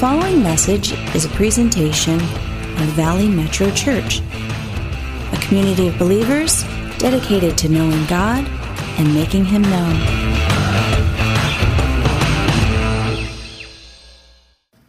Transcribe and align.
following 0.00 0.42
message 0.42 0.92
is 1.14 1.26
a 1.26 1.28
presentation 1.28 2.14
of 2.14 2.88
Valley 2.96 3.28
Metro 3.28 3.70
Church, 3.72 4.22
a 5.30 5.38
community 5.42 5.88
of 5.88 5.98
believers 5.98 6.62
dedicated 6.96 7.58
to 7.58 7.68
knowing 7.68 8.06
God 8.06 8.46
and 8.98 9.12
making 9.12 9.44
Him 9.44 9.60
known. 9.60 9.94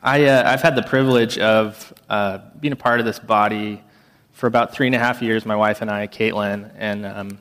I, 0.02 0.24
uh, 0.24 0.50
I've 0.50 0.62
had 0.62 0.78
the 0.78 0.84
privilege 0.84 1.38
of 1.38 1.94
uh, 2.10 2.38
being 2.62 2.72
a 2.72 2.78
part 2.78 3.02
of 3.02 3.06
this 3.06 3.20
body 3.20 3.84
for 4.32 4.48
about 4.48 4.74
three 4.74 4.88
and 4.88 4.96
a 4.96 5.00
half 5.00 5.22
years, 5.22 5.46
my 5.46 5.58
wife 5.58 5.82
and 5.82 5.92
I, 5.92 6.08
Caitlin, 6.08 6.72
and 6.78 7.06
um, 7.06 7.38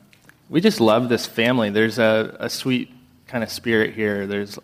we 0.49 0.61
just 0.61 0.81
love 0.81 1.09
this 1.09 1.25
family. 1.25 1.71
There's 1.71 2.01
a, 2.01 2.37
a 2.41 2.51
sweet 2.51 2.93
kind 3.29 3.45
of 3.45 3.51
spirit 3.51 3.95
here. 3.95 4.27
There's 4.27 4.59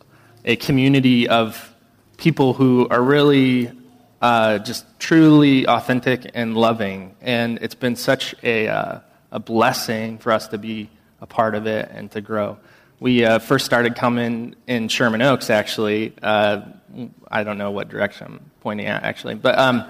a 0.45 0.56
community 0.56 1.28
of 1.28 1.73
people 2.16 2.52
who 2.52 2.88
are 2.88 3.02
really 3.02 3.70
uh, 4.20 4.59
just 4.59 4.84
truly 4.98 5.66
authentic 5.66 6.30
and 6.34 6.56
loving, 6.56 7.15
and 7.20 7.59
it's 7.61 7.75
been 7.75 7.97
such 7.97 8.34
a, 8.42 8.69
uh, 8.69 9.01
a 9.30 9.39
blessing 9.39 10.19
for 10.19 10.33
us 10.33 10.48
to 10.48 10.59
be 10.59 10.89
a 11.20 11.27
part 11.27 11.55
of 11.55 11.66
it 11.66 11.91
and 11.92 12.11
to 12.12 12.20
grow. 12.20 12.59
We 12.98 13.25
uh, 13.25 13.39
first 13.41 13.66
started 13.66 13.95
coming 13.95 14.55
in 14.66 14.89
Sherman 14.89 15.20
Oaks, 15.20 15.51
actually. 15.51 16.15
Uh, 16.23 16.62
I 17.30 17.45
don't 17.45 17.59
know 17.59 17.70
what 17.70 17.89
direction 17.89 18.27
I'm 18.27 18.51
pointing 18.61 18.87
at, 18.87 19.03
actually, 19.03 19.34
but 19.34 19.59
um, 19.59 19.84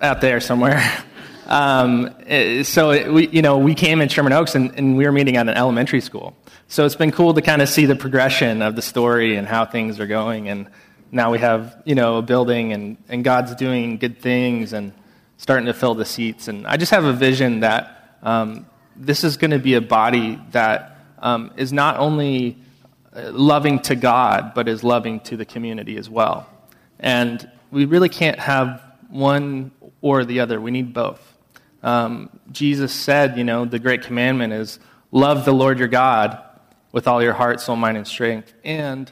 out 0.00 0.20
there 0.20 0.40
somewhere. 0.40 0.82
Um, 1.46 2.14
eh, 2.26 2.62
so 2.62 2.90
it, 2.92 3.12
we, 3.12 3.28
you 3.28 3.42
know, 3.42 3.58
we 3.58 3.74
came 3.74 4.00
in 4.00 4.08
Sherman 4.08 4.32
Oaks, 4.32 4.54
and, 4.54 4.72
and 4.78 4.96
we 4.96 5.04
were 5.04 5.12
meeting 5.12 5.36
at 5.36 5.46
an 5.46 5.54
elementary 5.54 6.00
school. 6.00 6.34
So 6.68 6.86
it's 6.86 6.96
been 6.96 7.12
cool 7.12 7.34
to 7.34 7.42
kind 7.42 7.60
of 7.60 7.68
see 7.68 7.84
the 7.84 7.96
progression 7.96 8.62
of 8.62 8.76
the 8.76 8.82
story 8.82 9.36
and 9.36 9.46
how 9.46 9.66
things 9.66 10.00
are 10.00 10.06
going. 10.06 10.48
And 10.48 10.68
now 11.14 11.30
we 11.30 11.38
have, 11.38 11.80
you 11.84 11.94
know, 11.94 12.16
a 12.16 12.22
building, 12.22 12.72
and, 12.72 12.96
and 13.08 13.22
God's 13.22 13.54
doing 13.54 13.98
good 13.98 14.18
things 14.18 14.72
and 14.72 14.92
starting 15.36 15.66
to 15.66 15.72
fill 15.72 15.94
the 15.94 16.04
seats. 16.04 16.48
And 16.48 16.66
I 16.66 16.76
just 16.76 16.90
have 16.90 17.04
a 17.04 17.12
vision 17.12 17.60
that 17.60 18.16
um, 18.22 18.66
this 18.96 19.22
is 19.22 19.36
going 19.36 19.52
to 19.52 19.60
be 19.60 19.74
a 19.74 19.80
body 19.80 20.40
that 20.50 20.98
um, 21.20 21.52
is 21.56 21.72
not 21.72 21.98
only 21.98 22.58
uh, 23.14 23.30
loving 23.30 23.78
to 23.80 23.94
God, 23.94 24.54
but 24.54 24.68
is 24.68 24.82
loving 24.82 25.20
to 25.20 25.36
the 25.36 25.44
community 25.44 25.96
as 25.96 26.10
well. 26.10 26.50
And 26.98 27.48
we 27.70 27.84
really 27.84 28.08
can't 28.08 28.40
have 28.40 28.82
one 29.08 29.70
or 30.00 30.24
the 30.24 30.40
other. 30.40 30.60
We 30.60 30.72
need 30.72 30.92
both. 30.92 31.20
Um, 31.84 32.28
Jesus 32.50 32.92
said, 32.92 33.38
you 33.38 33.44
know, 33.44 33.64
the 33.66 33.78
great 33.78 34.02
commandment 34.02 34.52
is 34.52 34.80
love 35.12 35.44
the 35.44 35.52
Lord 35.52 35.78
your 35.78 35.86
God 35.86 36.42
with 36.90 37.06
all 37.06 37.22
your 37.22 37.34
heart, 37.34 37.60
soul, 37.60 37.76
mind, 37.76 37.98
and 37.98 38.06
strength, 38.06 38.52
and 38.64 39.10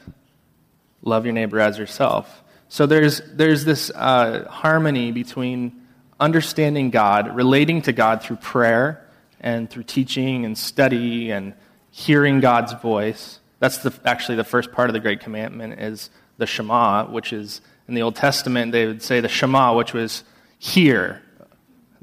love 1.03 1.25
your 1.25 1.33
neighbor 1.33 1.59
as 1.59 1.77
yourself. 1.77 2.43
So 2.69 2.85
there's, 2.85 3.21
there's 3.31 3.65
this 3.65 3.91
uh, 3.91 4.47
harmony 4.49 5.11
between 5.11 5.81
understanding 6.19 6.89
God, 6.89 7.35
relating 7.35 7.83
to 7.83 7.93
God 7.93 8.23
through 8.23 8.37
prayer, 8.37 9.07
and 9.39 9.69
through 9.69 9.83
teaching 9.83 10.45
and 10.45 10.57
study 10.57 11.31
and 11.31 11.53
hearing 11.91 12.39
God's 12.39 12.73
voice. 12.73 13.39
That's 13.59 13.79
the, 13.79 13.93
actually 14.05 14.37
the 14.37 14.43
first 14.43 14.71
part 14.71 14.89
of 14.89 14.93
the 14.93 14.99
Great 14.99 15.19
Commandment 15.19 15.79
is 15.79 16.09
the 16.37 16.47
Shema, 16.47 17.05
which 17.05 17.33
is 17.33 17.61
in 17.87 17.93
the 17.93 18.01
Old 18.01 18.15
Testament 18.15 18.71
they 18.71 18.87
would 18.87 19.03
say 19.03 19.19
the 19.19 19.29
Shema, 19.29 19.75
which 19.75 19.93
was 19.93 20.23
hear. 20.57 21.21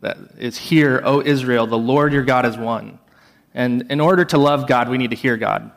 That 0.00 0.18
is 0.38 0.56
hear, 0.56 1.00
O 1.04 1.20
Israel, 1.20 1.66
the 1.66 1.78
Lord 1.78 2.12
your 2.12 2.22
God 2.22 2.46
is 2.46 2.56
one. 2.56 2.98
And 3.52 3.90
in 3.90 4.00
order 4.00 4.24
to 4.26 4.38
love 4.38 4.68
God, 4.68 4.88
we 4.88 4.98
need 4.98 5.10
to 5.10 5.16
hear 5.16 5.36
God. 5.36 5.70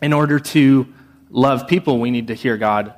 In 0.00 0.12
order 0.12 0.38
to 0.38 0.92
love 1.34 1.66
people, 1.66 1.98
we 1.98 2.10
need 2.10 2.28
to 2.28 2.34
hear 2.34 2.56
God. 2.56 2.94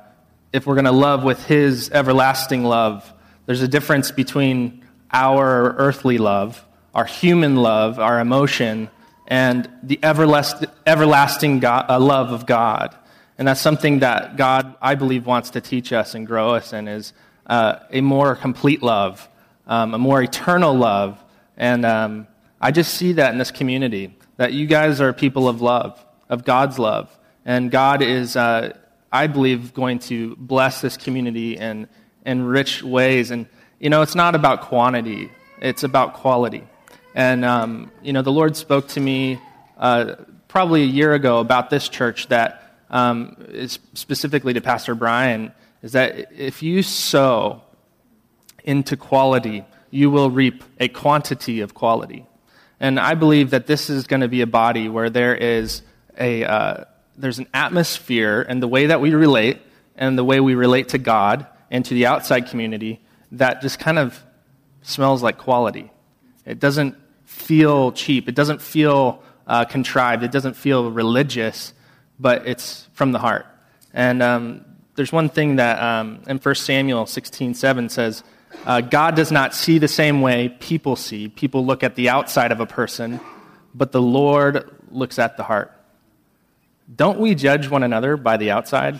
If 0.53 0.65
we're 0.65 0.75
going 0.75 0.85
to 0.85 0.91
love 0.91 1.23
with 1.23 1.45
His 1.45 1.89
everlasting 1.89 2.63
love, 2.63 3.13
there's 3.45 3.61
a 3.61 3.67
difference 3.67 4.11
between 4.11 4.85
our 5.11 5.75
earthly 5.77 6.17
love 6.17 6.63
our 6.97 7.05
human 7.05 7.55
love, 7.55 7.99
our 7.99 8.19
emotion, 8.19 8.89
and 9.27 9.69
the 9.83 9.99
everlasting 10.03 11.59
God, 11.59 11.85
uh, 11.89 11.99
love 11.99 12.31
of 12.31 12.47
God. 12.47 12.95
And 13.37 13.47
that's 13.47 13.61
something 13.61 13.99
that 13.99 14.35
God, 14.35 14.75
I 14.81 14.95
believe, 14.95 15.27
wants 15.27 15.51
to 15.51 15.61
teach 15.61 15.93
us 15.93 16.15
and 16.15 16.25
grow 16.25 16.55
us 16.55 16.73
in 16.73 16.87
is 16.87 17.13
uh, 17.45 17.75
a 17.91 18.01
more 18.01 18.35
complete 18.35 18.81
love, 18.81 19.29
um, 19.67 19.93
a 19.93 19.99
more 19.99 20.23
eternal 20.23 20.73
love. 20.73 21.23
And 21.55 21.85
um, 21.85 22.27
I 22.59 22.71
just 22.71 22.95
see 22.95 23.13
that 23.13 23.31
in 23.31 23.37
this 23.37 23.51
community, 23.51 24.17
that 24.37 24.53
you 24.53 24.65
guys 24.65 24.99
are 24.99 25.13
people 25.13 25.47
of 25.47 25.61
love, 25.61 26.03
of 26.29 26.45
God's 26.45 26.79
love. 26.79 27.15
And 27.47 27.71
God 27.71 28.01
is, 28.01 28.35
uh, 28.35 28.75
I 29.09 29.27
believe, 29.27 29.73
going 29.73 29.99
to 29.99 30.35
bless 30.35 30.81
this 30.81 30.97
community 30.97 31.55
in, 31.55 31.87
in 32.25 32.43
rich 32.43 32.83
ways. 32.83 33.31
And, 33.31 33.47
you 33.79 33.89
know, 33.89 34.01
it's 34.01 34.15
not 34.15 34.35
about 34.35 34.63
quantity, 34.63 35.31
it's 35.61 35.83
about 35.83 36.15
quality. 36.15 36.67
And, 37.15 37.45
um, 37.45 37.89
you 38.03 38.11
know, 38.11 38.21
the 38.21 38.33
Lord 38.33 38.57
spoke 38.57 38.89
to 38.89 38.99
me 38.99 39.39
uh, 39.77 40.15
probably 40.49 40.83
a 40.83 40.87
year 40.87 41.13
ago 41.13 41.39
about 41.39 41.69
this 41.69 41.87
church 41.87 42.27
that 42.27 42.63
um, 42.89 43.37
is 43.47 43.79
specifically 43.93 44.53
to 44.53 44.61
Pastor 44.61 44.93
Brian 44.93 45.53
is 45.81 45.93
that 45.93 46.33
if 46.33 46.61
you 46.61 46.83
sow 46.83 47.61
into 48.65 48.97
quality, 48.97 49.63
you 49.89 50.11
will 50.11 50.29
reap 50.29 50.65
a 50.81 50.89
quantity 50.89 51.61
of 51.61 51.73
quality. 51.73 52.25
And 52.81 52.99
I 52.99 53.13
believe 53.13 53.51
that 53.51 53.67
this 53.67 53.89
is 53.89 54.05
going 54.05 54.21
to 54.21 54.27
be 54.27 54.41
a 54.41 54.47
body 54.47 54.89
where 54.89 55.09
there 55.09 55.33
is 55.33 55.81
a, 56.19 56.43
uh, 56.43 56.83
there's 57.17 57.39
an 57.39 57.47
atmosphere 57.53 58.45
and 58.47 58.61
the 58.61 58.67
way 58.67 58.87
that 58.87 59.01
we 59.01 59.13
relate 59.13 59.59
and 59.95 60.17
the 60.17 60.23
way 60.23 60.39
we 60.39 60.55
relate 60.55 60.89
to 60.89 60.97
God 60.97 61.47
and 61.71 61.83
to 61.85 61.93
the 61.93 62.05
outside 62.05 62.47
community 62.47 63.01
that 63.31 63.61
just 63.61 63.79
kind 63.79 63.99
of 63.99 64.23
smells 64.81 65.21
like 65.21 65.37
quality. 65.37 65.91
It 66.45 66.59
doesn't 66.59 66.95
feel 67.25 67.91
cheap. 67.91 68.29
It 68.29 68.35
doesn't 68.35 68.61
feel 68.61 69.21
uh, 69.45 69.65
contrived. 69.65 70.23
It 70.23 70.31
doesn't 70.31 70.55
feel 70.55 70.91
religious, 70.91 71.73
but 72.19 72.47
it's 72.47 72.87
from 72.93 73.11
the 73.11 73.19
heart. 73.19 73.45
And 73.93 74.21
um, 74.23 74.65
there's 74.95 75.11
one 75.11 75.29
thing 75.29 75.57
that 75.57 75.81
um, 75.81 76.21
in 76.27 76.37
1 76.37 76.55
Samuel 76.55 77.05
16 77.05 77.53
7 77.53 77.89
says, 77.89 78.23
uh, 78.65 78.81
God 78.81 79.15
does 79.15 79.31
not 79.31 79.53
see 79.53 79.77
the 79.77 79.87
same 79.87 80.21
way 80.21 80.49
people 80.59 80.95
see. 80.95 81.27
People 81.27 81.65
look 81.65 81.83
at 81.83 81.95
the 81.95 82.09
outside 82.09 82.51
of 82.51 82.59
a 82.59 82.65
person, 82.65 83.19
but 83.75 83.91
the 83.91 84.01
Lord 84.01 84.69
looks 84.89 85.19
at 85.19 85.37
the 85.37 85.43
heart. 85.43 85.76
Don't 86.93 87.19
we 87.19 87.35
judge 87.35 87.67
one 87.69 87.83
another 87.83 88.17
by 88.17 88.37
the 88.37 88.51
outside? 88.51 88.99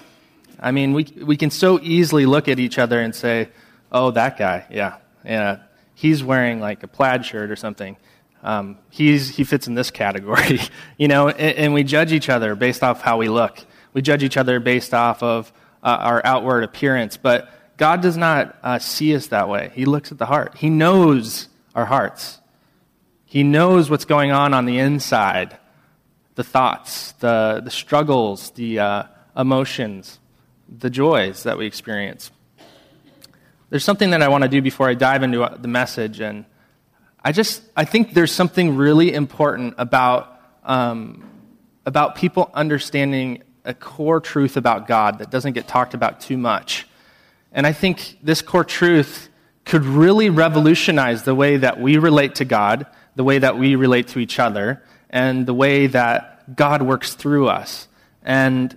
I 0.59 0.71
mean, 0.71 0.93
we, 0.93 1.03
we 1.23 1.37
can 1.37 1.51
so 1.51 1.79
easily 1.81 2.25
look 2.25 2.47
at 2.47 2.59
each 2.59 2.77
other 2.77 2.99
and 2.99 3.13
say, 3.15 3.49
oh, 3.91 4.11
that 4.11 4.37
guy, 4.37 4.65
yeah, 4.69 4.97
yeah, 5.23 5.59
he's 5.93 6.23
wearing 6.23 6.59
like 6.59 6.83
a 6.83 6.87
plaid 6.87 7.25
shirt 7.25 7.51
or 7.51 7.55
something 7.55 7.95
um, 8.43 8.77
he's, 8.89 9.29
he 9.29 9.43
fits 9.43 9.67
in 9.67 9.75
this 9.75 9.91
category, 10.03 10.59
you 10.97 11.07
know, 11.07 11.29
and, 11.29 11.57
and, 11.57 11.73
we 11.73 11.83
judge 11.83 12.13
each 12.13 12.29
other 12.29 12.55
based 12.55 12.83
off 12.83 13.01
how 13.01 13.17
we 13.17 13.29
look. 13.29 13.59
We 13.93 14.01
judge 14.01 14.23
each 14.23 14.37
other 14.37 14.59
based 14.59 14.93
off 14.93 15.23
of 15.23 15.51
uh, 15.83 15.97
our 15.99 16.21
outward 16.23 16.63
appearance, 16.63 17.17
but 17.17 17.49
God 17.77 18.01
does 18.01 18.17
not 18.17 18.57
uh, 18.63 18.79
see 18.79 19.15
us 19.15 19.27
that 19.27 19.49
way. 19.49 19.71
He 19.73 19.85
looks 19.85 20.11
at 20.11 20.17
the 20.17 20.25
heart. 20.25 20.55
He 20.57 20.69
knows 20.69 21.49
our 21.75 21.85
hearts. 21.85 22.39
He 23.25 23.43
knows 23.43 23.89
what's 23.89 24.05
going 24.05 24.31
on 24.31 24.53
on 24.53 24.65
the 24.65 24.77
inside, 24.79 25.57
the 26.37 26.43
thoughts, 26.43 27.13
the, 27.13 27.61
the 27.63 27.71
struggles, 27.71 28.51
the 28.51 28.77
uh, 28.77 29.03
emotions, 29.35 30.19
the 30.69 30.89
joys 30.89 31.41
that 31.43 31.57
we 31.57 31.65
experience. 31.65 32.29
There's 33.71 33.83
something 33.83 34.11
that 34.11 34.21
I 34.21 34.27
want 34.27 34.43
to 34.43 34.47
do 34.47 34.61
before 34.61 34.87
I 34.87 34.93
dive 34.93 35.23
into 35.23 35.41
uh, 35.41 35.57
the 35.57 35.67
message, 35.67 36.21
and 36.21 36.45
I 37.23 37.31
just 37.31 37.63
I 37.75 37.85
think 37.85 38.13
there's 38.13 38.31
something 38.31 38.77
really 38.77 39.15
important 39.15 39.73
about 39.79 40.39
um, 40.63 41.27
about 41.87 42.15
people 42.15 42.51
understanding 42.53 43.41
a 43.65 43.73
core 43.73 44.21
truth 44.21 44.57
about 44.57 44.87
God 44.87 45.17
that 45.17 45.31
doesn't 45.31 45.53
get 45.53 45.67
talked 45.67 45.95
about 45.95 46.21
too 46.21 46.37
much. 46.37 46.87
And 47.51 47.65
I 47.65 47.73
think 47.73 48.19
this 48.21 48.43
core 48.43 48.63
truth 48.63 49.29
could 49.65 49.85
really 49.85 50.29
revolutionize 50.29 51.23
the 51.23 51.33
way 51.33 51.57
that 51.57 51.79
we 51.79 51.97
relate 51.97 52.35
to 52.35 52.45
God, 52.45 52.85
the 53.15 53.23
way 53.23 53.39
that 53.39 53.57
we 53.57 53.73
relate 53.73 54.09
to 54.09 54.19
each 54.19 54.37
other, 54.37 54.83
and 55.09 55.45
the 55.45 55.53
way 55.53 55.87
that 55.87 56.55
God 56.55 56.81
works 56.81 57.13
through 57.13 57.47
us. 57.47 57.87
And 58.23 58.75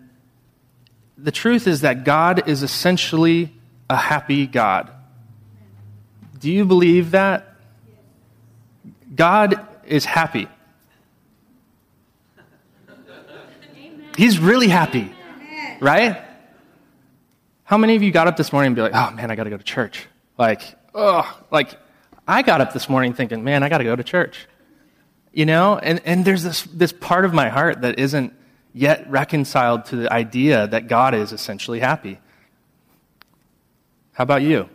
the 1.18 1.32
truth 1.32 1.66
is 1.66 1.82
that 1.82 2.04
God 2.04 2.48
is 2.48 2.62
essentially 2.62 3.52
a 3.88 3.96
happy 3.96 4.46
God. 4.46 4.90
Do 6.38 6.50
you 6.50 6.64
believe 6.64 7.10
that? 7.10 7.54
God 9.14 9.66
is 9.84 10.04
happy. 10.04 10.48
He's 14.16 14.38
really 14.38 14.68
happy, 14.68 15.12
right? 15.80 16.22
How 17.64 17.78
many 17.78 17.96
of 17.96 18.02
you 18.02 18.10
got 18.10 18.26
up 18.26 18.36
this 18.36 18.52
morning 18.52 18.68
and 18.68 18.76
be 18.76 18.82
like, 18.82 18.94
oh 18.94 19.10
man, 19.12 19.30
I 19.30 19.36
got 19.36 19.44
to 19.44 19.50
go 19.50 19.56
to 19.56 19.64
church? 19.64 20.06
Like, 20.36 20.62
oh, 20.94 21.40
like 21.50 21.78
I 22.26 22.42
got 22.42 22.60
up 22.60 22.72
this 22.72 22.88
morning 22.88 23.14
thinking, 23.14 23.44
man, 23.44 23.62
I 23.62 23.68
got 23.68 23.78
to 23.78 23.84
go 23.84 23.96
to 23.96 24.04
church. 24.04 24.46
You 25.32 25.46
know, 25.46 25.78
and, 25.78 26.00
and 26.04 26.24
there's 26.24 26.42
this, 26.42 26.62
this 26.64 26.92
part 26.92 27.24
of 27.24 27.32
my 27.32 27.48
heart 27.48 27.82
that 27.82 27.98
isn't 27.98 28.32
yet 28.72 29.08
reconciled 29.10 29.84
to 29.86 29.96
the 29.96 30.12
idea 30.12 30.66
that 30.66 30.88
God 30.88 31.14
is 31.14 31.32
essentially 31.32 31.80
happy. 31.80 32.18
How 34.12 34.24
about 34.24 34.42
you? 34.42 34.68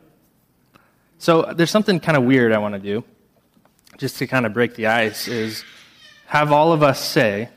So 1.17 1.53
there's 1.55 1.71
something 1.71 1.99
kind 1.99 2.17
of 2.17 2.23
weird 2.23 2.51
I 2.51 2.57
want 2.59 2.73
to 2.73 2.79
do, 2.79 3.03
just 3.97 4.17
to 4.19 4.27
kind 4.27 4.45
of 4.45 4.53
break 4.53 4.75
the 4.75 4.87
ice, 4.87 5.27
is 5.27 5.63
have 6.27 6.51
all 6.51 6.71
of 6.71 6.83
us 6.83 7.03
say 7.03 7.49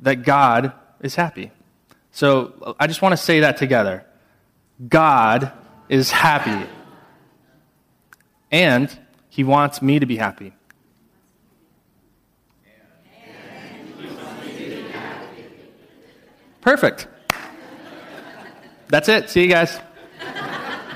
that 0.00 0.22
God 0.22 0.72
is 1.00 1.14
happy. 1.14 1.50
So 2.10 2.74
I 2.78 2.86
just 2.86 3.00
want 3.00 3.12
to 3.12 3.16
say 3.16 3.40
that 3.40 3.56
together. 3.56 4.04
God 4.88 5.52
is 5.88 6.10
happy. 6.10 6.68
And 8.50 8.96
he 9.28 9.44
wants 9.44 9.82
me 9.82 9.98
to 9.98 10.06
be 10.06 10.16
happy. 10.16 10.52
Perfect. 16.68 17.06
That's 18.88 19.08
it. 19.08 19.30
See 19.30 19.40
you 19.40 19.48
guys. 19.48 19.80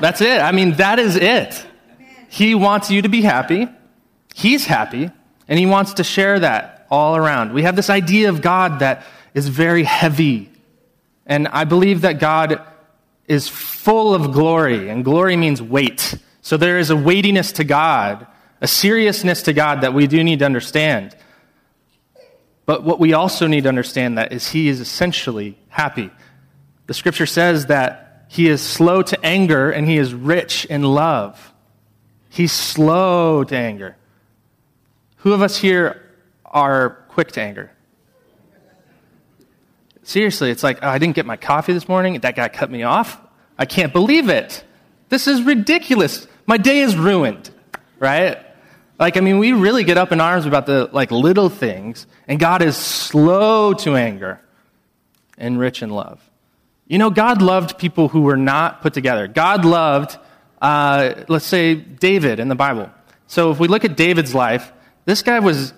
That's 0.02 0.20
it. 0.20 0.42
I 0.42 0.52
mean, 0.52 0.72
that 0.72 0.98
is 0.98 1.16
it. 1.16 1.66
He 2.28 2.54
wants 2.54 2.90
you 2.90 3.00
to 3.00 3.08
be 3.08 3.22
happy. 3.22 3.69
He's 4.34 4.66
happy. 4.66 5.10
And 5.48 5.58
he 5.58 5.64
wants 5.64 5.94
to 5.94 6.04
share 6.04 6.38
that 6.40 6.86
all 6.90 7.16
around. 7.16 7.54
We 7.54 7.62
have 7.62 7.74
this 7.74 7.88
idea 7.88 8.28
of 8.28 8.42
God 8.42 8.80
that 8.80 9.06
is 9.32 9.48
very 9.48 9.82
heavy. 9.84 10.50
And 11.24 11.48
I 11.48 11.64
believe 11.64 12.02
that 12.02 12.20
God 12.20 12.60
is 13.26 13.48
full 13.48 14.14
of 14.14 14.30
glory, 14.30 14.90
and 14.90 15.02
glory 15.02 15.36
means 15.38 15.62
weight. 15.62 16.16
So 16.42 16.58
there 16.58 16.80
is 16.80 16.90
a 16.90 16.96
weightiness 16.96 17.50
to 17.52 17.64
God, 17.64 18.26
a 18.60 18.69
seriousness 18.69 19.40
to 19.44 19.54
God 19.54 19.80
that 19.80 19.94
we 19.94 20.06
do 20.06 20.22
need 20.22 20.40
to 20.40 20.44
understand. 20.44 21.16
But 22.64 22.85
what 22.85 23.00
we 23.00 23.12
also 23.12 23.47
need 23.47 23.62
to 23.62 23.69
understand 23.69 24.19
that 24.19 24.32
is 24.32 24.49
he 24.49 24.69
is 24.69 24.81
essentially 24.81 25.59
happy. 25.69 26.11
The 26.87 26.94
scripture 26.94 27.26
says 27.26 27.67
that 27.67 28.26
he 28.29 28.49
is 28.49 28.62
slow 28.62 29.03
to 29.03 29.25
anger 29.25 29.70
and 29.70 29.87
he 29.88 29.99
is 29.99 30.14
rich 30.14 30.64
in 30.67 30.82
love. 30.82 31.53
He's 32.31 32.53
slow 32.53 33.44
to 33.44 33.56
anger. 33.56 33.97
Who 35.17 35.32
of 35.32 35.43
us 35.43 35.59
here 35.59 36.03
are 36.44 37.05
quick 37.09 37.32
to 37.32 37.43
anger? 37.43 37.70
Seriously, 40.03 40.50
it's 40.50 40.62
like, 40.62 40.79
oh, 40.82 40.88
I 40.88 40.99
didn't 40.99 41.15
get 41.15 41.26
my 41.26 41.37
coffee 41.37 41.73
this 41.73 41.88
morning. 41.88 42.19
That 42.20 42.35
guy 42.35 42.49
cut 42.49 42.70
me 42.70 42.82
off. 42.82 43.20
I 43.58 43.67
can't 43.67 43.93
believe 43.93 44.29
it. 44.29 44.65
This 45.11 45.29
is 45.29 45.43
ridiculous. 45.43 46.26
My 46.47 46.56
day 46.56 46.81
is 46.81 46.97
ruined, 46.97 47.50
right? 47.99 48.38
Like, 49.02 49.16
I 49.16 49.20
mean, 49.20 49.40
we 49.40 49.50
really 49.50 49.82
get 49.82 49.99
up 49.99 50.12
in 50.12 50.20
arms 50.20 50.46
about 50.46 50.66
the 50.66 50.88
like 50.93 51.10
little 51.10 51.49
things, 51.49 52.06
and 52.28 52.38
God 52.38 52.62
is 52.62 52.76
slow 52.76 53.75
to 53.75 53.96
anger 53.96 54.40
and 55.37 55.58
rich 55.58 55.82
in 55.82 55.90
love. 55.90 56.20
You 56.87 56.99
know, 56.99 57.10
God 57.10 57.43
loved 57.43 57.78
people 57.78 58.06
who 58.06 58.20
were 58.20 58.37
not 58.37 58.81
put 58.81 58.94
together. 58.94 59.26
God 59.26 59.64
loved, 59.64 60.16
uh, 60.60 61.14
let's 61.26 61.46
say, 61.46 61.75
David 61.75 62.38
in 62.38 62.46
the 62.46 62.54
Bible. 62.54 62.93
So 63.26 63.50
if 63.50 63.58
we 63.58 63.66
look 63.66 63.84
at 63.84 63.96
David's 63.96 64.37
life, 64.37 64.72
this 65.05 65.20
guy 65.22 65.40
was, 65.40 65.75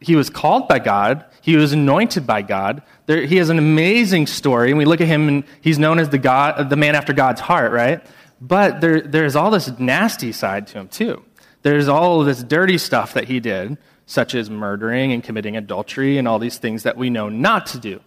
he 0.00 0.16
was 0.16 0.28
called 0.28 0.66
by 0.66 0.80
God. 0.80 1.24
He 1.42 1.54
was 1.54 1.72
anointed 1.72 2.26
by 2.26 2.42
God. 2.42 2.82
There, 3.06 3.24
he 3.26 3.36
has 3.36 3.48
an 3.48 3.58
amazing 3.60 4.26
story, 4.26 4.70
and 4.70 4.78
we 4.78 4.86
look 4.86 5.00
at 5.00 5.06
him, 5.06 5.28
and 5.28 5.44
he's 5.60 5.78
known 5.78 6.00
as 6.00 6.08
the, 6.08 6.18
God, 6.18 6.68
the 6.68 6.76
man 6.76 6.96
after 6.96 7.12
God's 7.12 7.42
heart, 7.42 7.70
right? 7.70 8.04
But 8.40 8.80
there, 8.80 9.02
there's 9.02 9.36
all 9.36 9.52
this 9.52 9.68
nasty 9.78 10.32
side 10.32 10.66
to 10.66 10.80
him, 10.80 10.88
too. 10.88 11.22
There's 11.66 11.88
all 11.88 12.22
this 12.22 12.44
dirty 12.44 12.78
stuff 12.78 13.14
that 13.14 13.24
he 13.24 13.40
did, 13.40 13.76
such 14.06 14.36
as 14.36 14.48
murdering 14.48 15.10
and 15.10 15.20
committing 15.20 15.56
adultery 15.56 16.16
and 16.16 16.28
all 16.28 16.38
these 16.38 16.58
things 16.58 16.84
that 16.84 16.96
we 16.96 17.10
know 17.10 17.28
not 17.28 17.66
to 17.66 17.80
do. 17.80 18.00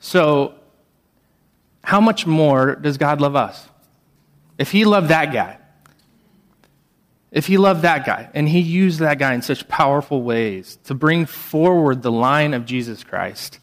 So, 0.00 0.56
how 1.84 2.00
much 2.00 2.26
more 2.26 2.74
does 2.74 2.98
God 2.98 3.20
love 3.20 3.36
us? 3.36 3.68
If 4.58 4.72
he 4.72 4.84
loved 4.84 5.06
that 5.06 5.32
guy, 5.32 5.58
if 7.30 7.46
he 7.46 7.58
loved 7.58 7.82
that 7.82 8.04
guy, 8.04 8.28
and 8.34 8.48
he 8.48 8.58
used 8.58 8.98
that 8.98 9.20
guy 9.20 9.34
in 9.34 9.42
such 9.42 9.68
powerful 9.68 10.24
ways 10.24 10.76
to 10.82 10.92
bring 10.92 11.26
forward 11.26 12.02
the 12.02 12.10
line 12.10 12.52
of 12.54 12.64
Jesus 12.66 13.04
Christ, 13.04 13.60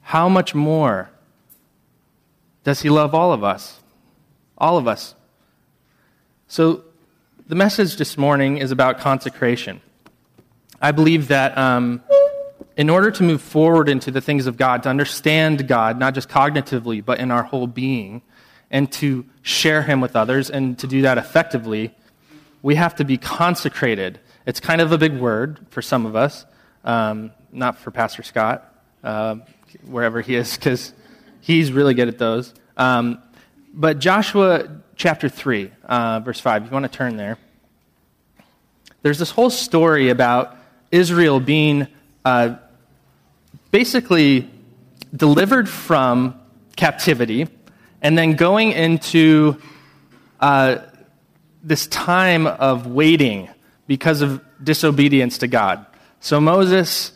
how 0.00 0.28
much 0.28 0.54
more 0.54 1.10
does 2.62 2.82
he 2.82 2.88
love 2.88 3.16
all 3.16 3.32
of 3.32 3.42
us? 3.42 3.80
All 4.56 4.78
of 4.78 4.86
us. 4.86 5.16
So, 6.46 6.84
the 7.52 7.56
message 7.56 7.96
this 7.96 8.16
morning 8.16 8.56
is 8.56 8.70
about 8.70 8.98
consecration. 8.98 9.82
I 10.80 10.90
believe 10.90 11.28
that 11.28 11.58
um, 11.58 12.02
in 12.78 12.88
order 12.88 13.10
to 13.10 13.22
move 13.22 13.42
forward 13.42 13.90
into 13.90 14.10
the 14.10 14.22
things 14.22 14.46
of 14.46 14.56
God, 14.56 14.84
to 14.84 14.88
understand 14.88 15.68
God, 15.68 15.98
not 15.98 16.14
just 16.14 16.30
cognitively, 16.30 17.04
but 17.04 17.18
in 17.18 17.30
our 17.30 17.42
whole 17.42 17.66
being, 17.66 18.22
and 18.70 18.90
to 18.92 19.26
share 19.42 19.82
Him 19.82 20.00
with 20.00 20.16
others, 20.16 20.48
and 20.48 20.78
to 20.78 20.86
do 20.86 21.02
that 21.02 21.18
effectively, 21.18 21.94
we 22.62 22.76
have 22.76 22.96
to 22.96 23.04
be 23.04 23.18
consecrated. 23.18 24.18
It's 24.46 24.58
kind 24.58 24.80
of 24.80 24.90
a 24.90 24.96
big 24.96 25.18
word 25.18 25.60
for 25.68 25.82
some 25.82 26.06
of 26.06 26.16
us, 26.16 26.46
um, 26.86 27.32
not 27.52 27.76
for 27.76 27.90
Pastor 27.90 28.22
Scott, 28.22 28.82
uh, 29.04 29.36
wherever 29.84 30.22
he 30.22 30.36
is, 30.36 30.56
because 30.56 30.94
he's 31.42 31.70
really 31.70 31.92
good 31.92 32.08
at 32.08 32.16
those. 32.16 32.54
Um, 32.78 33.22
but 33.74 33.98
Joshua 33.98 34.70
chapter 34.96 35.28
3, 35.28 35.70
uh, 35.84 36.20
verse 36.20 36.40
5, 36.40 36.62
if 36.62 36.70
you 36.70 36.72
want 36.72 36.90
to 36.90 36.96
turn 36.96 37.16
there, 37.16 37.36
there's 39.02 39.18
this 39.18 39.30
whole 39.30 39.50
story 39.50 40.08
about 40.10 40.56
Israel 40.90 41.40
being 41.40 41.88
uh, 42.24 42.56
basically 43.70 44.48
delivered 45.14 45.68
from 45.68 46.40
captivity 46.76 47.48
and 48.00 48.16
then 48.16 48.34
going 48.34 48.72
into 48.72 49.56
uh, 50.40 50.78
this 51.62 51.86
time 51.86 52.46
of 52.46 52.86
waiting 52.86 53.48
because 53.86 54.22
of 54.22 54.42
disobedience 54.62 55.38
to 55.38 55.48
God. 55.48 55.86
So 56.20 56.40
Moses, 56.40 57.12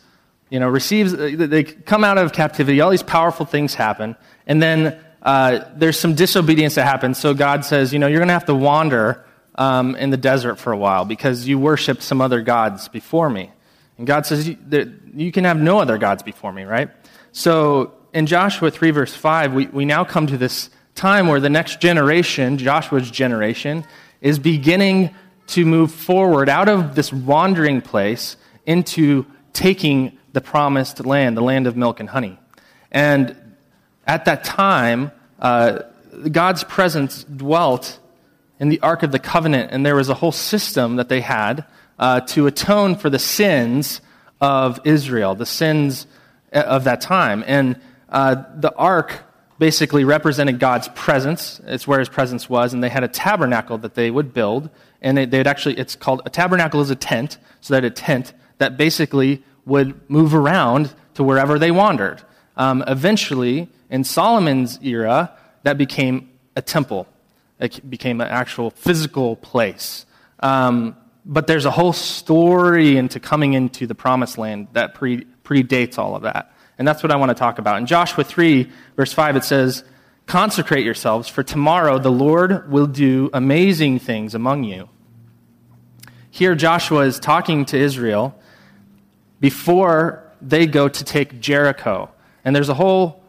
you 0.49 0.59
know, 0.59 0.67
receives, 0.67 1.13
they 1.13 1.63
come 1.63 2.03
out 2.03 2.17
of 2.17 2.33
captivity, 2.33 2.81
all 2.81 2.89
these 2.89 3.03
powerful 3.03 3.45
things 3.45 3.73
happen, 3.73 4.15
and 4.45 4.61
then 4.61 4.99
uh, 5.21 5.65
there's 5.75 5.99
some 5.99 6.15
disobedience 6.15 6.75
that 6.75 6.85
happens. 6.85 7.17
So 7.17 7.33
God 7.33 7.65
says, 7.65 7.91
you 7.91 7.99
know, 7.99 8.07
you're 8.07 8.19
going 8.19 8.29
to 8.29 8.33
have 8.33 8.45
to 8.45 8.55
wander 8.55 9.25
um, 9.57 9.95
in 9.95 10.09
the 10.09 10.17
desert 10.17 10.55
for 10.57 10.71
a 10.71 10.77
while 10.77 11.05
because 11.05 11.47
you 11.47 11.57
worshiped 11.57 12.03
some 12.03 12.21
other 12.21 12.41
gods 12.41 12.87
before 12.87 13.29
me. 13.29 13.51
And 13.97 14.05
God 14.05 14.25
says, 14.25 14.47
you 14.47 15.31
can 15.31 15.43
have 15.43 15.57
no 15.57 15.79
other 15.79 15.97
gods 15.97 16.21
before 16.21 16.53
me, 16.53 16.63
right? 16.63 16.89
So 17.31 17.93
in 18.13 18.27
Joshua 18.27 18.69
3, 18.69 18.91
verse 18.91 19.15
5, 19.15 19.53
we, 19.53 19.65
we 19.67 19.85
now 19.85 20.03
come 20.03 20.27
to 20.27 20.37
this 20.37 20.69
time 20.93 21.27
where 21.27 21.39
the 21.39 21.49
next 21.49 21.81
generation, 21.81 22.57
Joshua's 22.57 23.09
generation, 23.09 23.85
is 24.21 24.39
beginning 24.39 25.15
to 25.47 25.65
move 25.65 25.91
forward 25.91 26.49
out 26.49 26.69
of 26.69 26.95
this 26.95 27.11
wandering 27.11 27.81
place 27.81 28.37
into 28.65 29.25
taking 29.53 30.17
the 30.33 30.41
promised 30.41 31.05
land, 31.05 31.37
the 31.37 31.41
land 31.41 31.65
of 31.65 31.75
milk 31.75 31.99
and 31.99 32.09
honey. 32.09 32.37
And 32.91 33.35
at 34.05 34.25
that 34.25 34.43
time, 34.43 35.11
uh, 35.39 35.83
God's 36.31 36.63
presence 36.63 37.23
dwelt 37.23 37.99
in 38.59 38.69
the 38.69 38.79
Ark 38.81 39.03
of 39.03 39.11
the 39.11 39.19
Covenant, 39.19 39.71
and 39.71 39.85
there 39.85 39.95
was 39.95 40.09
a 40.09 40.15
whole 40.15 40.31
system 40.31 40.95
that 40.95 41.09
they 41.09 41.21
had 41.21 41.65
uh, 41.99 42.21
to 42.21 42.47
atone 42.47 42.95
for 42.95 43.09
the 43.09 43.19
sins 43.19 44.01
of 44.39 44.79
Israel, 44.83 45.35
the 45.35 45.45
sins 45.45 46.07
uh, 46.53 46.59
of 46.59 46.83
that 46.85 47.01
time. 47.01 47.43
And 47.47 47.79
uh, 48.09 48.43
the 48.55 48.73
ark 48.75 49.23
basically 49.59 50.03
represented 50.03 50.59
God's 50.59 50.87
presence. 50.89 51.59
It's 51.65 51.87
where 51.87 51.99
his 51.99 52.09
presence 52.09 52.49
was. 52.49 52.73
And 52.73 52.83
they 52.83 52.89
had 52.89 53.03
a 53.03 53.07
tabernacle 53.07 53.77
that 53.79 53.95
they 53.95 54.11
would 54.11 54.33
build. 54.33 54.69
And 55.01 55.17
they, 55.17 55.25
would 55.25 55.47
actually, 55.47 55.77
it's 55.79 55.95
called, 55.95 56.21
a 56.25 56.29
tabernacle 56.29 56.81
is 56.81 56.89
a 56.89 56.95
tent. 56.95 57.37
So 57.61 57.73
that 57.73 57.83
a 57.83 57.89
tent 57.89 58.33
that 58.59 58.77
basically 58.77 59.43
would 59.65 60.09
move 60.09 60.33
around 60.33 60.93
to 61.15 61.23
wherever 61.23 61.57
they 61.57 61.71
wandered. 61.71 62.21
Um, 62.55 62.83
eventually, 62.87 63.69
in 63.89 64.03
Solomon's 64.03 64.79
era, 64.83 65.35
that 65.63 65.77
became 65.77 66.29
a 66.55 66.61
temple. 66.61 67.07
It 67.59 67.89
became 67.89 68.21
an 68.21 68.27
actual 68.27 68.69
physical 68.69 69.35
place. 69.35 70.05
Um, 70.39 70.95
but 71.25 71.47
there's 71.47 71.65
a 71.65 71.71
whole 71.71 71.93
story 71.93 72.97
into 72.97 73.19
coming 73.19 73.53
into 73.53 73.87
the 73.87 73.95
promised 73.95 74.37
land 74.37 74.67
that 74.73 74.93
pre- 74.93 75.25
predates 75.43 75.97
all 75.97 76.15
of 76.15 76.21
that. 76.23 76.53
And 76.77 76.87
that's 76.87 77.01
what 77.01 77.11
I 77.11 77.15
want 77.15 77.29
to 77.29 77.35
talk 77.35 77.59
about. 77.59 77.79
In 77.79 77.85
Joshua 77.85 78.23
3, 78.23 78.69
verse 78.95 79.11
5, 79.11 79.35
it 79.35 79.43
says, 79.43 79.83
Consecrate 80.27 80.85
yourselves, 80.85 81.27
for 81.27 81.41
tomorrow 81.41 81.99
the 81.99 82.11
Lord 82.11 82.69
will 82.69 82.85
do 82.85 83.29
amazing 83.33 83.99
things 83.99 84.35
among 84.35 84.63
you. 84.63 84.89
Here, 86.29 86.53
Joshua 86.53 87.05
is 87.05 87.19
talking 87.19 87.65
to 87.65 87.77
Israel 87.77 88.37
before 89.39 90.23
they 90.41 90.67
go 90.67 90.87
to 90.87 91.03
take 91.03 91.39
Jericho. 91.39 92.11
And 92.45 92.55
there's 92.55 92.69
a 92.69 92.73
whole 92.73 93.23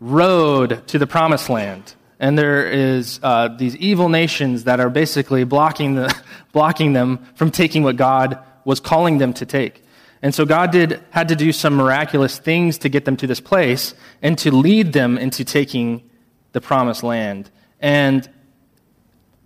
road 0.00 0.86
to 0.88 0.98
the 0.98 1.06
promised 1.06 1.48
land 1.48 1.94
and 2.22 2.38
there 2.38 2.64
is 2.68 3.18
uh, 3.24 3.48
these 3.48 3.74
evil 3.76 4.08
nations 4.08 4.62
that 4.64 4.78
are 4.78 4.88
basically 4.88 5.42
blocking, 5.42 5.96
the, 5.96 6.16
blocking 6.52 6.92
them 6.92 7.18
from 7.34 7.50
taking 7.50 7.82
what 7.82 7.96
God 7.96 8.38
was 8.64 8.78
calling 8.78 9.18
them 9.18 9.32
to 9.34 9.44
take. 9.44 9.82
And 10.22 10.32
so 10.32 10.46
God 10.46 10.70
did, 10.70 11.02
had 11.10 11.26
to 11.28 11.36
do 11.36 11.50
some 11.50 11.74
miraculous 11.74 12.38
things 12.38 12.78
to 12.78 12.88
get 12.88 13.06
them 13.06 13.16
to 13.16 13.26
this 13.26 13.40
place 13.40 13.94
and 14.22 14.38
to 14.38 14.52
lead 14.52 14.92
them 14.92 15.18
into 15.18 15.44
taking 15.44 16.08
the 16.52 16.60
promised 16.60 17.02
land. 17.02 17.50
And 17.80 18.30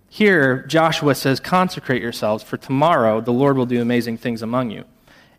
here, 0.07 0.63
Joshua 0.67 1.15
says, 1.15 1.39
Consecrate 1.39 2.03
yourselves, 2.03 2.43
for 2.43 2.57
tomorrow 2.57 3.21
the 3.21 3.33
Lord 3.33 3.57
will 3.57 3.65
do 3.65 3.81
amazing 3.81 4.19
things 4.19 4.43
among 4.43 4.69
you. 4.69 4.85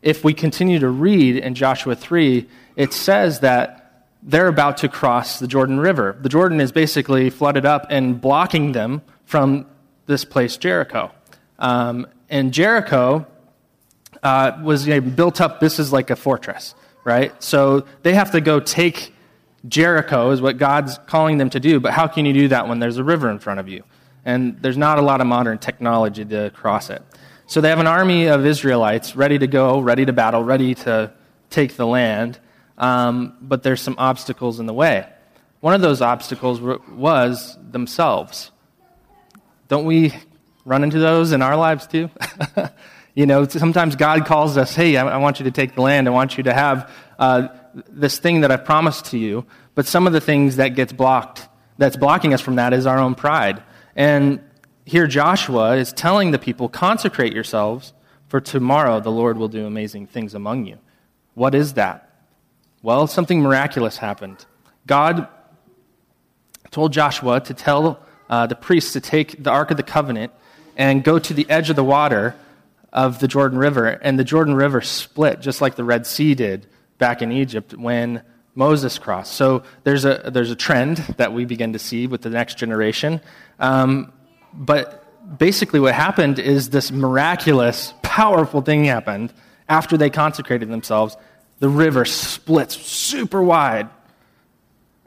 If 0.03 0.25
we 0.25 0.35
continue 0.35 0.81
to 0.81 0.89
read 0.89 1.37
in 1.37 1.55
Joshua 1.55 1.95
3, 1.95 2.49
it 2.75 2.93
says 2.93 3.41
that 3.41 3.88
they're 4.23 4.49
about 4.49 4.79
to 4.79 4.89
cross 4.89 5.39
the 5.39 5.47
Jordan 5.47 5.79
River. 5.79 6.17
The 6.21 6.29
Jordan 6.29 6.61
is 6.61 6.73
basically 6.73 7.31
flooded 7.31 7.65
up 7.65 7.87
and 7.91 8.21
blocking 8.21 8.73
them 8.73 9.03
from 9.25 9.67
this 10.07 10.25
place, 10.25 10.57
Jericho. 10.57 11.13
Um, 11.59 12.07
and 12.29 12.53
Jericho 12.53 13.27
uh, 14.23 14.59
was 14.63 14.87
you 14.87 14.95
know, 14.95 15.01
built 15.01 15.41
up, 15.41 15.61
this 15.61 15.79
is 15.79 15.93
like 15.93 16.11
a 16.11 16.17
fortress, 16.17 16.75
right? 17.05 17.41
So 17.43 17.87
they 18.03 18.15
have 18.15 18.33
to 18.33 18.41
go 18.41 18.61
take 18.61 19.15
Jericho, 19.67 20.31
is 20.31 20.41
what 20.41 20.57
God's 20.57 20.99
calling 21.07 21.39
them 21.39 21.51
to 21.51 21.61
do, 21.61 21.81
but 21.81 21.93
how 21.93 22.07
can 22.07 22.27
you 22.27 22.33
do 22.33 22.49
that 22.49 22.69
when 22.69 22.79
there's 22.79 22.97
a 22.97 23.05
river 23.05 23.31
in 23.31 23.39
front 23.39 23.61
of 23.61 23.69
you? 23.69 23.83
And 24.25 24.61
there's 24.63 24.77
not 24.77 24.99
a 24.99 25.03
lot 25.03 25.21
of 25.21 25.27
modern 25.27 25.59
technology 25.59 26.25
to 26.25 26.51
cross 26.51 26.91
it. 26.91 27.03
So 27.47 27.61
they 27.61 27.71
have 27.71 27.79
an 27.79 27.87
army 27.87 28.27
of 28.27 28.45
Israelites 28.45 29.17
ready 29.17 29.39
to 29.39 29.47
go, 29.47 29.81
ready 29.81 30.05
to 30.05 30.13
battle, 30.13 30.45
ready 30.45 30.75
to 30.77 31.13
take 31.51 31.77
the 31.77 31.87
land, 31.87 32.39
um, 32.79 33.37
but 33.41 33.63
there's 33.63 33.83
some 33.83 33.97
obstacles 33.99 34.61
in 34.61 34.67
the 34.67 34.73
way. 34.73 35.07
One 35.61 35.75
of 35.75 35.81
those 35.81 36.01
obstacles 36.01 36.61
was 36.61 37.59
themselves. 37.71 38.53
Don't 39.67 39.85
we 39.85 40.15
run 40.65 40.85
into 40.85 40.99
those 40.99 41.33
in 41.33 41.43
our 41.43 41.57
lives 41.57 41.87
too? 41.87 42.11
you 43.15 43.27
know, 43.27 43.47
sometimes 43.47 43.97
God 43.97 44.25
calls 44.25 44.57
us, 44.57 44.75
hey, 44.75 44.97
I, 44.97 45.07
I, 45.07 45.17
want 45.17 45.41
you 45.41 45.45
to 45.45 45.51
take 45.51 45.75
the 45.75 45.83
land. 45.83 46.07
I 46.07 46.13
want 46.13 46.39
you 46.39 46.45
to 46.45 46.55
have 46.55 46.91
uh, 47.19 47.49
this 47.89 48.19
thing 48.19 48.43
that 48.43 48.53
I've 48.53 48.65
promised 48.65 49.07
to 49.07 49.19
you. 49.19 49.45
But 49.75 49.87
some 49.87 50.07
of 50.07 50.13
the 50.13 50.21
things 50.21 50.57
that 50.57 50.69
gets 50.71 50.93
blocked, 50.93 51.49
that's 51.77 51.97
blocking 51.97 52.33
us 52.33 52.41
from 52.41 52.57
that, 52.57 52.73
is 52.73 52.87
our 52.87 52.99
own 52.99 53.17
pride. 53.17 53.63
And 53.97 54.41
here 54.85 55.09
Joshua 55.09 55.77
is 55.77 55.93
telling 55.93 56.31
the 56.31 56.39
people, 56.39 56.69
consecrate 56.69 57.33
yourselves, 57.33 57.93
for 58.29 58.41
tomorrow 58.41 59.01
the 59.01 59.11
Lord 59.11 59.37
will 59.37 59.49
do 59.49 59.67
amazing 59.67 60.07
things 60.07 60.35
among 60.35 60.67
you. 60.67 60.79
What 61.35 61.55
is 61.55 61.75
that? 61.75 62.08
Well, 62.81 63.09
something 63.09 63.41
miraculous 63.41 63.97
happened. 63.97 64.45
God 64.87 65.27
told 66.71 66.93
Joshua 66.93 67.41
to 67.41 67.55
tell 67.55 68.01
uh, 68.31 68.47
the 68.47 68.55
priests 68.55 68.93
to 68.93 69.01
take 69.01 69.43
the 69.43 69.51
Ark 69.51 69.73
of 69.73 69.77
the 69.77 69.83
Covenant 69.83 70.33
and 70.77 71.03
go 71.03 71.19
to 71.19 71.35
the 71.35 71.49
edge 71.51 71.71
of 71.71 71.77
the 71.77 71.83
water 71.83 72.37
of 72.93 73.19
the 73.19 73.27
Jordan 73.27 73.59
River, 73.59 73.87
and 73.87 74.19
the 74.19 74.25
Jordan 74.25 74.55
River 74.55 74.81
split 74.81 75.41
just 75.41 75.61
like 75.61 75.75
the 75.75 75.85
Red 75.85 76.07
Sea 76.07 76.35
did 76.35 76.67
back 76.99 77.21
in 77.21 77.33
Egypt 77.33 77.75
when 77.75 78.23
Moses 78.55 78.97
crossed. 78.99 79.33
So 79.35 79.65
there's 79.85 80.05
a, 80.05 80.31
there's 80.33 80.51
a 80.51 80.57
trend 80.57 80.99
that 81.17 81.33
we 81.33 81.45
begin 81.45 81.73
to 81.73 81.79
see 81.79 82.07
with 82.07 82.23
the 82.23 82.31
next 82.31 82.59
generation. 82.59 83.21
Um, 83.59 84.13
but 84.55 85.39
basically, 85.39 85.81
what 85.81 85.95
happened 85.95 86.39
is 86.39 86.71
this 86.71 86.93
miraculous, 86.93 87.93
powerful 88.03 88.63
thing 88.63 88.85
happened 88.85 89.33
after 89.69 89.97
they 89.97 90.11
consecrated 90.11 90.69
themselves. 90.69 91.17
The 91.59 91.69
river 91.69 92.05
splits 92.05 92.77
super 92.77 93.43
wide 93.43 93.89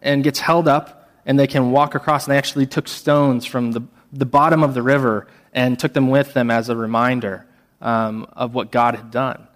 and 0.01 0.23
gets 0.23 0.39
held 0.39 0.67
up, 0.67 1.09
and 1.25 1.39
they 1.39 1.47
can 1.47 1.71
walk 1.71 1.95
across. 1.95 2.25
And 2.25 2.33
they 2.33 2.37
actually 2.37 2.65
took 2.65 2.87
stones 2.87 3.45
from 3.45 3.71
the, 3.71 3.81
the 4.11 4.25
bottom 4.25 4.63
of 4.63 4.73
the 4.73 4.81
river 4.81 5.27
and 5.53 5.79
took 5.79 5.93
them 5.93 6.09
with 6.09 6.33
them 6.33 6.49
as 6.51 6.69
a 6.69 6.75
reminder 6.75 7.45
um, 7.81 8.27
of 8.33 8.53
what 8.53 8.71
God 8.71 8.95
had 8.95 9.11
done. 9.11 9.47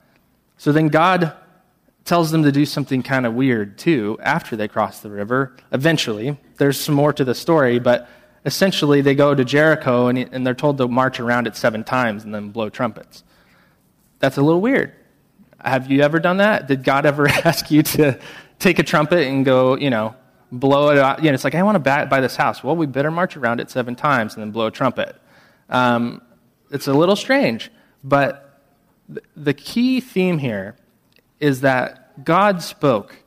So 0.58 0.72
then 0.72 0.88
God 0.88 1.34
tells 2.06 2.32
them 2.32 2.44
to 2.44 2.52
do 2.52 2.66
something 2.66 3.02
kind 3.02 3.26
of 3.26 3.34
weird 3.34 3.78
too 3.78 4.18
after 4.22 4.56
they 4.56 4.68
cross 4.68 5.00
the 5.00 5.10
river. 5.10 5.56
Eventually, 5.72 6.38
there's 6.58 6.80
some 6.80 6.96
more 6.96 7.12
to 7.12 7.24
the 7.24 7.34
story, 7.34 7.80
but 7.80 8.08
essentially 8.46 9.02
they 9.02 9.16
go 9.16 9.34
to 9.34 9.44
Jericho 9.44 10.08
and, 10.08 10.20
and 10.20 10.46
they're 10.46 10.54
told 10.54 10.78
to 10.78 10.88
march 10.88 11.20
around 11.20 11.48
it 11.48 11.56
seven 11.56 11.84
times 11.84 12.24
and 12.24 12.34
then 12.34 12.50
blow 12.50 12.70
trumpets. 12.70 13.24
That's 14.20 14.38
a 14.38 14.42
little 14.42 14.62
weird. 14.62 14.94
Have 15.66 15.90
you 15.92 16.02
ever 16.02 16.20
done 16.20 16.38
that? 16.38 16.68
Did 16.68 16.84
God 16.84 17.06
ever 17.06 17.28
ask 17.46 17.72
you 17.72 17.82
to 17.84 18.20
take 18.60 18.80
a 18.80 18.84
trumpet 18.84 19.28
and 19.28 19.44
go, 19.44 19.76
you 19.76 19.90
know, 19.90 20.16
blow 20.52 20.90
it 20.90 20.98
out? 20.98 21.24
You 21.24 21.32
know, 21.32 21.34
it's 21.34 21.44
like, 21.44 21.56
I 21.56 21.64
want 21.64 21.76
to 21.84 22.06
buy 22.06 22.22
this 22.22 22.36
house. 22.36 22.64
Well, 22.64 22.76
we 22.76 22.86
better 22.86 23.12
march 23.12 23.36
around 23.36 23.60
it 23.60 23.72
seven 23.72 23.96
times 23.96 24.36
and 24.36 24.44
then 24.44 24.52
blow 24.52 24.68
a 24.68 24.72
trumpet. 24.72 25.16
Um, 25.70 26.22
it's 26.72 26.88
a 26.88 26.94
little 26.94 27.16
strange, 27.16 27.72
but 28.04 28.62
the 29.36 29.54
key 29.54 30.00
theme 30.02 30.38
here 30.38 30.76
is 31.40 31.62
that 31.62 32.24
God 32.24 32.62
spoke 32.62 33.18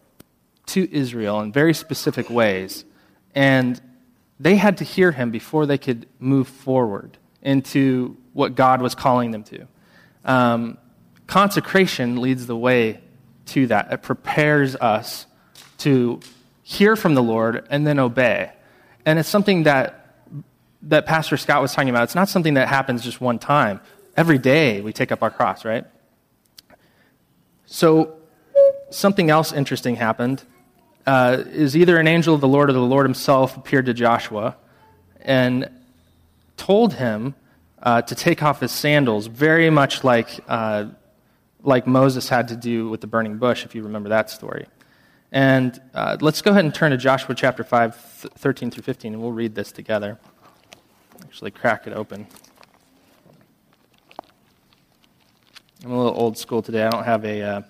to 0.66 0.92
Israel 0.94 1.40
in 1.40 1.52
very 1.52 1.74
specific 1.74 2.30
ways, 2.30 2.84
and 3.34 3.80
they 4.38 4.56
had 4.56 4.78
to 4.78 4.84
hear 4.84 5.12
him 5.12 5.30
before 5.30 5.66
they 5.66 5.78
could 5.78 6.06
move 6.18 6.48
forward 6.48 7.18
into 7.42 8.16
what 8.32 8.54
God 8.54 8.82
was 8.82 8.94
calling 8.94 9.30
them 9.30 9.42
to. 9.44 9.66
Um, 10.24 10.78
consecration 11.28 12.20
leads 12.20 12.48
the 12.48 12.56
way 12.56 13.00
to 13.46 13.68
that. 13.68 13.92
It 13.92 14.02
prepares 14.02 14.74
us 14.74 15.26
to 15.78 16.18
hear 16.64 16.96
from 16.96 17.14
the 17.14 17.22
Lord 17.22 17.64
and 17.70 17.86
then 17.86 18.00
obey. 18.00 18.50
And 19.06 19.20
it's 19.20 19.28
something 19.28 19.62
that 19.62 19.94
that 20.82 21.06
Pastor 21.06 21.36
Scott 21.36 21.60
was 21.62 21.72
talking 21.72 21.90
about. 21.90 22.04
It's 22.04 22.14
not 22.14 22.28
something 22.28 22.54
that 22.54 22.68
happens 22.68 23.02
just 23.02 23.20
one 23.20 23.38
time. 23.38 23.80
Every 24.16 24.38
day 24.38 24.80
we 24.80 24.92
take 24.92 25.10
up 25.10 25.22
our 25.22 25.30
cross, 25.30 25.64
right? 25.64 25.84
So 27.66 28.16
something 28.90 29.28
else 29.30 29.52
interesting 29.52 29.96
happened. 29.96 30.44
Uh, 31.06 31.42
is 31.48 31.76
either 31.76 31.96
an 31.98 32.06
angel 32.06 32.34
of 32.34 32.40
the 32.40 32.48
Lord 32.48 32.68
or 32.68 32.74
the 32.74 32.80
Lord 32.80 33.06
himself 33.06 33.56
appeared 33.56 33.86
to 33.86 33.94
Joshua 33.94 34.56
and 35.22 35.70
told 36.56 36.94
him 36.94 37.34
uh, 37.82 38.02
to 38.02 38.14
take 38.14 38.42
off 38.42 38.60
his 38.60 38.72
sandals, 38.72 39.26
very 39.26 39.70
much 39.70 40.04
like, 40.04 40.28
uh, 40.48 40.86
like 41.62 41.86
Moses 41.86 42.28
had 42.28 42.48
to 42.48 42.56
do 42.56 42.88
with 42.88 43.00
the 43.00 43.06
burning 43.06 43.38
bush, 43.38 43.64
if 43.64 43.74
you 43.74 43.82
remember 43.82 44.08
that 44.10 44.30
story. 44.30 44.66
And 45.30 45.80
uh, 45.94 46.16
let's 46.20 46.40
go 46.40 46.52
ahead 46.52 46.64
and 46.64 46.74
turn 46.74 46.90
to 46.92 46.96
Joshua 46.96 47.34
chapter 47.34 47.62
5, 47.62 47.94
13 47.94 48.70
through 48.70 48.82
15, 48.82 49.12
and 49.12 49.22
we'll 49.22 49.32
read 49.32 49.54
this 49.54 49.72
together. 49.72 50.18
Actually, 51.22 51.50
crack 51.50 51.86
it 51.86 51.92
open. 51.92 52.26
I'm 55.84 55.92
a 55.92 55.96
little 55.96 56.18
old 56.18 56.38
school 56.38 56.62
today. 56.62 56.84
I 56.84 56.90
don't 56.90 57.04
have 57.04 57.24
a 57.24 57.42
uh, 57.42 57.62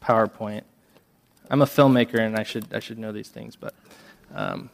PowerPoint. 0.00 0.62
I'm 1.50 1.62
a 1.62 1.66
filmmaker 1.66 2.18
and 2.18 2.36
I 2.36 2.44
should, 2.44 2.72
I 2.72 2.78
should 2.78 2.98
know 2.98 3.12
these 3.12 3.28
things, 3.28 3.56
but 3.56 3.74
um, 4.34 4.70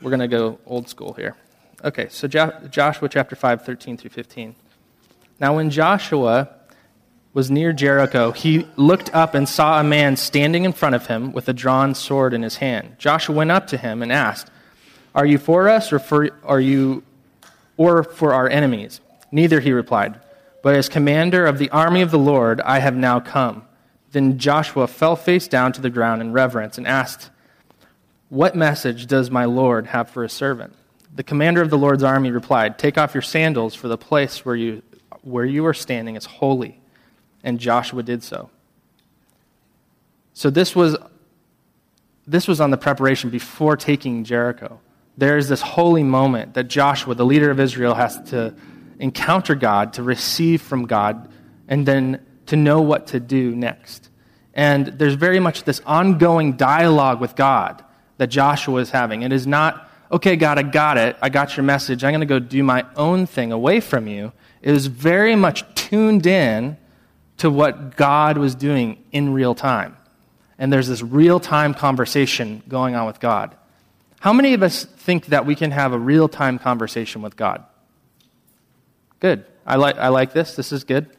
we're 0.00 0.10
going 0.10 0.20
to 0.20 0.28
go 0.28 0.58
old 0.66 0.88
school 0.88 1.14
here. 1.14 1.36
Okay, 1.82 2.08
so 2.08 2.28
jo- 2.28 2.54
Joshua 2.70 3.08
chapter 3.08 3.34
5, 3.34 3.64
13 3.64 3.96
through 3.96 4.10
15. 4.10 4.54
Now, 5.40 5.56
when 5.56 5.68
Joshua 5.68 6.48
was 7.34 7.50
near 7.50 7.72
Jericho, 7.72 8.30
he 8.30 8.66
looked 8.76 9.12
up 9.12 9.34
and 9.34 9.48
saw 9.48 9.80
a 9.80 9.84
man 9.84 10.16
standing 10.16 10.64
in 10.64 10.72
front 10.72 10.94
of 10.94 11.08
him 11.08 11.32
with 11.32 11.48
a 11.48 11.52
drawn 11.52 11.94
sword 11.94 12.32
in 12.32 12.42
his 12.42 12.56
hand. 12.56 12.94
Joshua 12.96 13.34
went 13.34 13.50
up 13.50 13.66
to 13.66 13.76
him 13.76 14.02
and 14.02 14.12
asked, 14.12 14.48
Are 15.16 15.26
you 15.26 15.36
for 15.36 15.68
us 15.68 15.92
or 15.92 15.98
for, 15.98 16.30
are 16.44 16.60
you, 16.60 17.02
or 17.76 18.04
for 18.04 18.32
our 18.32 18.48
enemies? 18.48 19.00
Neither, 19.32 19.58
he 19.58 19.72
replied, 19.72 20.20
but 20.62 20.76
as 20.76 20.88
commander 20.88 21.44
of 21.44 21.58
the 21.58 21.68
army 21.70 22.02
of 22.02 22.12
the 22.12 22.18
Lord, 22.18 22.60
I 22.60 22.78
have 22.78 22.96
now 22.96 23.18
come. 23.18 23.64
Then 24.12 24.38
Joshua 24.38 24.86
fell 24.86 25.16
face 25.16 25.48
down 25.48 25.72
to 25.72 25.80
the 25.80 25.90
ground 25.90 26.22
in 26.22 26.32
reverence 26.32 26.78
and 26.78 26.86
asked, 26.86 27.30
What 28.28 28.54
message 28.54 29.08
does 29.08 29.28
my 29.28 29.44
Lord 29.44 29.88
have 29.88 30.08
for 30.08 30.22
his 30.22 30.32
servant? 30.32 30.72
The 31.12 31.24
commander 31.24 31.60
of 31.60 31.70
the 31.70 31.76
Lord's 31.76 32.04
army 32.04 32.30
replied, 32.30 32.78
Take 32.78 32.96
off 32.96 33.12
your 33.12 33.22
sandals, 33.22 33.74
for 33.74 33.88
the 33.88 33.98
place 33.98 34.44
where 34.44 34.54
you, 34.54 34.82
where 35.22 35.44
you 35.44 35.66
are 35.66 35.74
standing 35.74 36.14
is 36.14 36.26
holy. 36.26 36.80
And 37.44 37.60
Joshua 37.60 38.02
did 38.02 38.24
so. 38.24 38.50
So 40.32 40.50
this 40.50 40.74
was, 40.74 40.96
this 42.26 42.48
was 42.48 42.60
on 42.60 42.72
the 42.72 42.76
preparation 42.76 43.30
before 43.30 43.76
taking 43.76 44.24
Jericho. 44.24 44.80
There 45.16 45.38
is 45.38 45.48
this 45.48 45.60
holy 45.60 46.02
moment 46.02 46.54
that 46.54 46.64
Joshua, 46.64 47.14
the 47.14 47.24
leader 47.24 47.52
of 47.52 47.60
Israel, 47.60 47.94
has 47.94 48.20
to 48.30 48.54
encounter 48.98 49.54
God, 49.54 49.92
to 49.92 50.02
receive 50.02 50.60
from 50.60 50.86
God, 50.86 51.30
and 51.68 51.86
then 51.86 52.24
to 52.46 52.56
know 52.56 52.80
what 52.80 53.06
to 53.08 53.20
do 53.20 53.54
next. 53.54 54.08
And 54.54 54.86
there's 54.86 55.14
very 55.14 55.38
much 55.38 55.64
this 55.64 55.80
ongoing 55.86 56.56
dialogue 56.56 57.20
with 57.20 57.36
God 57.36 57.84
that 58.16 58.28
Joshua 58.28 58.80
is 58.80 58.90
having. 58.90 59.22
It 59.22 59.32
is 59.32 59.46
not, 59.46 59.88
okay, 60.10 60.36
God, 60.36 60.58
I 60.58 60.62
got 60.62 60.96
it. 60.96 61.16
I 61.20 61.28
got 61.28 61.56
your 61.56 61.64
message. 61.64 62.04
I'm 62.04 62.12
going 62.12 62.20
to 62.20 62.26
go 62.26 62.38
do 62.38 62.62
my 62.62 62.84
own 62.96 63.26
thing 63.26 63.52
away 63.52 63.80
from 63.80 64.08
you. 64.08 64.32
It 64.62 64.74
is 64.74 64.86
very 64.86 65.36
much 65.36 65.64
tuned 65.74 66.26
in 66.26 66.76
to 67.38 67.50
what 67.50 67.96
God 67.96 68.38
was 68.38 68.54
doing 68.54 69.02
in 69.12 69.32
real 69.32 69.54
time. 69.54 69.96
And 70.58 70.72
there's 70.72 70.88
this 70.88 71.02
real 71.02 71.40
time 71.40 71.74
conversation 71.74 72.62
going 72.68 72.94
on 72.94 73.06
with 73.06 73.20
God. 73.20 73.56
How 74.20 74.32
many 74.32 74.54
of 74.54 74.62
us 74.62 74.84
think 74.84 75.26
that 75.26 75.44
we 75.44 75.54
can 75.54 75.70
have 75.70 75.92
a 75.92 75.98
real 75.98 76.28
time 76.28 76.58
conversation 76.58 77.22
with 77.22 77.36
God? 77.36 77.64
Good. 79.20 79.44
I 79.66 79.76
like, 79.76 79.98
I 79.98 80.08
like 80.08 80.32
this. 80.32 80.56
This 80.56 80.72
is 80.72 80.84
good. 80.84 81.10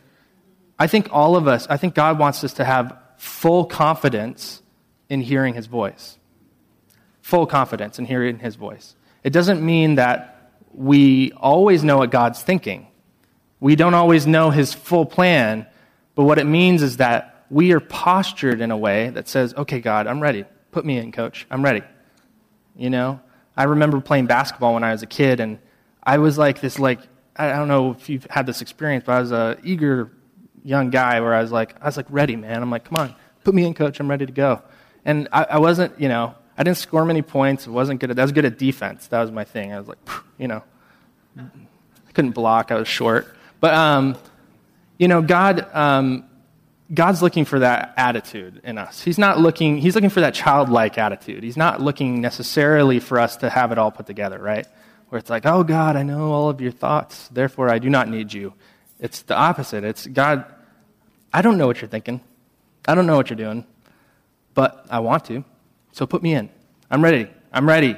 I 0.77 0.87
think 0.87 1.09
all 1.11 1.35
of 1.35 1.47
us, 1.47 1.67
I 1.69 1.77
think 1.77 1.95
God 1.95 2.19
wants 2.19 2.43
us 2.43 2.53
to 2.53 2.65
have 2.65 2.97
full 3.17 3.65
confidence 3.65 4.61
in 5.09 5.21
hearing 5.21 5.53
his 5.53 5.67
voice. 5.67 6.17
Full 7.21 7.45
confidence 7.45 7.99
in 7.99 8.05
hearing 8.05 8.39
his 8.39 8.55
voice. 8.55 8.95
It 9.23 9.31
doesn't 9.31 9.63
mean 9.65 9.95
that 9.95 10.51
we 10.73 11.31
always 11.33 11.83
know 11.83 11.97
what 11.97 12.11
God's 12.11 12.41
thinking. 12.41 12.87
We 13.59 13.75
don't 13.75 13.93
always 13.93 14.27
know 14.27 14.49
his 14.49 14.73
full 14.73 15.05
plan, 15.05 15.65
but 16.15 16.23
what 16.23 16.39
it 16.39 16.45
means 16.45 16.81
is 16.81 16.97
that 16.97 17.45
we 17.49 17.73
are 17.73 17.79
postured 17.79 18.61
in 18.61 18.71
a 18.71 18.77
way 18.77 19.09
that 19.09 19.27
says, 19.27 19.53
okay, 19.53 19.79
God, 19.79 20.07
I'm 20.07 20.19
ready. 20.19 20.45
Put 20.71 20.85
me 20.85 20.97
in, 20.97 21.11
coach. 21.11 21.45
I'm 21.51 21.63
ready. 21.63 21.83
You 22.75 22.89
know? 22.89 23.19
I 23.57 23.63
remember 23.63 24.01
playing 24.01 24.25
basketball 24.25 24.73
when 24.73 24.83
I 24.83 24.91
was 24.91 25.03
a 25.03 25.07
kid, 25.07 25.39
and 25.39 25.59
I 26.03 26.17
was 26.17 26.37
like 26.37 26.59
this, 26.59 26.79
like, 26.79 26.99
I 27.35 27.51
don't 27.51 27.67
know 27.67 27.91
if 27.91 28.09
you've 28.09 28.25
had 28.29 28.45
this 28.45 28.61
experience, 28.61 29.03
but 29.05 29.13
I 29.13 29.19
was 29.19 29.31
a 29.31 29.57
eager 29.63 30.11
young 30.63 30.89
guy 30.89 31.21
where 31.21 31.33
I 31.33 31.41
was 31.41 31.51
like, 31.51 31.75
I 31.81 31.85
was 31.85 31.97
like 31.97 32.07
ready, 32.09 32.35
man. 32.35 32.61
I'm 32.61 32.71
like, 32.71 32.85
come 32.85 32.97
on, 32.97 33.15
put 33.43 33.53
me 33.53 33.65
in, 33.65 33.73
coach. 33.73 33.99
I'm 33.99 34.09
ready 34.09 34.25
to 34.25 34.31
go. 34.31 34.61
And 35.05 35.27
I, 35.31 35.43
I 35.43 35.57
wasn't, 35.59 35.99
you 35.99 36.09
know, 36.09 36.33
I 36.57 36.63
didn't 36.63 36.77
score 36.77 37.05
many 37.05 37.21
points. 37.21 37.67
I 37.67 37.71
wasn't 37.71 37.99
good 37.99 38.11
at, 38.11 38.19
I 38.19 38.23
was 38.23 38.31
good 38.31 38.45
at 38.45 38.57
defense. 38.57 39.07
That 39.07 39.21
was 39.21 39.31
my 39.31 39.43
thing. 39.43 39.73
I 39.73 39.79
was 39.79 39.87
like, 39.87 39.99
you 40.37 40.47
know, 40.47 40.63
I 41.37 42.11
couldn't 42.13 42.31
block. 42.31 42.71
I 42.71 42.75
was 42.75 42.87
short. 42.87 43.27
But, 43.59 43.73
um, 43.73 44.17
you 44.97 45.07
know, 45.07 45.21
God, 45.21 45.67
um, 45.73 46.25
God's 46.93 47.21
looking 47.21 47.45
for 47.45 47.59
that 47.59 47.93
attitude 47.97 48.61
in 48.63 48.77
us. 48.77 49.01
He's 49.01 49.17
not 49.17 49.39
looking, 49.39 49.77
he's 49.77 49.95
looking 49.95 50.09
for 50.09 50.21
that 50.21 50.33
childlike 50.33 50.97
attitude. 50.97 51.43
He's 51.43 51.57
not 51.57 51.81
looking 51.81 52.21
necessarily 52.21 52.99
for 52.99 53.19
us 53.19 53.37
to 53.37 53.49
have 53.49 53.71
it 53.71 53.77
all 53.77 53.91
put 53.91 54.05
together, 54.05 54.39
right? 54.39 54.67
Where 55.09 55.19
it's 55.19 55.29
like, 55.29 55.45
oh 55.45 55.63
God, 55.63 55.95
I 55.95 56.03
know 56.03 56.31
all 56.31 56.49
of 56.49 56.61
your 56.61 56.71
thoughts, 56.71 57.27
therefore 57.29 57.69
I 57.69 57.79
do 57.79 57.89
not 57.89 58.07
need 58.07 58.33
you. 58.33 58.53
It's 58.99 59.23
the 59.23 59.35
opposite. 59.35 59.83
It's 59.83 60.05
God, 60.07 60.45
I 61.33 61.41
don't 61.41 61.57
know 61.57 61.67
what 61.67 61.81
you're 61.81 61.89
thinking. 61.89 62.21
I 62.87 62.95
don't 62.95 63.07
know 63.07 63.15
what 63.15 63.29
you're 63.29 63.37
doing, 63.37 63.65
but 64.53 64.85
I 64.89 64.99
want 64.99 65.25
to. 65.25 65.43
So 65.91 66.05
put 66.05 66.21
me 66.21 66.33
in. 66.33 66.49
I'm 66.91 67.03
ready. 67.03 67.27
I'm 67.51 67.67
ready. 67.67 67.97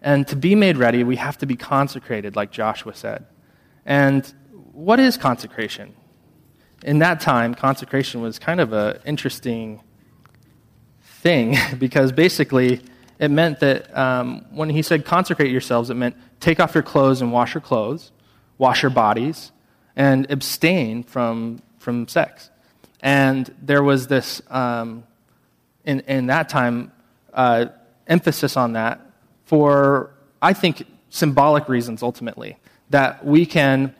And 0.00 0.26
to 0.28 0.36
be 0.36 0.54
made 0.54 0.76
ready, 0.76 1.02
we 1.02 1.16
have 1.16 1.38
to 1.38 1.46
be 1.46 1.56
consecrated, 1.56 2.36
like 2.36 2.52
Joshua 2.52 2.94
said. 2.94 3.26
And 3.84 4.32
what 4.72 5.00
is 5.00 5.16
consecration? 5.16 5.94
In 6.84 7.00
that 7.00 7.20
time, 7.20 7.54
consecration 7.54 8.20
was 8.20 8.38
kind 8.38 8.60
of 8.60 8.72
an 8.72 9.00
interesting 9.04 9.82
thing 11.02 11.56
because 11.78 12.12
basically 12.12 12.80
it 13.18 13.30
meant 13.30 13.60
that 13.60 13.96
um, 13.96 14.44
when 14.50 14.70
he 14.70 14.82
said 14.82 15.04
consecrate 15.04 15.50
yourselves, 15.50 15.90
it 15.90 15.94
meant 15.94 16.16
take 16.40 16.60
off 16.60 16.74
your 16.74 16.84
clothes 16.84 17.20
and 17.20 17.32
wash 17.32 17.54
your 17.54 17.60
clothes, 17.60 18.12
wash 18.58 18.82
your 18.82 18.90
bodies, 18.90 19.50
and 19.96 20.30
abstain 20.30 21.02
from, 21.02 21.60
from 21.78 22.06
sex. 22.06 22.50
And 23.00 23.52
there 23.60 23.82
was 23.82 24.06
this, 24.06 24.40
um, 24.48 25.04
in, 25.84 26.00
in 26.00 26.26
that 26.26 26.48
time, 26.48 26.92
uh, 27.34 27.66
emphasis 28.06 28.56
on 28.56 28.72
that 28.72 29.00
for, 29.44 30.10
I 30.40 30.52
think, 30.52 30.84
symbolic 31.10 31.68
reasons 31.68 32.02
ultimately. 32.02 32.56
That 32.90 33.24
we 33.24 33.44
can 33.44 33.94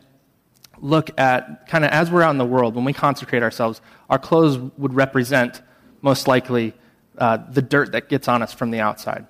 look 0.81 1.11
at, 1.19 1.67
kind 1.67 1.85
of 1.85 1.91
as 1.91 2.11
we're 2.11 2.21
out 2.21 2.31
in 2.31 2.37
the 2.37 2.45
world, 2.45 2.75
when 2.75 2.85
we 2.85 2.93
consecrate 2.93 3.43
ourselves, 3.43 3.81
our 4.09 4.19
clothes 4.19 4.57
would 4.77 4.93
represent, 4.93 5.61
most 6.01 6.27
likely, 6.27 6.73
uh, 7.17 7.37
the 7.49 7.61
dirt 7.61 7.91
that 7.91 8.09
gets 8.09 8.27
on 8.27 8.41
us 8.41 8.53
from 8.53 8.71
the 8.71 8.79
outside. 8.79 9.27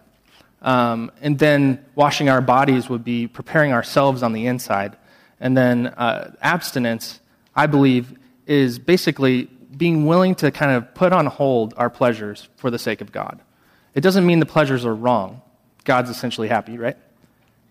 Um, 0.62 1.12
and 1.22 1.39
then 1.39 1.86
washing 1.96 2.29
our 2.29 2.41
bodies 2.41 2.89
would 2.89 3.03
be 3.03 3.27
preparing 3.27 3.72
ourselves 3.72 4.24
on 4.24 4.34
the 4.34 4.46
inside. 4.46 4.98
And 5.39 5.56
then 5.58 5.88
uh, 5.88 6.36
abstinence, 6.41 7.20
I 7.56 7.65
believe, 7.68 8.18
is 8.46 8.77
basically 8.77 9.46
being 9.75 10.06
willing 10.06 10.36
to 10.36 10.51
kind 10.51 10.72
of 10.72 10.94
put 10.94 11.13
on 11.13 11.25
hold 11.27 11.74
our 11.77 11.89
pleasures 11.89 12.50
for 12.58 12.70
the 12.70 12.79
sake 12.79 13.01
of 13.01 13.12
God. 13.12 13.41
It 13.96 14.01
doesn't 14.01 14.25
mean 14.25 14.39
the 14.39 14.46
pleasures 14.46 14.86
are 14.86 14.94
wrong. 14.94 15.41
God's 15.86 16.10
essentially 16.10 16.48
happy, 16.48 16.77
right? 16.77 16.98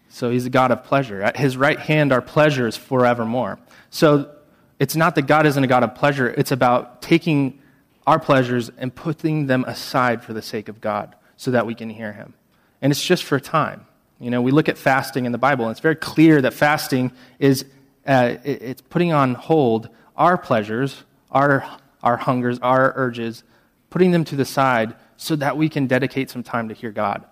So 0.08 0.30
he's 0.30 0.46
a 0.46 0.50
God 0.50 0.70
of 0.70 0.84
pleasure. 0.84 1.22
At 1.22 1.36
his 1.36 1.56
right 1.56 1.78
hand 1.78 2.12
are 2.12 2.22
pleasures 2.22 2.76
forevermore. 2.76 3.58
So 3.90 4.34
it's 4.78 4.96
not 4.96 5.14
that 5.16 5.22
God 5.22 5.46
isn't 5.46 5.62
a 5.62 5.66
God 5.66 5.82
of 5.82 5.94
pleasure, 5.94 6.28
it's 6.28 6.52
about 6.52 7.02
taking 7.02 7.60
our 8.06 8.18
pleasures 8.18 8.70
and 8.78 8.94
putting 8.94 9.46
them 9.46 9.64
aside 9.64 10.22
for 10.24 10.32
the 10.32 10.40
sake 10.40 10.68
of 10.68 10.80
God 10.80 11.14
so 11.36 11.50
that 11.50 11.66
we 11.66 11.74
can 11.74 11.90
hear 11.90 12.12
Him. 12.12 12.34
And 12.80 12.90
it's 12.90 13.04
just 13.04 13.24
for 13.24 13.38
time. 13.38 13.86
You 14.18 14.30
know, 14.30 14.40
we 14.40 14.50
look 14.50 14.68
at 14.68 14.78
fasting 14.78 15.26
in 15.26 15.32
the 15.32 15.38
Bible, 15.38 15.66
and 15.66 15.72
it's 15.72 15.80
very 15.80 15.94
clear 15.94 16.40
that 16.42 16.54
fasting 16.54 17.12
is 17.38 17.64
uh, 18.06 18.36
it's 18.42 18.80
putting 18.80 19.12
on 19.12 19.34
hold 19.34 19.90
our 20.16 20.38
pleasures, 20.38 21.04
our, 21.30 21.64
our 22.02 22.16
hungers, 22.16 22.58
our 22.60 22.94
urges, 22.96 23.44
putting 23.90 24.10
them 24.10 24.24
to 24.24 24.36
the 24.36 24.46
side 24.46 24.96
so 25.18 25.36
that 25.36 25.56
we 25.56 25.68
can 25.68 25.86
dedicate 25.86 26.30
some 26.30 26.42
time 26.42 26.68
to 26.68 26.74
hear 26.74 26.90
God. 26.90 27.24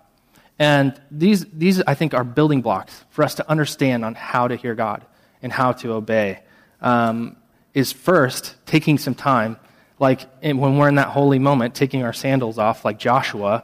And 0.59 0.99
these, 1.11 1.45
these, 1.45 1.81
I 1.81 1.93
think, 1.93 2.13
are 2.13 2.23
building 2.23 2.61
blocks 2.61 3.05
for 3.09 3.23
us 3.23 3.35
to 3.35 3.49
understand 3.49 4.03
on 4.03 4.15
how 4.15 4.47
to 4.47 4.55
hear 4.55 4.75
God 4.75 5.05
and 5.41 5.51
how 5.51 5.71
to 5.73 5.93
obey. 5.93 6.39
Um, 6.81 7.37
is 7.73 7.91
first 7.91 8.55
taking 8.65 8.97
some 8.97 9.13
time 9.13 9.57
like 9.99 10.27
when 10.41 10.77
we're 10.77 10.89
in 10.89 10.95
that 10.95 11.09
holy 11.09 11.39
moment, 11.39 11.75
taking 11.75 12.03
our 12.03 12.13
sandals 12.13 12.57
off, 12.57 12.85
like 12.85 12.99
Joshua, 12.99 13.63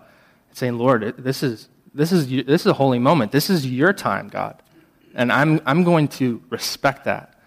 and 0.50 0.58
saying, 0.58 0.78
Lord, 0.78 1.16
this 1.18 1.44
is, 1.44 1.68
this 1.94 2.12
is, 2.12 2.28
this 2.28 2.62
is 2.62 2.68
a 2.68 2.74
holy 2.74 3.00
moment. 3.00 3.32
This 3.32 3.50
is 3.50 3.68
your 3.68 3.94
time, 3.94 4.30
God. 4.30 4.62
And 5.14 5.32
I'm, 5.32 5.62
I'm 5.66 5.84
going 5.84 6.08
to 6.10 6.42
respect 6.50 7.06
that. 7.06 7.40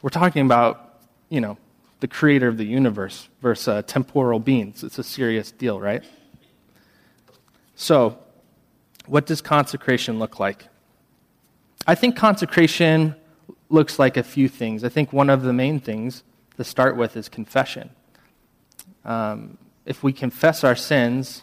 We're 0.00 0.10
talking 0.10 0.44
about, 0.44 1.00
you 1.28 1.40
know, 1.40 1.58
the 2.00 2.08
creator 2.08 2.48
of 2.48 2.56
the 2.56 2.64
universe 2.64 3.28
versus 3.40 3.68
uh, 3.68 3.82
temporal 3.82 4.38
beings. 4.38 4.82
It's 4.82 4.98
a 4.98 5.04
serious 5.04 5.50
deal, 5.50 5.80
right? 5.80 6.04
So, 7.76 8.18
what 9.06 9.26
does 9.26 9.40
consecration 9.40 10.18
look 10.18 10.40
like? 10.40 10.66
I 11.86 11.94
think 11.94 12.16
consecration 12.16 13.14
looks 13.68 13.98
like 13.98 14.16
a 14.16 14.22
few 14.22 14.48
things. 14.48 14.84
I 14.84 14.88
think 14.88 15.12
one 15.12 15.30
of 15.30 15.42
the 15.42 15.52
main 15.52 15.80
things 15.80 16.22
to 16.56 16.64
start 16.64 16.96
with 16.96 17.16
is 17.16 17.28
confession 17.28 17.90
um, 19.04 19.58
if 19.84 20.02
we 20.02 20.12
confess 20.12 20.64
our 20.64 20.76
sins, 20.76 21.42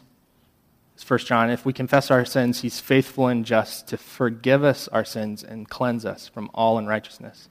First 0.98 1.26
John, 1.26 1.50
if 1.50 1.66
we 1.66 1.74
confess 1.74 2.12
our 2.12 2.26
sins, 2.26 2.62
he's 2.62 2.80
faithful 2.80 3.28
and 3.28 3.44
just 3.44 3.88
to 3.88 3.98
forgive 3.98 4.64
us 4.64 4.88
our 4.90 5.04
sins 5.04 5.44
and 5.44 5.68
cleanse 5.68 6.06
us 6.06 6.28
from 6.28 6.52
all 6.54 6.78
unrighteousness. 6.78 7.50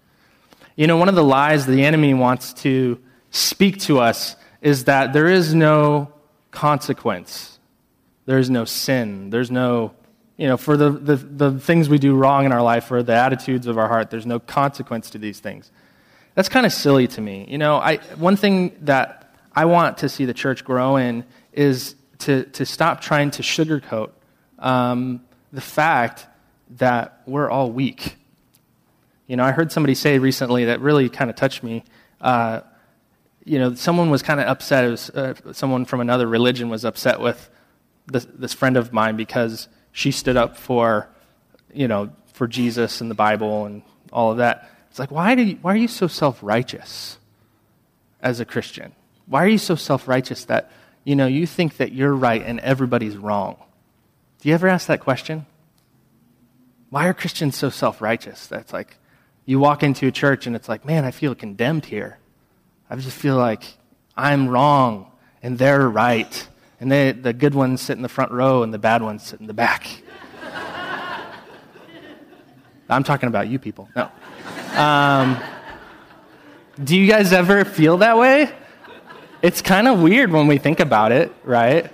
You 0.76 0.86
know, 0.86 0.96
one 0.96 1.08
of 1.08 1.16
the 1.16 1.24
lies 1.24 1.66
the 1.66 1.84
enemy 1.84 2.14
wants 2.14 2.52
to 2.54 3.00
speak 3.32 3.80
to 3.80 3.98
us 3.98 4.36
is 4.62 4.84
that 4.84 5.12
there 5.12 5.26
is 5.26 5.52
no 5.52 6.12
consequence. 6.52 7.58
There 8.26 8.38
is 8.38 8.50
no 8.50 8.64
sin. 8.64 9.30
There's 9.30 9.50
no, 9.50 9.94
you 10.40 10.46
know, 10.46 10.56
for 10.56 10.74
the, 10.74 10.88
the, 10.88 11.16
the 11.16 11.60
things 11.60 11.90
we 11.90 11.98
do 11.98 12.14
wrong 12.14 12.46
in 12.46 12.52
our 12.52 12.62
life 12.62 12.90
or 12.90 13.02
the 13.02 13.14
attitudes 13.14 13.66
of 13.66 13.76
our 13.76 13.88
heart, 13.88 14.08
there's 14.08 14.24
no 14.24 14.38
consequence 14.38 15.10
to 15.10 15.18
these 15.18 15.38
things. 15.38 15.70
That's 16.34 16.48
kind 16.48 16.64
of 16.64 16.72
silly 16.72 17.06
to 17.08 17.20
me. 17.20 17.44
You 17.46 17.58
know, 17.58 17.76
I, 17.76 17.98
one 18.16 18.36
thing 18.36 18.74
that 18.80 19.34
I 19.54 19.66
want 19.66 19.98
to 19.98 20.08
see 20.08 20.24
the 20.24 20.32
church 20.32 20.64
grow 20.64 20.96
in 20.96 21.26
is 21.52 21.94
to, 22.20 22.44
to 22.44 22.64
stop 22.64 23.02
trying 23.02 23.32
to 23.32 23.42
sugarcoat 23.42 24.12
um, 24.58 25.20
the 25.52 25.60
fact 25.60 26.26
that 26.78 27.20
we're 27.26 27.50
all 27.50 27.70
weak. 27.70 28.16
You 29.26 29.36
know, 29.36 29.44
I 29.44 29.52
heard 29.52 29.70
somebody 29.70 29.94
say 29.94 30.18
recently 30.18 30.64
that 30.64 30.80
really 30.80 31.10
kind 31.10 31.28
of 31.28 31.36
touched 31.36 31.62
me. 31.62 31.84
Uh, 32.18 32.62
you 33.44 33.58
know, 33.58 33.74
someone 33.74 34.08
was 34.08 34.22
kind 34.22 34.40
of 34.40 34.46
upset. 34.46 34.90
Was, 34.90 35.10
uh, 35.10 35.34
someone 35.52 35.84
from 35.84 36.00
another 36.00 36.26
religion 36.26 36.70
was 36.70 36.86
upset 36.86 37.20
with 37.20 37.50
this, 38.06 38.26
this 38.32 38.54
friend 38.54 38.78
of 38.78 38.90
mine 38.90 39.16
because 39.16 39.68
she 39.92 40.10
stood 40.10 40.36
up 40.36 40.56
for, 40.56 41.08
you 41.72 41.88
know, 41.88 42.10
for 42.32 42.46
Jesus 42.46 43.00
and 43.00 43.10
the 43.10 43.14
Bible 43.14 43.66
and 43.66 43.82
all 44.12 44.32
of 44.32 44.38
that. 44.38 44.70
It's 44.90 44.98
like, 44.98 45.10
why, 45.10 45.34
do 45.34 45.42
you, 45.42 45.58
why 45.62 45.72
are 45.72 45.76
you 45.76 45.88
so 45.88 46.06
self 46.06 46.42
righteous 46.42 47.18
as 48.20 48.40
a 48.40 48.44
Christian? 48.44 48.92
Why 49.26 49.44
are 49.44 49.48
you 49.48 49.58
so 49.58 49.74
self 49.74 50.08
righteous 50.08 50.44
that, 50.46 50.70
you 51.04 51.16
know, 51.16 51.26
you 51.26 51.46
think 51.46 51.76
that 51.76 51.92
you're 51.92 52.14
right 52.14 52.42
and 52.44 52.60
everybody's 52.60 53.16
wrong? 53.16 53.56
Do 54.40 54.48
you 54.48 54.54
ever 54.54 54.68
ask 54.68 54.86
that 54.88 55.00
question? 55.00 55.46
Why 56.88 57.06
are 57.06 57.14
Christians 57.14 57.56
so 57.56 57.70
self 57.70 58.00
righteous? 58.00 58.46
That's 58.46 58.72
like, 58.72 58.96
you 59.46 59.58
walk 59.58 59.82
into 59.82 60.06
a 60.06 60.12
church 60.12 60.46
and 60.46 60.56
it's 60.56 60.68
like, 60.68 60.84
man, 60.84 61.04
I 61.04 61.10
feel 61.10 61.34
condemned 61.34 61.86
here. 61.86 62.18
I 62.88 62.96
just 62.96 63.16
feel 63.16 63.36
like 63.36 63.62
I'm 64.16 64.48
wrong 64.48 65.10
and 65.42 65.58
they're 65.58 65.88
right. 65.88 66.48
And 66.80 66.90
they, 66.90 67.12
the 67.12 67.32
good 67.32 67.54
ones 67.54 67.82
sit 67.82 67.96
in 67.96 68.02
the 68.02 68.08
front 68.08 68.32
row 68.32 68.62
and 68.62 68.72
the 68.72 68.78
bad 68.78 69.02
ones 69.02 69.22
sit 69.22 69.40
in 69.40 69.46
the 69.46 69.54
back. 69.54 69.86
I'm 72.88 73.04
talking 73.04 73.28
about 73.28 73.48
you 73.48 73.58
people. 73.58 73.88
No. 73.94 74.10
Um, 74.74 75.40
do 76.82 76.96
you 76.96 77.06
guys 77.06 77.32
ever 77.32 77.64
feel 77.64 77.98
that 77.98 78.18
way? 78.18 78.50
It's 79.42 79.62
kind 79.62 79.86
of 79.86 80.00
weird 80.00 80.32
when 80.32 80.46
we 80.48 80.58
think 80.58 80.80
about 80.80 81.12
it, 81.12 81.32
right? 81.44 81.90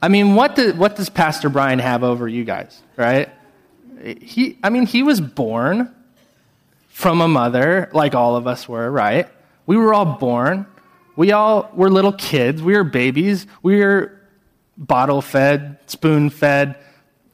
I 0.00 0.08
mean, 0.08 0.34
what, 0.34 0.56
do, 0.56 0.72
what 0.74 0.96
does 0.96 1.08
Pastor 1.08 1.48
Brian 1.48 1.78
have 1.78 2.02
over 2.02 2.26
you 2.26 2.44
guys, 2.44 2.80
right? 2.96 3.28
He, 4.02 4.58
I 4.62 4.70
mean, 4.70 4.86
he 4.86 5.02
was 5.02 5.20
born 5.20 5.94
from 6.88 7.20
a 7.20 7.28
mother, 7.28 7.90
like 7.92 8.14
all 8.14 8.36
of 8.36 8.46
us 8.46 8.68
were, 8.68 8.90
right? 8.90 9.28
We 9.66 9.76
were 9.76 9.92
all 9.92 10.04
born. 10.04 10.66
We 11.16 11.32
all 11.32 11.70
were 11.74 11.90
little 11.90 12.12
kids. 12.12 12.62
We 12.62 12.74
were 12.74 12.84
babies. 12.84 13.46
We 13.62 13.80
were 13.80 14.20
bottle 14.76 15.22
fed, 15.22 15.78
spoon 15.86 16.30
fed. 16.30 16.76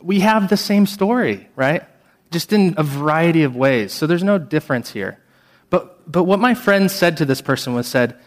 We 0.02 0.20
have 0.20 0.48
the 0.48 0.56
same 0.56 0.86
story, 0.86 1.48
right? 1.56 1.84
just 2.30 2.52
in 2.52 2.74
a 2.76 2.82
variety 2.82 3.42
of 3.42 3.56
ways. 3.56 3.92
So 3.92 4.06
there's 4.06 4.22
no 4.22 4.38
difference 4.38 4.90
here. 4.90 5.18
But, 5.68 6.10
but 6.10 6.24
what 6.24 6.38
my 6.38 6.54
friend 6.54 6.90
said 6.90 7.16
to 7.18 7.24
this 7.24 7.40
person 7.40 7.74
was 7.74 7.86
said, 7.86 8.18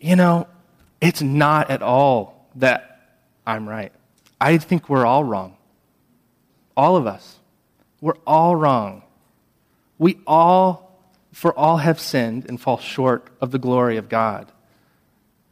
you 0.00 0.16
know, 0.16 0.46
it's 1.00 1.22
not 1.22 1.70
at 1.70 1.82
all 1.82 2.48
that 2.56 3.18
I'm 3.46 3.68
right. 3.68 3.92
I 4.40 4.58
think 4.58 4.88
we're 4.88 5.06
all 5.06 5.24
wrong. 5.24 5.56
All 6.76 6.96
of 6.96 7.06
us. 7.06 7.38
We're 8.00 8.16
all 8.26 8.54
wrong. 8.56 9.02
We 9.98 10.18
all, 10.26 11.00
for 11.32 11.56
all 11.56 11.78
have 11.78 11.98
sinned 12.00 12.46
and 12.48 12.60
fall 12.60 12.78
short 12.78 13.28
of 13.40 13.50
the 13.50 13.58
glory 13.58 13.96
of 13.96 14.08
God. 14.08 14.52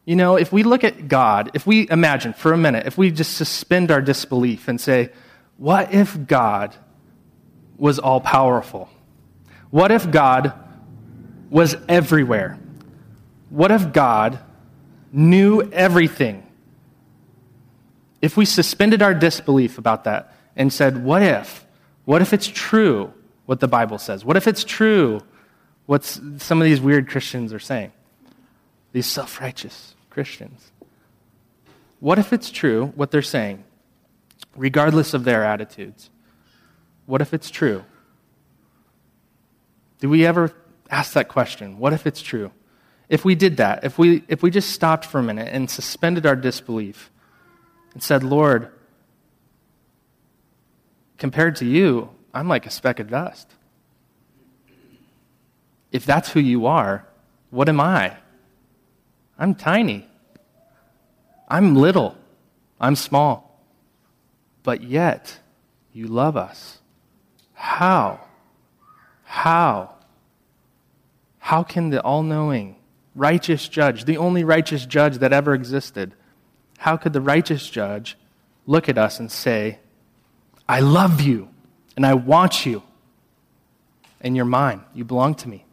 You 0.04 0.16
know, 0.16 0.36
if 0.36 0.52
we 0.52 0.62
look 0.62 0.84
at 0.84 1.08
God, 1.08 1.50
if 1.54 1.66
we 1.66 1.88
imagine 1.88 2.34
for 2.34 2.52
a 2.52 2.58
minute, 2.58 2.86
if 2.86 2.98
we 2.98 3.10
just 3.10 3.36
suspend 3.36 3.90
our 3.90 4.02
disbelief 4.02 4.68
and 4.68 4.78
say, 4.80 5.10
what 5.56 5.94
if 5.94 6.26
God 6.26 6.74
was 7.78 7.98
all 7.98 8.20
powerful? 8.20 8.90
What 9.70 9.90
if 9.90 10.10
God 10.10 10.52
was 11.48 11.76
everywhere? 11.88 12.58
What 13.48 13.70
if 13.70 13.92
God 13.92 14.38
knew 15.12 15.62
everything? 15.72 16.46
If 18.20 18.36
we 18.36 18.44
suspended 18.44 19.00
our 19.00 19.14
disbelief 19.14 19.78
about 19.78 20.04
that 20.04 20.34
and 20.54 20.72
said, 20.72 21.02
what 21.02 21.22
if? 21.22 21.66
What 22.04 22.20
if 22.20 22.32
it's 22.32 22.46
true 22.46 23.12
what 23.46 23.60
the 23.60 23.68
Bible 23.68 23.98
says? 23.98 24.24
What 24.24 24.36
if 24.36 24.46
it's 24.46 24.64
true 24.64 25.20
what 25.86 26.04
some 26.04 26.60
of 26.60 26.64
these 26.64 26.80
weird 26.80 27.08
Christians 27.08 27.52
are 27.52 27.58
saying? 27.58 27.92
These 28.92 29.06
self 29.06 29.40
righteous 29.40 29.93
Christians. 30.14 30.70
What 31.98 32.18
if 32.18 32.32
it's 32.32 32.50
true 32.50 32.92
what 32.94 33.10
they're 33.10 33.20
saying, 33.20 33.64
regardless 34.56 35.12
of 35.12 35.24
their 35.24 35.44
attitudes? 35.44 36.08
What 37.06 37.20
if 37.20 37.34
it's 37.34 37.50
true? 37.50 37.84
Do 39.98 40.08
we 40.08 40.24
ever 40.24 40.54
ask 40.88 41.14
that 41.14 41.28
question? 41.28 41.78
What 41.78 41.92
if 41.92 42.06
it's 42.06 42.22
true? 42.22 42.52
If 43.08 43.24
we 43.24 43.34
did 43.34 43.56
that, 43.56 43.84
if 43.84 43.98
we, 43.98 44.22
if 44.28 44.42
we 44.42 44.50
just 44.50 44.70
stopped 44.70 45.04
for 45.04 45.18
a 45.18 45.22
minute 45.22 45.48
and 45.50 45.68
suspended 45.68 46.24
our 46.24 46.36
disbelief 46.36 47.10
and 47.92 48.02
said, 48.02 48.22
Lord, 48.22 48.70
compared 51.18 51.56
to 51.56 51.66
you, 51.66 52.10
I'm 52.32 52.48
like 52.48 52.66
a 52.66 52.70
speck 52.70 53.00
of 53.00 53.10
dust. 53.10 53.50
If 55.90 56.06
that's 56.06 56.30
who 56.30 56.40
you 56.40 56.66
are, 56.66 57.06
what 57.50 57.68
am 57.68 57.80
I? 57.80 58.16
I'm 59.38 59.54
tiny. 59.54 60.08
I'm 61.48 61.74
little. 61.74 62.16
I'm 62.80 62.96
small. 62.96 63.60
But 64.62 64.82
yet, 64.82 65.38
you 65.92 66.06
love 66.06 66.36
us. 66.36 66.78
How? 67.52 68.20
How? 69.24 69.94
How 71.38 71.62
can 71.62 71.90
the 71.90 72.00
all 72.02 72.22
knowing, 72.22 72.76
righteous 73.14 73.68
judge, 73.68 74.04
the 74.04 74.16
only 74.16 74.44
righteous 74.44 74.86
judge 74.86 75.18
that 75.18 75.32
ever 75.32 75.54
existed, 75.54 76.14
how 76.78 76.96
could 76.96 77.12
the 77.12 77.20
righteous 77.20 77.68
judge 77.68 78.16
look 78.66 78.88
at 78.88 78.98
us 78.98 79.20
and 79.20 79.30
say, 79.30 79.78
I 80.68 80.80
love 80.80 81.20
you 81.20 81.48
and 81.96 82.06
I 82.06 82.14
want 82.14 82.64
you 82.64 82.82
and 84.20 84.36
you're 84.36 84.44
mine? 84.44 84.82
You 84.94 85.04
belong 85.04 85.34
to 85.36 85.48
me. 85.48 85.63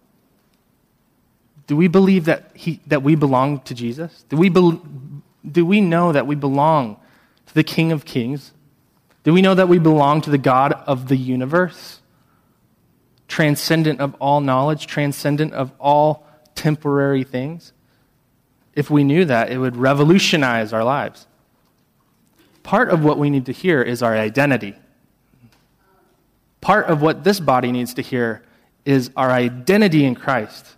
Do 1.67 1.75
we 1.75 1.87
believe 1.87 2.25
that, 2.25 2.51
he, 2.53 2.81
that 2.87 3.03
we 3.03 3.15
belong 3.15 3.61
to 3.61 3.73
Jesus? 3.73 4.25
Do 4.29 4.37
we, 4.37 4.49
be, 4.49 4.79
do 5.49 5.65
we 5.65 5.81
know 5.81 6.11
that 6.11 6.27
we 6.27 6.35
belong 6.35 6.97
to 7.47 7.53
the 7.53 7.63
King 7.63 7.91
of 7.91 8.05
Kings? 8.05 8.51
Do 9.23 9.33
we 9.33 9.41
know 9.41 9.53
that 9.53 9.69
we 9.69 9.77
belong 9.77 10.21
to 10.21 10.29
the 10.29 10.37
God 10.37 10.73
of 10.73 11.07
the 11.07 11.15
universe? 11.15 12.01
Transcendent 13.27 13.99
of 13.99 14.15
all 14.15 14.41
knowledge, 14.41 14.87
transcendent 14.87 15.53
of 15.53 15.71
all 15.79 16.25
temporary 16.55 17.23
things? 17.23 17.73
If 18.73 18.89
we 18.89 19.03
knew 19.03 19.25
that, 19.25 19.51
it 19.51 19.57
would 19.57 19.75
revolutionize 19.75 20.73
our 20.73 20.83
lives. 20.83 21.27
Part 22.63 22.89
of 22.89 23.03
what 23.03 23.17
we 23.17 23.29
need 23.29 23.45
to 23.47 23.51
hear 23.51 23.81
is 23.81 24.01
our 24.03 24.15
identity. 24.15 24.75
Part 26.61 26.87
of 26.87 27.01
what 27.01 27.23
this 27.23 27.39
body 27.39 27.71
needs 27.71 27.93
to 27.95 28.01
hear 28.01 28.43
is 28.85 29.11
our 29.15 29.31
identity 29.31 30.05
in 30.05 30.15
Christ 30.15 30.75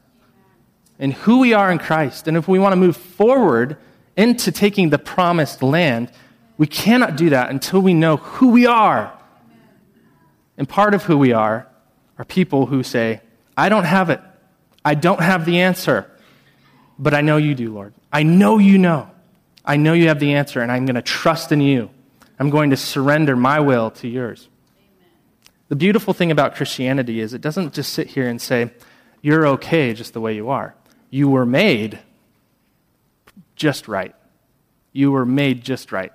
and 1.03 1.11
who 1.11 1.39
we 1.39 1.51
are 1.51 1.69
in 1.69 1.79
Christ. 1.79 2.29
And 2.29 2.37
if 2.37 2.47
we 2.47 2.59
want 2.59 2.71
to 2.71 2.77
move 2.77 2.95
forward 2.95 3.75
into 4.15 4.53
taking 4.53 4.89
the 4.89 4.97
promised 4.97 5.61
land, 5.61 6.09
we 6.57 6.65
cannot 6.65 7.17
do 7.17 7.31
that 7.31 7.49
until 7.49 7.81
we 7.81 7.93
know 7.93 8.15
who 8.15 8.51
we 8.51 8.65
are. 8.65 9.11
And 10.57 10.67
part 10.67 10.93
of 10.93 11.03
who 11.03 11.17
we 11.17 11.33
are 11.33 11.67
are 12.17 12.23
people 12.23 12.67
who 12.67 12.83
say, 12.83 13.19
I 13.57 13.67
don't 13.67 13.83
have 13.83 14.09
it. 14.11 14.21
I 14.85 14.95
don't 14.95 15.19
have 15.19 15.45
the 15.45 15.59
answer. 15.59 16.09
But 16.97 17.13
I 17.13 17.19
know 17.19 17.35
you 17.35 17.53
do, 17.53 17.73
Lord. 17.73 17.93
I 18.13 18.23
know 18.23 18.57
you 18.57 18.77
know. 18.77 19.11
I 19.65 19.75
know 19.75 19.91
you 19.91 20.07
have 20.07 20.21
the 20.21 20.35
answer, 20.35 20.61
and 20.61 20.71
I'm 20.71 20.85
going 20.85 20.95
to 20.95 21.01
trust 21.01 21.51
in 21.51 21.59
you. 21.59 21.89
I'm 22.39 22.49
going 22.49 22.69
to 22.69 22.77
surrender 22.77 23.35
my 23.35 23.59
will 23.59 23.91
to 23.91 24.07
yours. 24.07 24.47
Amen. 24.77 25.09
The 25.67 25.75
beautiful 25.75 26.13
thing 26.13 26.31
about 26.31 26.55
Christianity 26.55 27.19
is 27.19 27.33
it 27.33 27.41
doesn't 27.41 27.73
just 27.73 27.91
sit 27.91 28.07
here 28.07 28.29
and 28.29 28.41
say, 28.41 28.71
You're 29.21 29.45
okay 29.47 29.93
just 29.93 30.13
the 30.13 30.21
way 30.21 30.33
you 30.35 30.49
are 30.49 30.75
you 31.13 31.29
were 31.29 31.45
made 31.45 31.99
just 33.55 33.87
right. 33.87 34.15
You 34.93 35.11
were 35.11 35.27
made 35.27 35.63
just 35.63 35.91
right. 35.91 36.11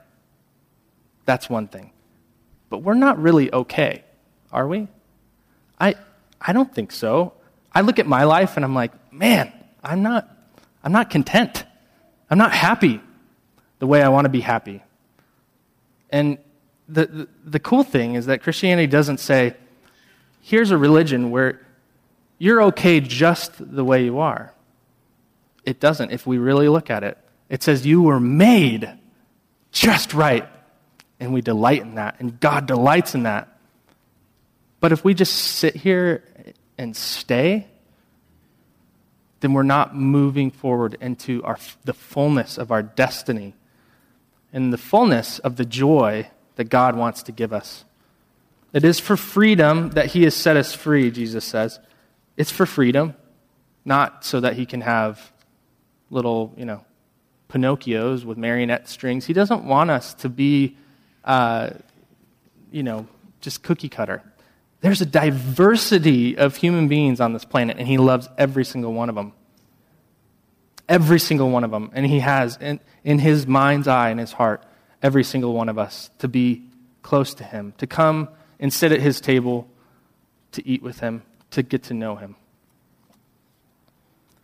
That's 1.24 1.48
one 1.48 1.68
thing. 1.68 1.92
But 2.68 2.78
we're 2.78 2.94
not 2.94 3.16
really 3.22 3.52
okay, 3.52 4.02
are 4.52 4.66
we? 4.66 4.88
I, 5.78 5.94
I 6.40 6.52
don't 6.52 6.74
think 6.74 6.90
so. 6.90 7.34
I 7.72 7.82
look 7.82 8.00
at 8.00 8.08
my 8.08 8.24
life 8.24 8.56
and 8.56 8.64
I'm 8.64 8.74
like, 8.74 8.90
man, 9.12 9.52
I'm 9.84 10.02
not, 10.02 10.28
I'm 10.82 10.90
not 10.90 11.11
content. 11.11 11.64
I'm 12.28 12.38
not 12.38 12.50
happy 12.50 13.00
the 13.78 13.87
way 13.87 14.02
I 14.02 14.08
want 14.08 14.24
to 14.24 14.30
be 14.30 14.40
happy. 14.40 14.82
And 16.11 16.38
the, 16.88 17.06
the, 17.06 17.28
the 17.44 17.61
cool 17.61 17.84
thing 17.84 18.16
is 18.16 18.26
that 18.26 18.42
Christianity 18.42 18.88
doesn't 18.88 19.18
say, 19.18 19.54
here's 20.42 20.72
a 20.72 20.76
religion 20.76 21.30
where 21.30 21.64
you're 22.38 22.62
okay 22.64 22.98
just 22.98 23.52
the 23.58 23.84
way 23.84 24.04
you 24.04 24.18
are. 24.18 24.54
It 25.68 25.81
doesn't, 25.81 26.12
if 26.12 26.26
we 26.26 26.38
really 26.38 26.66
look 26.66 26.88
at 26.88 27.04
it. 27.04 27.18
It 27.50 27.62
says, 27.62 27.85
You 27.85 28.00
were 28.00 28.18
made 28.18 28.90
just 29.70 30.14
right. 30.14 30.48
And 31.20 31.35
we 31.35 31.42
delight 31.42 31.83
in 31.83 31.96
that. 31.96 32.16
And 32.20 32.40
God 32.40 32.64
delights 32.64 33.14
in 33.14 33.24
that. 33.24 33.54
But 34.81 34.92
if 34.92 35.04
we 35.04 35.12
just 35.12 35.35
sit 35.35 35.76
here 35.76 36.24
and 36.78 36.96
stay, 36.96 37.66
then 39.40 39.52
we're 39.52 39.62
not 39.62 39.94
moving 39.94 40.50
forward 40.50 40.96
into 41.02 41.42
our, 41.42 41.59
the 41.85 41.92
fullness 41.92 42.57
of 42.57 42.72
our 42.72 42.83
destiny 42.83 43.52
and 44.54 44.72
the 44.72 44.78
fullness 44.78 45.38
of 45.40 45.57
the 45.57 45.66
joy 45.66 46.31
that 46.57 46.70
God 46.70 46.96
wants 46.96 47.22
to 47.24 47.33
give 47.33 47.52
us. 47.52 47.85
It 48.72 48.85
is 48.85 48.98
for 48.98 49.18
freedom 49.18 49.90
that 49.90 50.07
He 50.07 50.22
has 50.22 50.35
set 50.35 50.57
us 50.57 50.72
free, 50.72 51.11
Jesus 51.11 51.44
says. 51.44 51.78
It's 52.38 52.50
for 52.50 52.64
freedom, 52.64 53.16
not 53.85 54.24
so 54.24 54.40
that 54.40 54.54
He 54.54 54.64
can 54.64 54.81
have 54.81 55.31
little, 56.11 56.53
you 56.57 56.64
know, 56.64 56.85
Pinocchios 57.49 58.25
with 58.25 58.37
marionette 58.37 58.88
strings. 58.88 59.25
He 59.27 59.33
doesn't 59.33 59.64
want 59.64 59.90
us 59.90 60.14
to 60.14 60.29
be, 60.29 60.77
uh, 61.25 61.71
you 62.71 62.83
know, 62.83 63.07
just 63.40 63.62
cookie 63.62 63.88
cutter. 63.88 64.23
There's 64.81 65.01
a 65.01 65.07
diversity 65.07 66.37
of 66.37 66.57
human 66.57 66.88
beings 66.88 67.21
on 67.21 67.33
this 67.33 67.44
planet, 67.44 67.79
and 67.79 67.88
He 67.88 67.99
loves 67.99 68.29
every 68.37 68.64
single 68.64 68.92
one 68.92 69.09
of 69.09 69.14
them. 69.14 69.33
Every 70.88 71.18
single 71.18 71.51
one 71.51 71.64
of 71.64 71.71
them. 71.71 71.90
And 71.94 72.07
He 72.07 72.21
has, 72.21 72.57
in, 72.61 72.81
in 73.03 73.18
His 73.18 73.47
mind's 73.47 73.88
eye 73.88 74.11
and 74.11 74.21
His 74.21 74.33
heart, 74.33 74.62
every 75.03 75.25
single 75.25 75.55
one 75.55 75.68
of 75.68 75.79
us 75.79 76.11
to 76.18 76.29
be 76.29 76.64
close 77.03 77.35
to 77.35 77.44
Him, 77.44 77.73
to 77.79 77.87
come 77.87 78.29
and 78.61 78.73
sit 78.73 78.92
at 78.92 79.01
His 79.01 79.21
table, 79.21 79.68
to 80.53 80.66
eat 80.66 80.83
with 80.83 81.01
Him, 81.01 81.23
to 81.53 81.62
get 81.62 81.85
to 81.85 81.94
know 81.94 82.16
Him. 82.16 82.37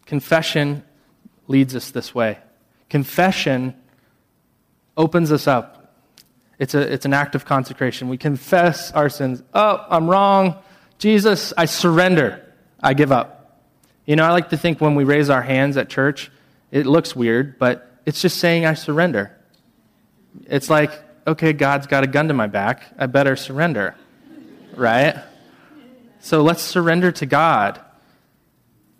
Confession 0.07 0.85
leads 1.48 1.74
us 1.74 1.90
this 1.90 2.14
way. 2.14 2.38
Confession 2.88 3.74
opens 4.96 5.33
us 5.33 5.46
up. 5.46 5.94
It's, 6.59 6.74
a, 6.74 6.92
it's 6.92 7.04
an 7.04 7.12
act 7.12 7.35
of 7.35 7.44
consecration. 7.44 8.09
We 8.09 8.18
confess 8.18 8.92
our 8.92 9.09
sins. 9.09 9.42
Oh, 9.52 9.85
I'm 9.88 10.09
wrong. 10.09 10.57
Jesus, 10.98 11.52
I 11.57 11.64
surrender. 11.64 12.52
I 12.80 12.94
give 12.94 13.11
up. 13.11 13.61
You 14.07 14.16
know, 14.16 14.24
I 14.24 14.30
like 14.30 14.50
to 14.50 14.57
think 14.57 14.80
when 14.80 14.94
we 14.94 15.04
raise 15.04 15.30
our 15.30 15.42
hands 15.42 15.76
at 15.76 15.88
church, 15.88 16.30
it 16.70 16.87
looks 16.87 17.16
weird, 17.16 17.59
but 17.59 18.00
it's 18.07 18.20
just 18.20 18.38
saying 18.38 18.66
I 18.66 18.74
surrender. 18.74 19.37
It's 20.46 20.68
like, 20.68 20.90
okay, 21.26 21.52
God's 21.52 21.87
got 21.87 22.04
a 22.04 22.07
gun 22.07 22.28
to 22.28 22.35
my 22.35 22.46
back. 22.46 22.85
I 22.98 23.07
better 23.07 23.37
surrender. 23.37 23.94
Right? 24.76 25.16
So 26.20 26.42
let's 26.42 26.62
surrender 26.62 27.12
to 27.12 27.26
God 27.26 27.84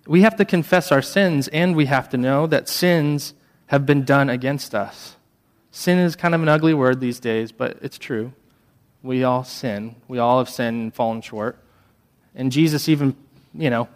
we 0.07 0.23
have 0.23 0.37
to 0.37 0.45
confess 0.45 0.93
our 0.93 1.03
sins, 1.03 1.49
and 1.49 1.75
we 1.75 1.87
have 1.87 2.09
to 2.11 2.17
know 2.17 2.47
that 2.47 2.69
sins 2.69 3.35
have 3.67 3.87
been 3.87 4.05
done 4.05 4.29
against 4.29 4.75
us. 4.75 5.17
Sin 5.71 5.99
is 5.99 6.15
kind 6.15 6.35
of 6.35 6.43
an 6.43 6.49
ugly 6.49 6.75
word 6.75 7.01
these 7.01 7.19
days, 7.19 7.53
but 7.53 7.79
it's 7.83 7.99
true. 7.99 8.33
We 9.03 9.25
all 9.25 9.45
sin. 9.45 9.97
We 10.07 10.19
all 10.19 10.39
have 10.39 10.49
sinned 10.49 10.83
and 10.83 10.95
fallen 10.95 11.21
short. 11.21 11.59
And 12.35 12.53
Jesus 12.53 12.89
even, 12.89 13.17
you 13.55 13.71
know, 13.71 13.89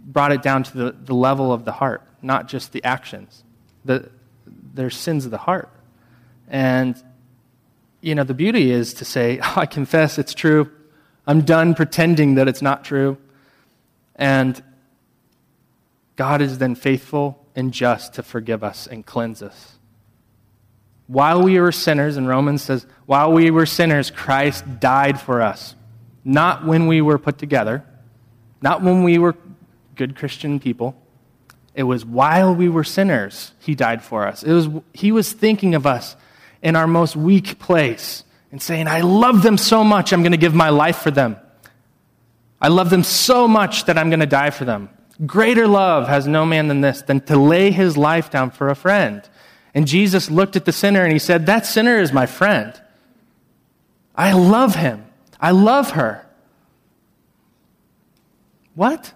brought 0.00 0.32
it 0.32 0.42
down 0.42 0.62
to 0.62 0.76
the, 0.76 0.92
the 0.92 1.14
level 1.14 1.52
of 1.52 1.64
the 1.64 1.72
heart, 1.72 2.02
not 2.22 2.48
just 2.48 2.72
the 2.72 2.82
actions. 2.84 3.44
The, 3.84 4.08
they're 4.74 4.90
sins 4.90 5.24
of 5.24 5.30
the 5.30 5.38
heart. 5.38 5.68
And, 6.48 7.00
you 8.00 8.14
know, 8.14 8.24
the 8.24 8.34
beauty 8.34 8.70
is 8.70 8.94
to 8.94 9.04
say, 9.04 9.40
oh, 9.42 9.54
I 9.56 9.66
confess 9.66 10.18
it's 10.18 10.34
true. 10.34 10.70
I'm 11.26 11.42
done 11.42 11.74
pretending 11.74 12.36
that 12.36 12.48
it's 12.48 12.62
not 12.62 12.84
true. 12.84 13.18
And 14.16 14.62
God 16.18 16.42
is 16.42 16.58
then 16.58 16.74
faithful 16.74 17.46
and 17.54 17.72
just 17.72 18.14
to 18.14 18.24
forgive 18.24 18.64
us 18.64 18.88
and 18.88 19.06
cleanse 19.06 19.40
us. 19.40 19.78
While 21.06 21.44
we 21.44 21.60
were 21.60 21.70
sinners, 21.70 22.16
and 22.16 22.26
Romans 22.26 22.60
says, 22.60 22.88
while 23.06 23.32
we 23.32 23.52
were 23.52 23.66
sinners, 23.66 24.10
Christ 24.10 24.80
died 24.80 25.20
for 25.20 25.40
us. 25.40 25.76
Not 26.24 26.66
when 26.66 26.88
we 26.88 27.00
were 27.02 27.18
put 27.18 27.38
together, 27.38 27.84
not 28.60 28.82
when 28.82 29.04
we 29.04 29.16
were 29.16 29.36
good 29.94 30.16
Christian 30.16 30.58
people. 30.58 31.00
It 31.72 31.84
was 31.84 32.04
while 32.04 32.52
we 32.52 32.68
were 32.68 32.82
sinners, 32.82 33.52
he 33.60 33.76
died 33.76 34.02
for 34.02 34.26
us. 34.26 34.42
It 34.42 34.52
was, 34.52 34.68
he 34.92 35.12
was 35.12 35.32
thinking 35.32 35.76
of 35.76 35.86
us 35.86 36.16
in 36.62 36.74
our 36.74 36.88
most 36.88 37.14
weak 37.14 37.60
place 37.60 38.24
and 38.50 38.60
saying, 38.60 38.88
I 38.88 39.02
love 39.02 39.44
them 39.44 39.56
so 39.56 39.84
much, 39.84 40.12
I'm 40.12 40.22
going 40.22 40.32
to 40.32 40.36
give 40.36 40.52
my 40.52 40.70
life 40.70 40.96
for 40.96 41.12
them. 41.12 41.36
I 42.60 42.68
love 42.68 42.90
them 42.90 43.04
so 43.04 43.46
much 43.46 43.84
that 43.84 43.96
I'm 43.96 44.10
going 44.10 44.18
to 44.18 44.26
die 44.26 44.50
for 44.50 44.64
them. 44.64 44.88
Greater 45.26 45.66
love 45.66 46.06
has 46.08 46.26
no 46.26 46.46
man 46.46 46.68
than 46.68 46.80
this, 46.80 47.02
than 47.02 47.20
to 47.22 47.36
lay 47.36 47.70
his 47.70 47.96
life 47.96 48.30
down 48.30 48.50
for 48.50 48.68
a 48.68 48.76
friend. 48.76 49.28
And 49.74 49.86
Jesus 49.86 50.30
looked 50.30 50.56
at 50.56 50.64
the 50.64 50.72
sinner 50.72 51.02
and 51.02 51.12
he 51.12 51.18
said, 51.18 51.46
That 51.46 51.66
sinner 51.66 51.98
is 51.98 52.12
my 52.12 52.26
friend. 52.26 52.80
I 54.14 54.32
love 54.32 54.74
him. 54.74 55.04
I 55.40 55.50
love 55.50 55.92
her. 55.92 56.26
What? 58.74 59.12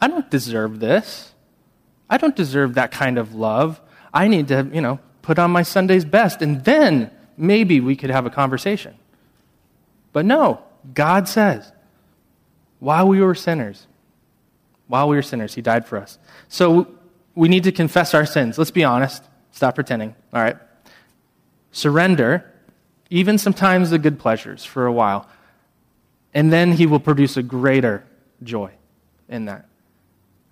I 0.00 0.08
don't 0.08 0.30
deserve 0.30 0.80
this. 0.80 1.32
I 2.10 2.18
don't 2.18 2.36
deserve 2.36 2.74
that 2.74 2.90
kind 2.90 3.18
of 3.18 3.34
love. 3.34 3.80
I 4.12 4.28
need 4.28 4.48
to, 4.48 4.68
you 4.72 4.80
know, 4.80 5.00
put 5.22 5.38
on 5.38 5.50
my 5.50 5.62
Sunday's 5.62 6.04
best, 6.04 6.40
and 6.40 6.64
then 6.64 7.10
maybe 7.36 7.80
we 7.80 7.96
could 7.96 8.10
have 8.10 8.24
a 8.24 8.30
conversation. 8.30 8.94
But 10.12 10.24
no, 10.24 10.62
God 10.94 11.28
says, 11.28 11.70
while 12.78 13.08
we 13.08 13.20
were 13.20 13.34
sinners, 13.34 13.86
while 14.88 15.08
we 15.08 15.16
were 15.16 15.22
sinners, 15.22 15.54
He 15.54 15.62
died 15.62 15.86
for 15.86 15.98
us. 15.98 16.18
So 16.48 16.88
we 17.34 17.48
need 17.48 17.64
to 17.64 17.72
confess 17.72 18.14
our 18.14 18.26
sins. 18.26 18.58
Let's 18.58 18.70
be 18.70 18.84
honest. 18.84 19.22
Stop 19.52 19.76
pretending. 19.76 20.14
All 20.32 20.42
right. 20.42 20.56
Surrender, 21.70 22.52
even 23.10 23.38
sometimes 23.38 23.90
the 23.90 23.98
good 23.98 24.18
pleasures 24.18 24.64
for 24.64 24.86
a 24.86 24.92
while, 24.92 25.28
and 26.34 26.52
then 26.52 26.72
He 26.72 26.86
will 26.86 27.00
produce 27.00 27.36
a 27.36 27.42
greater 27.42 28.04
joy 28.42 28.70
in 29.28 29.44
that. 29.46 29.66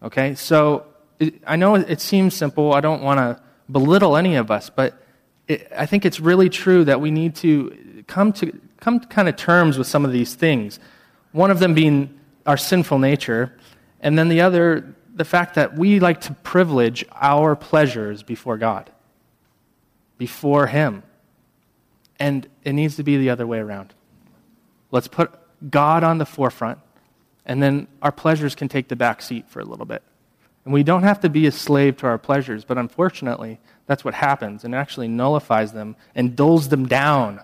Okay? 0.03 0.35
So 0.35 0.87
it, 1.19 1.43
I 1.47 1.57
know 1.57 1.75
it 1.75 2.01
seems 2.01 2.35
simple. 2.35 2.75
I 2.75 2.81
don't 2.81 3.03
want 3.03 3.19
to 3.19 3.43
belittle 3.71 4.17
any 4.17 4.37
of 4.37 4.51
us, 4.51 4.71
but 4.71 5.03
it, 5.49 5.71
I 5.77 5.87
think 5.87 6.05
it's 6.05 6.21
really 6.21 6.49
true 6.49 6.85
that 6.85 7.01
we 7.01 7.11
need 7.11 7.35
to 7.37 8.05
come 8.07 8.33
to 8.35 8.53
come 8.81 9.01
to 9.01 9.07
kind 9.09 9.29
of 9.29 9.37
terms 9.37 9.79
with 9.79 9.87
some 9.87 10.05
of 10.05 10.13
these 10.13 10.35
things. 10.35 10.79
One 11.33 11.51
of 11.51 11.59
them 11.59 11.75
being 11.75 12.19
our 12.47 12.57
sinful 12.57 12.99
nature, 12.99 13.53
and 14.01 14.19
then 14.19 14.29
the 14.29 14.41
other, 14.41 14.95
the 15.15 15.25
fact 15.25 15.55
that 15.55 15.77
we 15.77 16.01
like 16.01 16.21
to 16.23 16.35
privilege 16.35 17.05
our 17.13 17.57
pleasures 17.57 18.23
before 18.23 18.59
God, 18.59 18.91
before 20.19 20.67
Him. 20.67 21.03
And 22.19 22.49
it 22.65 22.73
needs 22.73 22.97
to 22.97 23.03
be 23.03 23.17
the 23.17 23.31
other 23.31 23.47
way 23.47 23.59
around. 23.59 23.95
Let's 24.91 25.09
put 25.09 25.35
God 25.71 26.05
on 26.05 26.19
the 26.19 26.27
forefront, 26.27 26.79
and 27.45 27.63
then 27.63 27.89
our 28.03 28.13
pleasures 28.13 28.55
can 28.55 28.69
take 28.69 28.89
the 28.89 28.97
back 28.97 29.23
seat 29.23 29.49
for 29.49 29.61
a 29.61 29.65
little 29.65 29.87
bit. 29.87 30.03
And 30.65 30.73
we 30.73 30.83
don't 30.83 31.05
have 31.05 31.21
to 31.21 31.29
be 31.29 31.47
a 31.47 31.53
slave 31.53 31.97
to 31.99 32.07
our 32.07 32.19
pleasures, 32.19 32.65
but 32.65 32.77
unfortunately, 32.77 33.61
that's 33.87 34.05
what 34.05 34.15
happens 34.15 34.65
and 34.65 34.75
actually 34.75 35.09
nullifies 35.09 35.73
them 35.73 35.95
and 36.15 36.35
dulls 36.35 36.69
them 36.69 36.87
down 36.87 37.41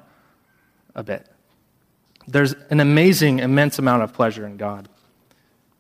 a 0.95 1.05
bit. 1.05 1.27
There's 2.27 2.55
an 2.71 2.81
amazing, 2.81 3.39
immense 3.39 3.79
amount 3.79 4.03
of 4.03 4.13
pleasure 4.13 4.47
in 4.47 4.57
God, 4.57 4.89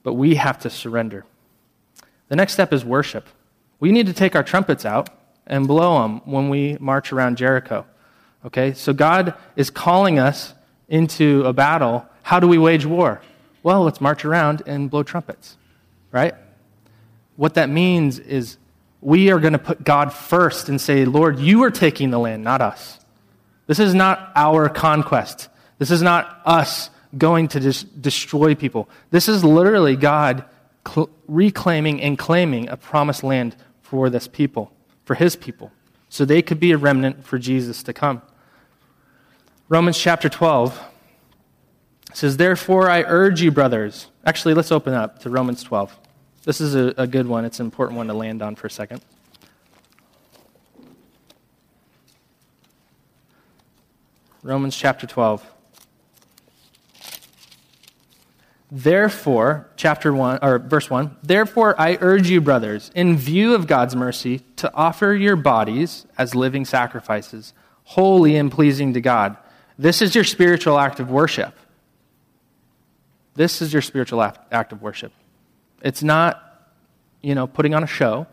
but 0.03 0.15
we 0.15 0.35
have 0.37 0.59
to 0.61 0.71
surrender. 0.71 1.25
The 2.29 2.37
next 2.37 2.55
step 2.55 2.73
is 2.73 2.85
worship. 2.85 3.29
We 3.81 3.93
need 3.93 4.07
to 4.07 4.13
take 4.13 4.35
our 4.35 4.43
trumpets 4.43 4.85
out 4.85 5.11
and 5.47 5.67
blow 5.67 6.03
them 6.03 6.21
when 6.25 6.49
we 6.49 6.77
march 6.81 7.13
around 7.13 7.37
Jericho. 7.37 7.85
Okay? 8.45 8.73
So 8.73 8.93
God 8.93 9.35
is 9.57 9.71
calling 9.71 10.19
us 10.19 10.55
into 10.89 11.45
a 11.45 11.53
battle. 11.53 12.07
How 12.23 12.41
do 12.41 12.47
we 12.49 12.59
wage 12.59 12.87
war? 12.87 13.21
Well, 13.63 13.83
let's 13.83 14.01
march 14.01 14.25
around 14.25 14.63
and 14.67 14.91
blow 14.91 15.03
trumpets, 15.03 15.57
right? 16.11 16.35
What 17.37 17.55
that 17.55 17.69
means 17.69 18.19
is 18.19 18.57
we 19.01 19.31
are 19.31 19.39
going 19.39 19.53
to 19.53 19.59
put 19.59 19.85
God 19.85 20.13
first 20.13 20.69
and 20.69 20.81
say, 20.81 21.05
Lord, 21.05 21.39
you 21.39 21.63
are 21.65 21.71
taking 21.71 22.11
the 22.11 22.19
land, 22.19 22.45
not 22.45 22.61
us. 22.61 22.99
This 23.67 23.79
is 23.79 23.95
not 23.95 24.33
our 24.35 24.69
conquest. 24.69 25.49
This 25.79 25.91
is 25.91 26.03
not 26.03 26.41
us 26.45 26.91
going 27.17 27.49
to 27.49 27.61
just 27.61 28.01
destroy 28.01 28.55
people. 28.55 28.89
This 29.11 29.29
is 29.29 29.45
literally 29.45 29.97
God 29.97 30.45
cl- 30.87 31.11
reclaiming 31.29 32.01
and 32.01 32.19
claiming 32.19 32.69
a 32.69 32.77
promised 32.77 33.23
land 33.23 33.57
for 33.83 34.09
this 34.11 34.27
people, 34.27 34.73
for 35.05 35.15
his 35.15 35.37
people, 35.37 35.71
so 36.09 36.25
they 36.25 36.43
could 36.43 36.59
be 36.59 36.73
a 36.73 36.79
remnant 36.79 37.25
for 37.25 37.39
Jesus 37.39 37.83
to 37.83 37.93
come. 37.93 38.23
Romans 39.69 39.99
chapter 39.99 40.29
12 40.29 40.81
says, 42.15 42.37
Therefore 42.37 42.91
I 42.91 43.03
urge 43.03 43.41
you, 43.41 43.51
brothers. 43.51 44.09
Actually, 44.25 44.55
let's 44.55 44.73
open 44.73 44.95
up 44.95 45.21
to 45.21 45.31
Romans 45.31 45.63
12. 45.63 45.99
This 46.45 46.61
is 46.61 46.75
a, 46.75 46.93
a 46.97 47.07
good 47.07 47.27
one. 47.27 47.45
It's 47.45 47.61
an 47.61 47.67
important 47.67 47.97
one 47.97 48.09
to 48.09 48.15
land 48.15 48.43
on 48.43 48.55
for 48.55 48.67
a 48.67 48.71
second. 48.71 49.01
Romans 54.43 54.77
chapter 54.77 55.07
12. 55.07 55.52
Therefore, 58.75 59.69
chapter 59.77 60.15
1 60.15 60.39
or 60.41 60.59
verse 60.59 60.89
1, 60.89 61.19
therefore 61.23 61.79
I 61.79 61.99
urge 62.01 62.31
you 62.31 62.41
brothers 62.41 62.91
in 62.95 63.19
view 63.19 63.55
of 63.55 63.67
God's 63.67 63.95
mercy 63.95 64.39
to 64.57 64.73
offer 64.73 65.13
your 65.13 65.37
bodies 65.37 66.07
as 66.17 66.35
living 66.35 66.65
sacrifices, 66.65 67.53
holy 67.85 68.35
and 68.35 68.51
pleasing 68.51 68.95
to 68.95 69.03
God. 69.03 69.37
This 69.79 70.01
is 70.01 70.15
your 70.15 70.25
spiritual 70.25 70.79
act 70.79 71.01
of 71.01 71.11
worship. 71.11 71.55
This 73.35 73.61
is 73.61 73.75
your 73.75 73.83
spiritual 73.83 74.23
act 74.23 74.73
of 74.73 74.81
worship. 74.81 75.13
It's 75.83 76.03
not, 76.03 76.43
you 77.21 77.35
know, 77.35 77.47
putting 77.47 77.75
on 77.75 77.85
a 77.85 77.87
show. 77.87 78.27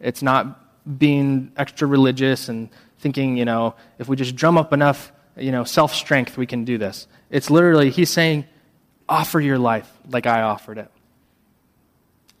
It's 0.00 0.22
not 0.22 0.98
being 0.98 1.52
extra 1.58 1.86
religious 1.86 2.48
and 2.48 2.70
thinking, 2.98 3.36
you 3.36 3.44
know, 3.44 3.74
if 3.98 4.08
we 4.08 4.16
just 4.16 4.36
drum 4.36 4.56
up 4.56 4.72
enough, 4.72 5.12
you 5.36 5.52
know, 5.52 5.64
self 5.64 5.94
strength, 5.94 6.38
we 6.38 6.46
can 6.46 6.64
do 6.64 6.78
this. 6.78 7.06
It's 7.28 7.50
literally, 7.50 7.90
he's 7.90 8.08
saying, 8.08 8.46
offer 9.08 9.40
your 9.40 9.58
life 9.58 9.90
like 10.10 10.26
I 10.26 10.42
offered 10.42 10.78
it. 10.78 10.90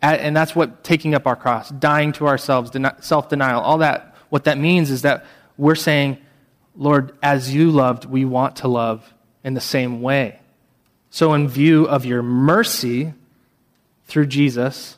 And 0.02 0.36
that's 0.36 0.54
what 0.54 0.84
taking 0.84 1.14
up 1.14 1.26
our 1.26 1.36
cross, 1.36 1.70
dying 1.70 2.12
to 2.12 2.26
ourselves, 2.26 2.70
self 3.00 3.28
denial, 3.28 3.60
all 3.60 3.78
that, 3.78 4.14
what 4.28 4.44
that 4.44 4.58
means 4.58 4.90
is 4.90 5.02
that 5.02 5.24
we're 5.56 5.74
saying, 5.74 6.18
Lord, 6.76 7.16
as 7.22 7.52
you 7.52 7.70
loved, 7.70 8.04
we 8.04 8.24
want 8.24 8.56
to 8.56 8.68
love 8.68 9.14
in 9.42 9.54
the 9.54 9.60
same 9.60 10.02
way. 10.02 10.38
So, 11.10 11.32
in 11.32 11.48
view 11.48 11.86
of 11.86 12.04
your 12.04 12.22
mercy, 12.22 13.14
through 14.06 14.26
Jesus, 14.26 14.96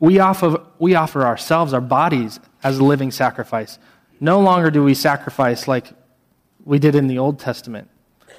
we 0.00 0.18
offer, 0.18 0.62
we 0.78 0.94
offer 0.94 1.22
ourselves, 1.22 1.72
our 1.72 1.80
bodies, 1.80 2.40
as 2.62 2.78
a 2.78 2.84
living 2.84 3.10
sacrifice. 3.10 3.78
No 4.20 4.40
longer 4.40 4.70
do 4.70 4.82
we 4.82 4.94
sacrifice 4.94 5.68
like 5.68 5.92
we 6.64 6.78
did 6.78 6.94
in 6.94 7.06
the 7.06 7.18
Old 7.18 7.38
Testament. 7.38 7.88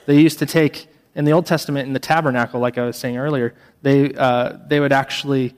They 0.06 0.20
used 0.20 0.40
to 0.40 0.46
take, 0.46 0.88
in 1.16 1.26
the 1.26 1.32
Old 1.32 1.46
Testament, 1.46 1.88
in 1.88 1.94
the 1.94 2.00
tabernacle, 2.00 2.60
like 2.60 2.78
I 2.78 2.86
was 2.86 2.98
saying 2.98 3.18
earlier, 3.18 3.56
they, 3.82 4.14
uh, 4.14 4.58
they 4.68 4.80
would 4.80 4.92
actually 4.92 5.56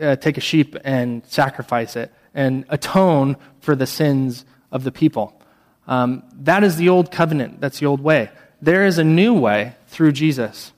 uh, 0.00 0.16
take 0.16 0.38
a 0.38 0.40
sheep 0.40 0.76
and 0.84 1.24
sacrifice 1.26 1.96
it 1.96 2.12
and 2.34 2.64
atone 2.68 3.36
for 3.60 3.76
the 3.76 3.86
sins 3.86 4.44
of 4.72 4.82
the 4.82 4.90
people. 4.90 5.40
Um, 5.86 6.22
that 6.40 6.64
is 6.64 6.76
the 6.76 6.88
old 6.88 7.12
covenant. 7.12 7.60
That's 7.60 7.78
the 7.78 7.86
old 7.86 8.00
way. 8.00 8.30
There 8.62 8.86
is 8.86 8.98
a 8.98 9.04
new 9.04 9.34
way 9.34 9.74
through 9.88 10.12
Jesus 10.12 10.72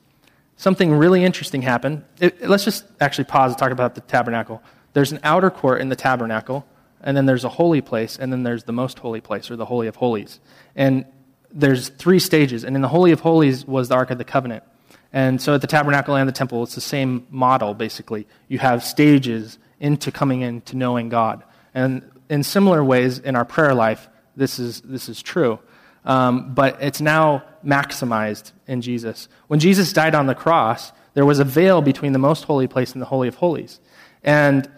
something 0.57 0.93
really 0.93 1.25
interesting 1.25 1.63
happened. 1.63 2.05
It, 2.19 2.49
let's 2.49 2.65
just 2.65 2.85
actually 3.01 3.25
pause 3.25 3.53
and 3.53 3.59
talk 3.59 3.71
about 3.71 3.95
the 3.95 4.01
tabernacle. 4.03 4.63
There's 4.95 5.13
an 5.13 5.21
outer 5.23 5.51
court 5.51 5.81
in 5.81 5.89
the 5.89 5.97
tabernacle, 5.97 6.67
and 7.03 7.17
then 7.17 7.27
there's 7.27 7.45
a 7.45 7.49
holy 7.49 7.81
place, 7.81 8.19
and 8.19 8.33
then 8.33 8.43
there's 8.43 8.65
the 8.65 8.73
most 8.73 8.99
holy 8.99 9.21
place, 9.21 9.51
or 9.51 9.57
the 9.57 9.67
Holy 9.67 9.87
of 9.87 9.97
Holies. 9.97 10.41
And 10.75 11.05
there's 11.53 11.89
three 11.91 12.19
stages, 12.19 12.65
and 12.65 12.77
in 12.77 12.83
the 12.83 12.89
Holy 12.89 13.13
of 13.13 13.21
Holies 13.21 13.67
was 13.67 13.89
the 13.89 13.95
Ark 13.95 14.11
of 14.11 14.19
the 14.19 14.25
Covenant. 14.25 14.65
And 15.13 15.41
so 15.41 15.55
at 15.55 15.61
the 15.61 15.67
tabernacle 15.67 16.15
and 16.15 16.29
the 16.29 16.33
temple, 16.33 16.63
it's 16.63 16.75
the 16.75 16.81
same 16.81 17.27
model, 17.31 17.75
basically. 17.75 18.27
You 18.49 18.59
have 18.59 18.85
stages 18.85 19.59
into 19.81 20.11
coming 20.11 20.43
into 20.43 20.77
knowing 20.77 21.09
God. 21.09 21.43
And 21.75 22.03
in 22.29 22.43
similar 22.43 22.85
ways, 22.85 23.19
in 23.19 23.37
our 23.37 23.45
prayer 23.45 23.75
life, 23.75 24.09
this 24.37 24.59
is, 24.59 24.81
this 24.83 25.09
is 25.09 25.23
true 25.23 25.59
um, 26.07 26.55
but 26.55 26.79
it's 26.81 27.01
now 27.01 27.43
maximized 27.65 28.53
in 28.67 28.81
Jesus. 28.81 29.29
When 29.49 29.61
Jesus 29.61 29.93
died 29.93 30.15
on 30.15 30.27
the 30.27 30.35
cross, 30.35 30.93
there 31.15 31.27
was 31.27 31.41
a 31.41 31.45
veil 31.45 31.83
between 31.83 32.13
the 32.13 32.19
most 32.19 32.45
holy 32.45 32.69
place 32.69 32.93
and 32.93 33.03
the 33.03 33.07
Holy 33.07 33.29
of 33.29 33.35
Holies. 33.35 33.81
And 34.23 34.71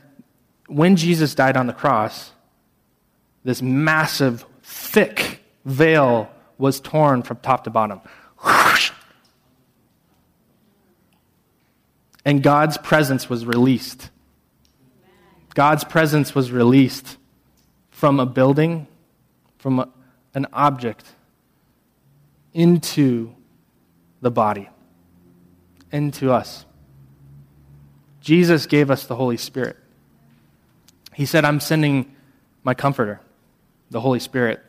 when 0.67 0.97
Jesus 0.97 1.35
died 1.35 1.57
on 1.57 1.67
the 1.67 1.73
cross, 1.73 2.33
this 3.45 3.61
massive, 3.61 4.45
thick 4.63 5.43
veil 5.65 6.31
was 6.59 6.81
torn 6.81 7.23
from 7.23 7.39
top 7.39 7.65
to 7.65 7.71
bottom. 7.71 8.01
And 12.25 12.43
God's 12.43 12.77
presence 12.77 13.31
was 13.31 13.47
released. 13.47 14.11
God's 15.55 15.85
presence 15.85 16.35
was 16.35 16.53
released 16.53 17.17
from 17.91 18.21
a 18.21 18.27
building, 18.27 18.87
from 19.57 19.81
a, 19.81 19.89
an 20.35 20.47
object, 20.53 21.05
into 22.53 23.35
the 24.21 24.31
body, 24.31 24.69
into 25.91 26.31
us. 26.31 26.67
Jesus 28.21 28.67
gave 28.67 28.91
us 28.91 29.07
the 29.07 29.17
Holy 29.17 29.37
Spirit. 29.37 29.77
He 31.15 31.25
said, 31.25 31.45
I'm 31.45 31.61
sending 31.61 32.15
my 32.63 32.75
comforter, 32.75 33.21
the 33.91 34.01
Holy 34.01 34.21
Spirit. 34.21 34.61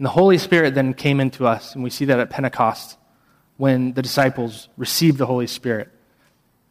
And 0.00 0.06
the 0.06 0.12
Holy 0.12 0.38
Spirit 0.38 0.74
then 0.74 0.94
came 0.94 1.20
into 1.20 1.46
us, 1.46 1.74
and 1.74 1.84
we 1.84 1.90
see 1.90 2.06
that 2.06 2.18
at 2.18 2.30
Pentecost 2.30 2.96
when 3.58 3.92
the 3.92 4.00
disciples 4.00 4.70
received 4.78 5.18
the 5.18 5.26
Holy 5.26 5.46
Spirit 5.46 5.90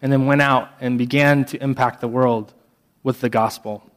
and 0.01 0.11
then 0.11 0.25
went 0.25 0.41
out 0.41 0.69
and 0.81 0.97
began 0.97 1.45
to 1.45 1.61
impact 1.61 2.01
the 2.01 2.07
world 2.07 2.55
with 3.03 3.21
the 3.21 3.29
gospel. 3.29 3.87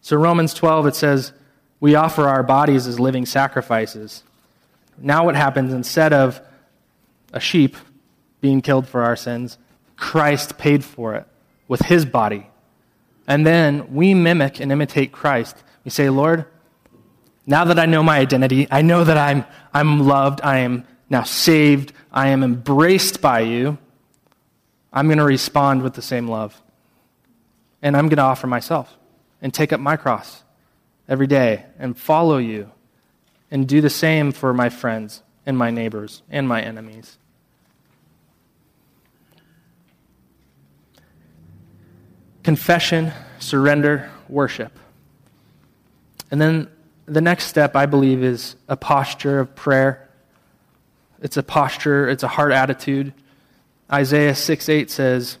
So, 0.00 0.16
Romans 0.16 0.54
12, 0.54 0.88
it 0.88 0.96
says, 0.96 1.32
We 1.78 1.94
offer 1.94 2.26
our 2.26 2.42
bodies 2.42 2.88
as 2.88 2.98
living 2.98 3.26
sacrifices. 3.26 4.24
Now, 5.00 5.24
what 5.24 5.36
happens 5.36 5.72
instead 5.72 6.12
of 6.12 6.40
a 7.32 7.38
sheep 7.38 7.76
being 8.40 8.60
killed 8.60 8.88
for 8.88 9.04
our 9.04 9.14
sins, 9.14 9.56
Christ 9.94 10.58
paid 10.58 10.84
for 10.84 11.14
it 11.14 11.28
with 11.68 11.82
his 11.82 12.04
body. 12.04 12.50
And 13.28 13.46
then 13.46 13.94
we 13.94 14.14
mimic 14.14 14.58
and 14.58 14.72
imitate 14.72 15.12
Christ. 15.12 15.56
We 15.84 15.92
say, 15.92 16.10
Lord, 16.10 16.44
now 17.48 17.64
that 17.64 17.78
I 17.78 17.86
know 17.86 18.02
my 18.02 18.18
identity, 18.18 18.68
I 18.70 18.82
know 18.82 19.02
that 19.02 19.16
I'm, 19.16 19.42
I'm 19.72 20.06
loved, 20.06 20.42
I 20.42 20.58
am 20.58 20.86
now 21.08 21.22
saved, 21.22 21.94
I 22.12 22.28
am 22.28 22.44
embraced 22.44 23.22
by 23.22 23.40
you. 23.40 23.78
I'm 24.92 25.06
going 25.06 25.16
to 25.16 25.24
respond 25.24 25.82
with 25.82 25.94
the 25.94 26.02
same 26.02 26.28
love. 26.28 26.60
And 27.80 27.96
I'm 27.96 28.08
going 28.08 28.18
to 28.18 28.22
offer 28.22 28.46
myself 28.46 28.94
and 29.40 29.52
take 29.52 29.72
up 29.72 29.80
my 29.80 29.96
cross 29.96 30.42
every 31.08 31.26
day 31.26 31.64
and 31.78 31.96
follow 31.96 32.36
you 32.36 32.70
and 33.50 33.66
do 33.66 33.80
the 33.80 33.88
same 33.88 34.30
for 34.30 34.52
my 34.52 34.68
friends 34.68 35.22
and 35.46 35.56
my 35.56 35.70
neighbors 35.70 36.22
and 36.28 36.46
my 36.46 36.60
enemies. 36.60 37.16
Confession, 42.42 43.10
surrender, 43.38 44.10
worship. 44.28 44.78
And 46.30 46.38
then 46.38 46.68
the 47.08 47.20
next 47.20 47.44
step, 47.44 47.76
I 47.76 47.86
believe, 47.86 48.22
is 48.22 48.56
a 48.68 48.76
posture 48.76 49.40
of 49.40 49.54
prayer. 49.54 50.08
It's 51.20 51.36
a 51.36 51.42
posture, 51.42 52.08
it's 52.08 52.22
a 52.22 52.28
heart 52.28 52.52
attitude. 52.52 53.12
Isaiah 53.90 54.34
6 54.34 54.68
8 54.68 54.90
says, 54.90 55.38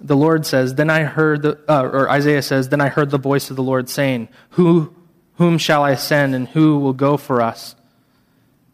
the 0.00 0.16
Lord 0.16 0.46
says, 0.46 0.74
Then 0.74 0.90
I 0.90 1.04
heard 1.04 1.42
the, 1.42 1.58
uh, 1.68 1.82
or 1.82 2.08
Isaiah 2.10 2.42
says, 2.42 2.68
Then 2.68 2.80
I 2.80 2.88
heard 2.88 3.10
the 3.10 3.18
voice 3.18 3.50
of 3.50 3.56
the 3.56 3.62
Lord 3.62 3.88
saying, 3.88 4.28
Who, 4.50 4.94
Whom 5.34 5.58
shall 5.58 5.82
I 5.82 5.96
send, 5.96 6.34
and 6.34 6.46
who 6.48 6.78
will 6.78 6.92
go 6.92 7.16
for 7.16 7.42
us? 7.42 7.74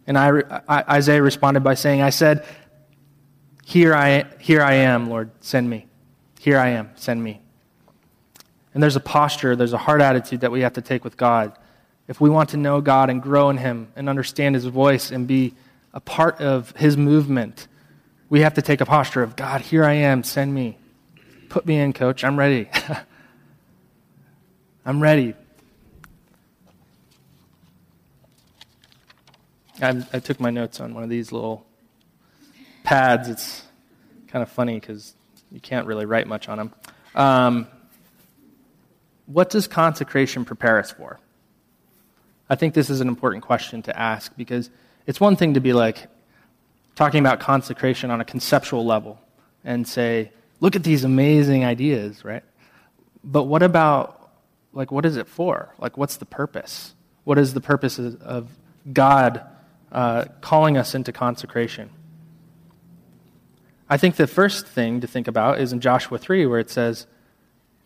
And 0.06 0.18
I, 0.18 0.42
I, 0.68 0.96
Isaiah 0.96 1.22
responded 1.22 1.60
by 1.60 1.74
saying, 1.74 2.02
I 2.02 2.10
said, 2.10 2.44
here 3.64 3.94
I, 3.94 4.26
here 4.38 4.62
I 4.62 4.74
am, 4.74 5.08
Lord, 5.08 5.30
send 5.40 5.68
me. 5.68 5.86
Here 6.38 6.58
I 6.58 6.70
am, 6.70 6.90
send 6.96 7.22
me. 7.22 7.40
And 8.74 8.82
there's 8.82 8.96
a 8.96 9.00
posture, 9.00 9.56
there's 9.56 9.72
a 9.72 9.78
heart 9.78 10.02
attitude 10.02 10.40
that 10.40 10.52
we 10.52 10.60
have 10.60 10.74
to 10.74 10.82
take 10.82 11.04
with 11.04 11.16
God. 11.16 11.56
If 12.06 12.20
we 12.20 12.28
want 12.28 12.50
to 12.50 12.56
know 12.56 12.80
God 12.80 13.08
and 13.10 13.22
grow 13.22 13.50
in 13.50 13.56
Him 13.56 13.88
and 13.96 14.08
understand 14.08 14.54
His 14.54 14.66
voice 14.66 15.10
and 15.10 15.26
be 15.26 15.54
a 15.92 16.00
part 16.00 16.40
of 16.40 16.72
His 16.76 16.96
movement, 16.96 17.66
we 18.28 18.40
have 18.40 18.54
to 18.54 18.62
take 18.62 18.80
a 18.80 18.86
posture 18.86 19.22
of, 19.22 19.36
God, 19.36 19.60
here 19.60 19.84
I 19.84 19.94
am, 19.94 20.22
send 20.22 20.52
me. 20.52 20.78
Put 21.48 21.66
me 21.66 21.78
in, 21.78 21.92
coach. 21.92 22.24
I'm 22.24 22.38
ready. 22.38 22.68
I'm 24.86 25.00
ready. 25.00 25.34
I, 29.80 30.04
I 30.12 30.18
took 30.18 30.40
my 30.40 30.50
notes 30.50 30.80
on 30.80 30.94
one 30.94 31.02
of 31.02 31.08
these 31.08 31.32
little 31.32 31.66
pads. 32.82 33.28
It's 33.28 33.62
kind 34.28 34.42
of 34.42 34.50
funny 34.50 34.78
because 34.78 35.14
you 35.50 35.60
can't 35.60 35.86
really 35.86 36.06
write 36.06 36.26
much 36.26 36.48
on 36.48 36.58
them. 36.58 36.74
Um, 37.14 37.66
what 39.26 39.50
does 39.50 39.66
consecration 39.66 40.44
prepare 40.44 40.78
us 40.78 40.90
for? 40.90 41.18
I 42.48 42.56
think 42.56 42.74
this 42.74 42.90
is 42.90 43.00
an 43.00 43.08
important 43.08 43.44
question 43.44 43.82
to 43.82 43.98
ask 43.98 44.36
because 44.36 44.70
it's 45.06 45.20
one 45.20 45.36
thing 45.36 45.54
to 45.54 45.60
be 45.60 45.72
like 45.72 46.08
talking 46.94 47.20
about 47.20 47.40
consecration 47.40 48.10
on 48.10 48.20
a 48.20 48.24
conceptual 48.24 48.84
level 48.84 49.18
and 49.64 49.86
say, 49.88 50.30
look 50.60 50.76
at 50.76 50.84
these 50.84 51.04
amazing 51.04 51.64
ideas, 51.64 52.24
right? 52.24 52.42
But 53.22 53.44
what 53.44 53.62
about, 53.62 54.30
like, 54.72 54.92
what 54.92 55.06
is 55.06 55.16
it 55.16 55.26
for? 55.26 55.74
Like, 55.78 55.96
what's 55.96 56.16
the 56.16 56.26
purpose? 56.26 56.94
What 57.24 57.38
is 57.38 57.54
the 57.54 57.60
purpose 57.60 57.98
of 57.98 58.48
God 58.92 59.42
uh, 59.90 60.26
calling 60.40 60.76
us 60.76 60.94
into 60.94 61.12
consecration? 61.12 61.90
I 63.88 63.96
think 63.96 64.16
the 64.16 64.26
first 64.26 64.66
thing 64.66 65.00
to 65.00 65.06
think 65.06 65.28
about 65.28 65.60
is 65.60 65.72
in 65.72 65.80
Joshua 65.80 66.18
3, 66.18 66.46
where 66.46 66.58
it 66.58 66.70
says, 66.70 67.06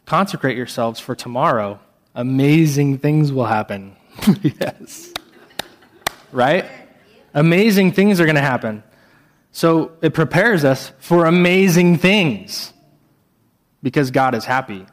Consecrate 0.06 0.56
yourselves 0.56 1.00
for 1.00 1.14
tomorrow. 1.14 1.78
Amazing 2.14 2.98
things 2.98 3.30
will 3.30 3.44
happen. 3.44 3.97
yes. 4.42 5.12
Right? 6.32 6.66
Amazing 7.34 7.92
things 7.92 8.20
are 8.20 8.24
going 8.24 8.36
to 8.36 8.40
happen. 8.40 8.82
So 9.52 9.92
it 10.02 10.14
prepares 10.14 10.64
us 10.64 10.92
for 10.98 11.26
amazing 11.26 11.98
things 11.98 12.72
because 13.82 14.10
God 14.10 14.34
is 14.34 14.44
happy, 14.44 14.86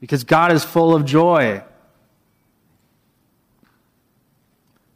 because 0.00 0.24
God 0.24 0.52
is 0.52 0.64
full 0.64 0.94
of 0.94 1.04
joy. 1.04 1.62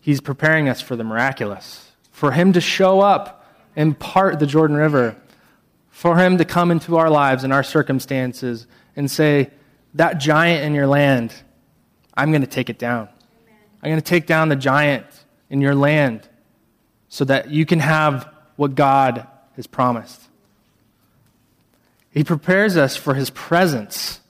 He's 0.02 0.20
preparing 0.20 0.68
us 0.68 0.80
for 0.80 0.96
the 0.96 1.04
miraculous, 1.04 1.92
for 2.10 2.32
Him 2.32 2.52
to 2.54 2.60
show 2.60 3.00
up 3.00 3.46
and 3.76 3.98
part 3.98 4.38
the 4.38 4.46
Jordan 4.46 4.76
River, 4.76 5.16
for 5.90 6.16
Him 6.16 6.38
to 6.38 6.44
come 6.44 6.70
into 6.70 6.96
our 6.96 7.10
lives 7.10 7.44
and 7.44 7.52
our 7.52 7.62
circumstances 7.62 8.66
and 8.96 9.10
say, 9.10 9.50
That 9.94 10.18
giant 10.18 10.64
in 10.64 10.74
your 10.74 10.86
land, 10.86 11.32
I'm 12.14 12.30
going 12.30 12.42
to 12.42 12.48
take 12.48 12.70
it 12.70 12.78
down. 12.78 13.08
I'm 13.82 13.90
going 13.90 14.00
to 14.00 14.04
take 14.04 14.26
down 14.26 14.48
the 14.48 14.56
giant 14.56 15.06
in 15.48 15.60
your 15.60 15.74
land 15.74 16.28
so 17.08 17.24
that 17.24 17.50
you 17.50 17.66
can 17.66 17.80
have 17.80 18.28
what 18.56 18.74
God 18.74 19.26
has 19.56 19.66
promised. 19.66 20.20
He 22.10 22.24
prepares 22.24 22.76
us 22.76 22.96
for 22.96 23.14
His 23.14 23.30
presence. 23.30 24.20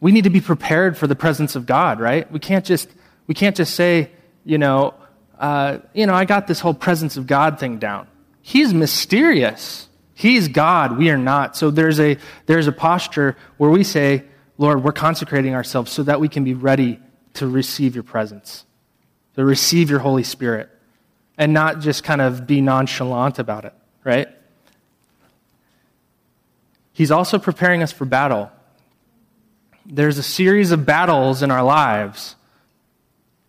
We 0.00 0.12
need 0.12 0.24
to 0.24 0.30
be 0.30 0.40
prepared 0.40 0.96
for 0.96 1.06
the 1.06 1.14
presence 1.14 1.56
of 1.56 1.66
God, 1.66 2.00
right? 2.00 2.30
We 2.30 2.38
can't 2.38 2.64
just, 2.64 2.88
we 3.26 3.34
can't 3.34 3.56
just 3.56 3.74
say, 3.74 4.10
you 4.44 4.58
know, 4.58 4.94
uh, 5.38 5.78
you 5.94 6.06
know, 6.06 6.14
I 6.14 6.24
got 6.24 6.46
this 6.46 6.60
whole 6.60 6.74
presence 6.74 7.16
of 7.16 7.26
God 7.26 7.58
thing 7.58 7.78
down. 7.78 8.06
He's 8.42 8.74
mysterious. 8.74 9.88
He's 10.14 10.48
God. 10.48 10.98
We 10.98 11.10
are 11.10 11.18
not. 11.18 11.56
So 11.56 11.70
there's 11.70 11.98
a, 11.98 12.18
there's 12.46 12.66
a 12.66 12.72
posture 12.72 13.36
where 13.56 13.70
we 13.70 13.84
say, 13.84 14.24
Lord, 14.58 14.84
we're 14.84 14.92
consecrating 14.92 15.54
ourselves 15.54 15.90
so 15.90 16.02
that 16.02 16.20
we 16.20 16.28
can 16.28 16.44
be 16.44 16.52
ready 16.52 17.00
to 17.34 17.46
receive 17.46 17.94
your 17.94 18.04
presence, 18.04 18.64
to 19.36 19.44
receive 19.44 19.90
your 19.90 20.00
Holy 20.00 20.24
Spirit 20.24 20.70
and 21.38 21.52
not 21.52 21.80
just 21.80 22.04
kind 22.04 22.20
of 22.20 22.46
be 22.46 22.60
nonchalant 22.60 23.38
about 23.38 23.64
it, 23.64 23.72
right? 24.04 24.28
He's 26.92 27.10
also 27.10 27.38
preparing 27.38 27.82
us 27.82 27.92
for 27.92 28.04
battle. 28.04 28.50
There's 29.86 30.18
a 30.18 30.22
series 30.22 30.70
of 30.70 30.84
battles 30.84 31.42
in 31.42 31.50
our 31.50 31.62
lives 31.62 32.36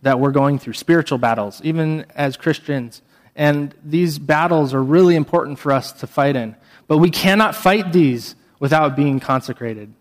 that 0.00 0.18
we're 0.18 0.30
going 0.30 0.58
through, 0.58 0.72
spiritual 0.72 1.18
battles, 1.18 1.60
even 1.64 2.06
as 2.14 2.36
Christians. 2.36 3.02
And 3.36 3.74
these 3.84 4.18
battles 4.18 4.74
are 4.74 4.82
really 4.82 5.16
important 5.16 5.58
for 5.58 5.70
us 5.72 5.92
to 5.92 6.06
fight 6.06 6.34
in. 6.34 6.56
But 6.86 6.98
we 6.98 7.10
cannot 7.10 7.54
fight 7.54 7.92
these 7.92 8.34
without 8.58 8.96
being 8.96 9.20
consecrated. 9.20 9.92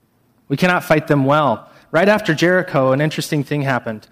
We 0.47 0.57
cannot 0.57 0.83
fight 0.83 1.07
them 1.07 1.25
well. 1.25 1.69
Right 1.91 2.07
after 2.07 2.33
Jericho, 2.33 2.93
an 2.93 3.01
interesting 3.01 3.43
thing 3.43 3.63
happened. 3.63 4.07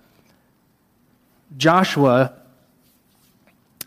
Joshua 1.58 2.34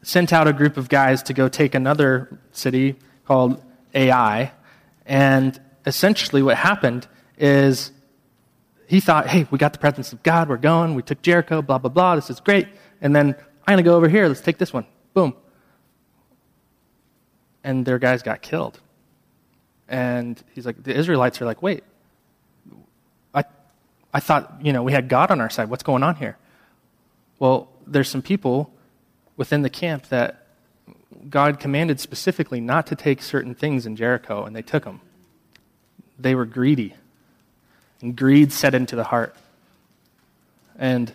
sent 0.03 0.33
out 0.33 0.49
a 0.49 0.53
group 0.53 0.77
of 0.77 0.89
guys 0.89 1.23
to 1.25 1.35
go 1.35 1.49
take 1.49 1.75
another 1.75 2.39
city 2.53 2.97
called 3.27 3.63
Ai. 3.95 4.53
And 5.07 5.61
essentially, 5.87 6.43
what 6.43 6.57
happened 6.57 7.07
is 7.37 7.93
he 8.89 8.99
thought, 8.99 9.27
hey, 9.29 9.47
we 9.51 9.59
got 9.59 9.73
the 9.75 9.79
presence 9.79 10.13
of 10.13 10.23
God, 10.23 10.49
we're 10.49 10.57
going, 10.57 10.95
we 10.95 11.03
took 11.03 11.23
Jericho, 11.23 11.63
blah, 11.63 11.79
blah, 11.79 11.91
blah, 11.91 12.17
this 12.17 12.31
is 12.31 12.41
great. 12.41 12.69
And 13.01 13.15
then 13.15 13.35
I'm 13.67 13.75
going 13.75 13.77
to 13.79 13.83
go 13.83 13.95
over 13.95 14.09
here, 14.09 14.27
let's 14.27 14.41
take 14.41 14.59
this 14.59 14.73
one. 14.73 14.87
Boom. 15.15 15.35
and 17.65 17.85
their 17.87 17.99
guys 17.99 18.23
got 18.23 18.43
killed. 18.43 18.81
And 19.89 20.43
he's 20.55 20.67
like, 20.67 20.83
the 20.83 20.95
Israelites 20.95 21.41
are 21.41 21.45
like, 21.45 21.63
wait, 21.63 21.85
I 24.13 24.21
thought, 24.21 24.59
you 24.63 24.73
know, 24.73 24.83
we 24.83 24.93
had 24.93 25.09
God 25.09 25.31
on 25.31 25.41
our 25.41 25.51
side. 25.51 25.71
What's 25.71 25.83
going 25.83 26.03
on 26.03 26.17
here? 26.17 26.37
Well, 27.39 27.69
there's 27.87 28.09
some 28.09 28.23
people 28.23 28.73
within 29.37 29.63
the 29.63 29.71
camp 29.71 30.09
that 30.09 30.47
God 31.29 31.59
commanded 31.59 32.01
specifically 32.01 32.61
not 32.61 32.87
to 32.89 32.97
take 32.97 33.23
certain 33.23 33.55
things 33.55 33.87
in 33.87 33.97
Jericho, 33.97 34.45
and 34.45 34.55
they 34.55 34.63
took 34.63 34.85
them. 34.85 35.01
They 36.19 36.35
were 36.35 36.45
greedy, 36.45 36.95
and 38.01 38.15
greed 38.17 38.53
set 38.53 38.75
into 38.75 38.97
the 38.97 39.05
heart, 39.05 39.35
and 40.79 41.13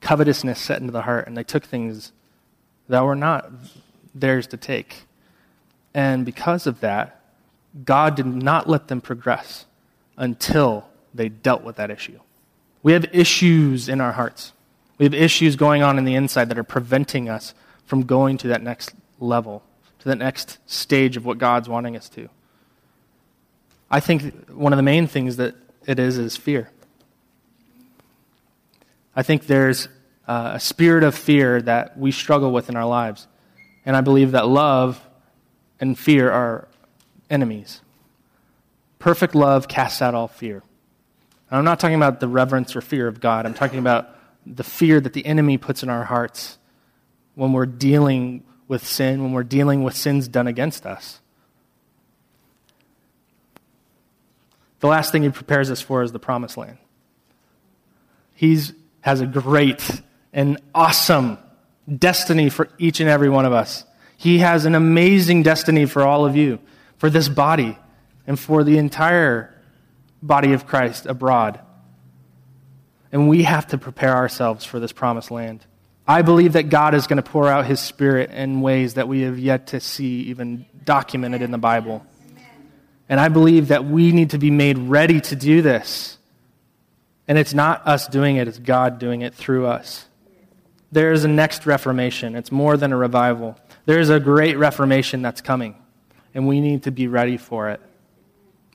covetousness 0.00 0.58
set 0.58 0.80
into 0.80 0.92
the 0.92 1.02
heart, 1.02 1.26
and 1.26 1.36
they 1.36 1.44
took 1.44 1.64
things 1.64 2.12
that 2.88 3.04
were 3.04 3.16
not 3.16 3.50
theirs 4.14 4.46
to 4.48 4.56
take. 4.56 5.04
And 5.94 6.24
because 6.24 6.66
of 6.66 6.80
that, 6.80 7.20
God 7.84 8.14
did 8.14 8.26
not 8.26 8.68
let 8.68 8.88
them 8.88 9.00
progress 9.00 9.66
until 10.16 10.86
they 11.14 11.28
dealt 11.28 11.62
with 11.62 11.76
that 11.76 11.90
issue. 11.90 12.18
We 12.82 12.92
have 12.92 13.06
issues 13.12 13.88
in 13.88 14.00
our 14.00 14.12
hearts. 14.12 14.52
We 14.98 15.04
have 15.04 15.14
issues 15.14 15.56
going 15.56 15.82
on 15.82 15.98
in 15.98 16.04
the 16.04 16.14
inside 16.14 16.48
that 16.50 16.58
are 16.58 16.64
preventing 16.64 17.28
us 17.28 17.54
from 17.86 18.04
going 18.04 18.38
to 18.38 18.48
that 18.48 18.62
next 18.62 18.94
level, 19.18 19.62
to 20.00 20.08
that 20.08 20.18
next 20.18 20.58
stage 20.66 21.16
of 21.16 21.24
what 21.24 21.38
God's 21.38 21.68
wanting 21.68 21.96
us 21.96 22.08
to. 22.10 22.28
I 23.90 24.00
think 24.00 24.48
one 24.50 24.72
of 24.72 24.76
the 24.76 24.82
main 24.82 25.06
things 25.06 25.36
that 25.36 25.54
it 25.86 25.98
is 25.98 26.18
is 26.18 26.36
fear. 26.36 26.70
I 29.16 29.22
think 29.22 29.46
there's 29.46 29.88
uh, 30.28 30.52
a 30.54 30.60
spirit 30.60 31.02
of 31.02 31.14
fear 31.14 31.60
that 31.62 31.98
we 31.98 32.12
struggle 32.12 32.52
with 32.52 32.68
in 32.68 32.76
our 32.76 32.86
lives. 32.86 33.26
And 33.84 33.96
I 33.96 34.00
believe 34.00 34.32
that 34.32 34.46
love 34.46 35.00
and 35.80 35.98
fear 35.98 36.30
are 36.30 36.68
enemies. 37.28 37.80
Perfect 38.98 39.34
love 39.34 39.66
casts 39.66 40.00
out 40.00 40.14
all 40.14 40.28
fear. 40.28 40.62
And 41.50 41.58
I'm 41.58 41.64
not 41.64 41.80
talking 41.80 41.96
about 41.96 42.20
the 42.20 42.28
reverence 42.28 42.76
or 42.76 42.80
fear 42.80 43.08
of 43.08 43.20
God. 43.20 43.44
I'm 43.44 43.54
talking 43.54 43.78
about 43.78 44.16
the 44.46 44.64
fear 44.64 45.00
that 45.00 45.12
the 45.12 45.26
enemy 45.26 45.58
puts 45.58 45.82
in 45.82 45.90
our 45.90 46.04
hearts 46.04 46.58
when 47.34 47.52
we're 47.52 47.66
dealing 47.66 48.44
with 48.68 48.86
sin, 48.86 49.22
when 49.22 49.32
we're 49.32 49.42
dealing 49.42 49.82
with 49.82 49.96
sins 49.96 50.28
done 50.28 50.46
against 50.46 50.86
us. 50.86 51.20
The 54.78 54.86
last 54.86 55.12
thing 55.12 55.24
he 55.24 55.28
prepares 55.30 55.70
us 55.70 55.80
for 55.80 56.02
is 56.02 56.12
the 56.12 56.18
promised 56.18 56.56
land. 56.56 56.78
He 58.34 58.58
has 59.02 59.20
a 59.20 59.26
great 59.26 60.02
and 60.32 60.58
awesome 60.74 61.38
destiny 61.98 62.48
for 62.48 62.68
each 62.78 63.00
and 63.00 63.10
every 63.10 63.28
one 63.28 63.44
of 63.44 63.52
us. 63.52 63.84
He 64.16 64.38
has 64.38 64.64
an 64.64 64.74
amazing 64.74 65.42
destiny 65.42 65.86
for 65.86 66.02
all 66.02 66.24
of 66.24 66.36
you, 66.36 66.60
for 66.96 67.10
this 67.10 67.28
body, 67.28 67.76
and 68.26 68.38
for 68.38 68.64
the 68.64 68.78
entire 68.78 69.54
body 70.22 70.52
of 70.52 70.66
Christ 70.66 71.06
abroad. 71.06 71.60
And 73.12 73.28
we 73.28 73.42
have 73.42 73.68
to 73.68 73.78
prepare 73.78 74.14
ourselves 74.14 74.64
for 74.64 74.78
this 74.78 74.92
promised 74.92 75.30
land. 75.30 75.64
I 76.06 76.22
believe 76.22 76.54
that 76.54 76.64
God 76.64 76.94
is 76.94 77.06
going 77.06 77.18
to 77.18 77.22
pour 77.22 77.48
out 77.48 77.66
his 77.66 77.80
spirit 77.80 78.30
in 78.30 78.60
ways 78.60 78.94
that 78.94 79.08
we 79.08 79.22
have 79.22 79.38
yet 79.38 79.68
to 79.68 79.80
see 79.80 80.22
even 80.22 80.66
documented 80.84 81.42
in 81.42 81.50
the 81.50 81.58
Bible. 81.58 82.04
And 83.08 83.20
I 83.20 83.28
believe 83.28 83.68
that 83.68 83.84
we 83.84 84.12
need 84.12 84.30
to 84.30 84.38
be 84.38 84.50
made 84.50 84.78
ready 84.78 85.20
to 85.20 85.36
do 85.36 85.62
this. 85.62 86.18
And 87.26 87.38
it's 87.38 87.54
not 87.54 87.86
us 87.86 88.08
doing 88.08 88.36
it, 88.36 88.48
it's 88.48 88.58
God 88.58 88.98
doing 88.98 89.22
it 89.22 89.34
through 89.34 89.66
us. 89.66 90.06
There 90.92 91.12
is 91.12 91.24
a 91.24 91.28
next 91.28 91.66
reformation. 91.66 92.34
It's 92.34 92.50
more 92.50 92.76
than 92.76 92.92
a 92.92 92.96
revival. 92.96 93.56
There 93.86 94.00
is 94.00 94.10
a 94.10 94.18
great 94.18 94.58
reformation 94.58 95.22
that's 95.22 95.40
coming. 95.40 95.76
And 96.34 96.48
we 96.48 96.60
need 96.60 96.84
to 96.84 96.90
be 96.90 97.06
ready 97.06 97.36
for 97.36 97.70
it 97.70 97.80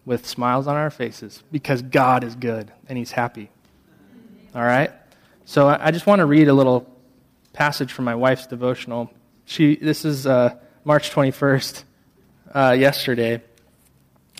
with 0.05 0.25
smiles 0.25 0.67
on 0.67 0.75
our 0.75 0.89
faces 0.89 1.43
because 1.51 1.81
God 1.81 2.23
is 2.23 2.35
good 2.35 2.71
and 2.87 2.97
He's 2.97 3.11
happy. 3.11 3.49
All 4.53 4.61
right? 4.61 4.91
So 5.45 5.67
I 5.67 5.91
just 5.91 6.07
want 6.07 6.19
to 6.19 6.25
read 6.25 6.47
a 6.47 6.53
little 6.53 6.89
passage 7.53 7.91
from 7.91 8.05
my 8.05 8.15
wife's 8.15 8.47
devotional. 8.47 9.11
She, 9.45 9.75
this 9.75 10.05
is 10.05 10.25
uh, 10.25 10.55
March 10.83 11.11
21st, 11.11 11.83
uh, 12.53 12.75
yesterday. 12.77 13.41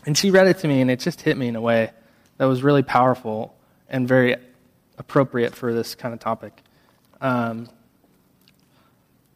And 0.06 0.18
she 0.18 0.32
read 0.32 0.48
it 0.48 0.60
to 0.60 0.68
me, 0.68 0.82
and 0.82 0.90
it 0.90 1.00
just 1.00 1.22
hit 1.22 1.38
me 1.38 1.48
in 1.48 1.56
a 1.56 1.62
way 1.62 1.92
that 2.38 2.46
was 2.46 2.64
really 2.64 2.84
powerful 2.84 3.56
and 3.90 4.08
very 4.08 4.36
appropriate 4.98 5.56
for 5.56 5.74
this 5.74 5.96
kind 5.96 6.14
of 6.14 6.20
topic. 6.20 6.62
Um, 7.22 7.70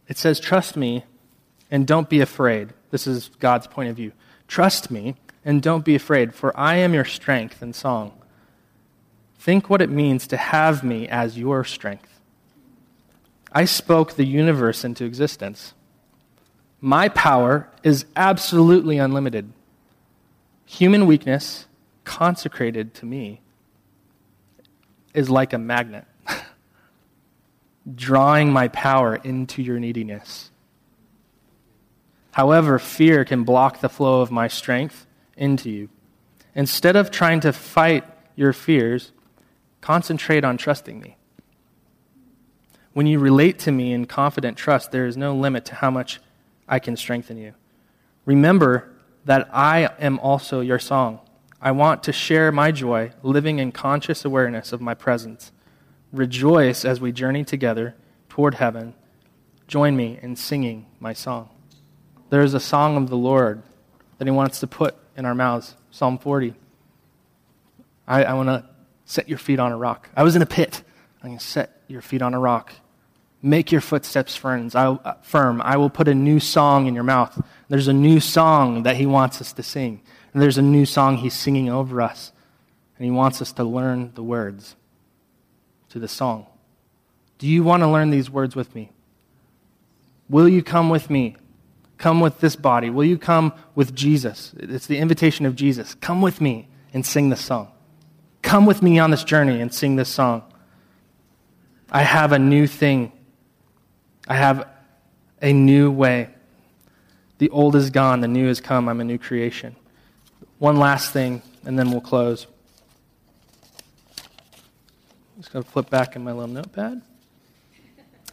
it 0.07 0.17
says, 0.17 0.39
Trust 0.39 0.75
me 0.75 1.03
and 1.71 1.85
don't 1.85 2.09
be 2.09 2.21
afraid. 2.21 2.69
This 2.91 3.07
is 3.07 3.29
God's 3.39 3.67
point 3.67 3.89
of 3.89 3.95
view. 3.95 4.11
Trust 4.47 4.89
me 4.89 5.15
and 5.45 5.61
don't 5.61 5.85
be 5.85 5.95
afraid, 5.95 6.33
for 6.33 6.57
I 6.57 6.75
am 6.75 6.93
your 6.93 7.05
strength 7.05 7.61
and 7.61 7.75
song. 7.75 8.13
Think 9.37 9.69
what 9.69 9.81
it 9.81 9.89
means 9.89 10.27
to 10.27 10.37
have 10.37 10.83
me 10.83 11.07
as 11.07 11.37
your 11.37 11.63
strength. 11.63 12.19
I 13.51 13.65
spoke 13.65 14.13
the 14.13 14.25
universe 14.25 14.83
into 14.83 15.05
existence. 15.05 15.73
My 16.81 17.09
power 17.09 17.69
is 17.83 18.05
absolutely 18.15 18.97
unlimited. 18.97 19.51
Human 20.65 21.07
weakness, 21.07 21.65
consecrated 22.03 22.93
to 22.95 23.05
me, 23.05 23.41
is 25.13 25.29
like 25.29 25.53
a 25.53 25.57
magnet, 25.57 26.05
drawing 27.95 28.53
my 28.53 28.67
power 28.67 29.15
into 29.15 29.63
your 29.63 29.79
neediness. 29.79 30.51
However, 32.31 32.77
fear 32.77 33.25
can 33.25 33.43
block 33.43 33.79
the 33.79 33.89
flow 33.89 34.21
of 34.21 34.31
my 34.31 34.47
strength 34.47 35.07
into 35.39 35.69
you. 35.69 35.89
Instead 36.53 36.95
of 36.95 37.09
trying 37.09 37.39
to 37.39 37.53
fight 37.53 38.03
your 38.35 38.53
fears, 38.53 39.11
concentrate 39.81 40.43
on 40.43 40.57
trusting 40.57 40.99
me. 40.99 41.17
When 42.93 43.07
you 43.07 43.19
relate 43.19 43.59
to 43.59 43.71
me 43.71 43.93
in 43.93 44.05
confident 44.05 44.57
trust, 44.57 44.91
there 44.91 45.05
is 45.05 45.15
no 45.15 45.33
limit 45.35 45.65
to 45.65 45.75
how 45.75 45.89
much 45.89 46.19
I 46.67 46.79
can 46.79 46.97
strengthen 46.97 47.37
you. 47.37 47.53
Remember 48.25 48.91
that 49.25 49.49
I 49.53 49.89
am 49.99 50.19
also 50.19 50.59
your 50.59 50.79
song. 50.79 51.19
I 51.61 51.71
want 51.71 52.03
to 52.03 52.13
share 52.13 52.51
my 52.51 52.71
joy, 52.71 53.11
living 53.21 53.59
in 53.59 53.71
conscious 53.71 54.25
awareness 54.25 54.71
of 54.71 54.81
my 54.81 54.93
presence. 54.93 55.51
Rejoice 56.11 56.85
as 56.85 56.99
we 56.99 57.11
journey 57.11 57.43
together 57.43 57.95
toward 58.27 58.55
heaven. 58.55 58.95
Join 59.67 59.95
me 59.95 60.19
in 60.21 60.35
singing 60.35 60.87
my 60.99 61.13
song. 61.13 61.49
There 62.29 62.41
is 62.41 62.53
a 62.53 62.59
song 62.59 62.97
of 62.97 63.09
the 63.09 63.17
Lord 63.17 63.61
that 64.17 64.27
He 64.27 64.31
wants 64.31 64.59
to 64.61 64.67
put 64.67 64.95
in 65.19 65.25
our 65.25 65.35
mouths. 65.35 65.75
Psalm 65.91 66.17
40. 66.17 66.55
I, 68.07 68.23
I 68.23 68.33
want 68.33 68.47
to 68.47 68.65
set 69.05 69.27
your 69.27 69.37
feet 69.37 69.59
on 69.59 69.71
a 69.71 69.77
rock. 69.77 70.09
I 70.15 70.23
was 70.23 70.35
in 70.35 70.41
a 70.41 70.45
pit. 70.47 70.81
I'm 71.21 71.31
going 71.31 71.37
to 71.37 71.45
set 71.45 71.81
your 71.87 72.01
feet 72.01 72.21
on 72.21 72.33
a 72.33 72.39
rock. 72.39 72.73
Make 73.41 73.71
your 73.71 73.81
footsteps 73.81 74.35
firm. 74.35 74.71
I, 74.73 74.85
uh, 74.85 75.13
firm. 75.21 75.61
I 75.61 75.75
will 75.77 75.89
put 75.89 76.07
a 76.07 76.15
new 76.15 76.39
song 76.39 76.87
in 76.87 76.95
your 76.95 77.03
mouth. 77.03 77.39
There's 77.67 77.89
a 77.89 77.93
new 77.93 78.19
song 78.21 78.83
that 78.83 78.95
He 78.95 79.05
wants 79.05 79.41
us 79.41 79.51
to 79.53 79.63
sing. 79.63 80.01
And 80.33 80.41
there's 80.41 80.57
a 80.57 80.61
new 80.61 80.85
song 80.85 81.17
He's 81.17 81.33
singing 81.33 81.69
over 81.69 82.01
us. 82.01 82.31
And 82.97 83.03
He 83.03 83.11
wants 83.11 83.41
us 83.41 83.51
to 83.53 83.63
learn 83.63 84.13
the 84.15 84.23
words 84.23 84.77
to 85.89 85.99
the 85.99 86.07
song. 86.07 86.47
Do 87.37 87.47
you 87.47 87.63
want 87.63 87.83
to 87.83 87.87
learn 87.87 88.09
these 88.09 88.29
words 88.29 88.55
with 88.55 88.73
me? 88.73 88.91
Will 90.29 90.47
you 90.47 90.63
come 90.63 90.89
with 90.89 91.09
me 91.09 91.35
Come 91.99 92.21
with 92.21 92.39
this 92.39 92.55
body. 92.55 92.89
Will 92.89 93.03
you 93.03 93.17
come 93.17 93.53
with 93.75 93.93
Jesus? 93.93 94.53
It's 94.57 94.87
the 94.87 94.97
invitation 94.97 95.45
of 95.45 95.55
Jesus. 95.55 95.93
Come 95.95 96.21
with 96.21 96.39
me 96.39 96.69
and 96.93 97.05
sing 97.05 97.29
this 97.29 97.41
song. 97.41 97.67
Come 98.41 98.65
with 98.65 98.81
me 98.81 98.99
on 98.99 99.11
this 99.11 99.25
journey 99.25 99.59
and 99.59 99.71
sing 99.71 99.97
this 99.97 100.07
song. 100.07 100.43
I 101.91 102.03
have 102.03 102.31
a 102.31 102.39
new 102.39 102.67
thing. 102.67 103.11
I 104.29 104.35
have 104.35 104.65
a 105.41 105.51
new 105.51 105.91
way. 105.91 106.29
The 107.37 107.49
old 107.49 107.75
is 107.75 107.89
gone, 107.89 108.21
the 108.21 108.27
new 108.29 108.47
has 108.47 108.61
come. 108.61 108.87
I'm 108.87 109.01
a 109.01 109.03
new 109.03 109.17
creation. 109.17 109.75
One 110.57 110.77
last 110.77 111.11
thing, 111.11 111.41
and 111.65 111.77
then 111.77 111.91
we'll 111.91 111.99
close. 111.99 112.47
I'm 115.35 115.41
just 115.41 115.51
going 115.51 115.65
to 115.65 115.69
flip 115.69 115.89
back 115.89 116.15
in 116.15 116.23
my 116.23 116.31
little 116.31 116.47
notepad. 116.47 117.01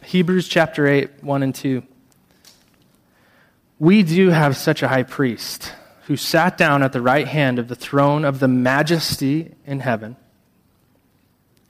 Hebrews 0.03 0.47
chapter 0.47 0.87
8, 0.87 1.21
1 1.21 1.43
and 1.43 1.53
2 1.53 1.83
we 3.79 4.03
do 4.03 4.29
have 4.29 4.57
such 4.57 4.81
a 4.81 4.87
high 4.87 5.03
priest 5.03 5.73
who 6.07 6.17
sat 6.17 6.57
down 6.57 6.83
at 6.83 6.93
the 6.93 7.01
right 7.01 7.27
hand 7.27 7.59
of 7.59 7.67
the 7.67 7.75
throne 7.75 8.25
of 8.25 8.39
the 8.39 8.47
majesty 8.47 9.53
in 9.65 9.81
heaven 9.81 10.15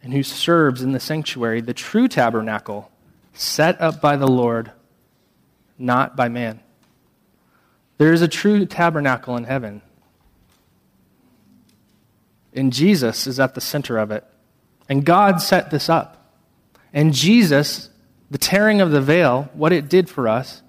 and 0.03 0.14
who 0.14 0.24
serves 0.24 0.82
in 0.82 0.91
the 0.91 0.99
sanctuary, 0.99 1.60
the 1.60 1.74
true 1.74 2.08
tabernacle, 2.08 2.89
set 3.34 3.82
up 3.82 3.99
by 3.99 4.16
the 4.16 4.28
Lord, 4.28 4.72
not 5.78 6.16
by 6.16 6.30
man. 6.30 6.60
There 7.97 8.14
is 8.14 8.22
a 8.22 8.28
true 8.28 8.66
tabernacle 8.66 9.36
in 9.36 9.43
heaven. 9.43 9.82
And 12.53 12.72
Jesus 12.72 13.28
is 13.28 13.39
at 13.39 13.55
the 13.55 13.62
center 13.62 13.97
of 13.97 14.12
it. 14.12 14.24
And 14.88 15.03
God 15.03 15.41
set 15.41 15.72
this 15.72 15.89
up. 15.89 16.32
And 16.93 17.14
Jesus, 17.14 17.89
the 18.32 18.38
tearing 18.38 18.82
of 18.82 18.91
the 18.91 19.01
veil, 19.01 19.49
what 19.53 19.74
it 19.74 19.89
did 19.89 20.10
for 20.10 20.28
us, 20.28 20.62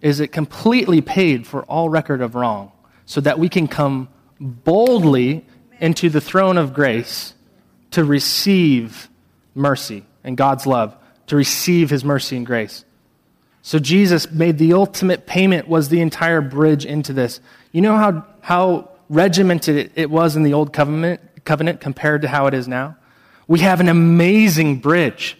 is 0.00 0.20
it 0.20 0.28
completely 0.28 1.00
paid 1.00 1.46
for 1.46 1.62
all 1.64 1.88
record 1.88 2.20
of 2.20 2.34
wrong 2.34 2.72
so 3.06 3.20
that 3.20 3.38
we 3.38 3.48
can 3.48 3.68
come 3.68 4.08
boldly 4.40 5.44
into 5.80 6.08
the 6.10 6.20
throne 6.20 6.58
of 6.58 6.74
grace 6.74 7.34
to 7.92 8.04
receive 8.04 9.08
mercy 9.54 10.04
and 10.24 10.36
God's 10.36 10.66
love, 10.66 10.96
to 11.28 11.36
receive 11.36 11.90
his 11.90 12.04
mercy 12.04 12.36
and 12.36 12.44
grace. 12.44 12.84
So 13.62 13.78
Jesus 13.78 14.30
made 14.30 14.58
the 14.58 14.74
ultimate 14.74 15.26
payment 15.26 15.66
was 15.66 15.88
the 15.88 16.00
entire 16.00 16.40
bridge 16.40 16.84
into 16.84 17.12
this. 17.12 17.40
You 17.72 17.82
know 17.82 17.96
how, 17.96 18.24
how 18.40 18.90
regimented 19.08 19.92
it 19.96 20.10
was 20.10 20.36
in 20.36 20.42
the 20.42 20.52
old 20.52 20.72
covenant, 20.72 21.20
covenant 21.44 21.80
compared 21.80 22.22
to 22.22 22.28
how 22.28 22.46
it 22.46 22.54
is 22.54 22.68
now? 22.68 22.96
We 23.48 23.60
have 23.60 23.80
an 23.80 23.88
amazing 23.88 24.76
bridge 24.76 25.38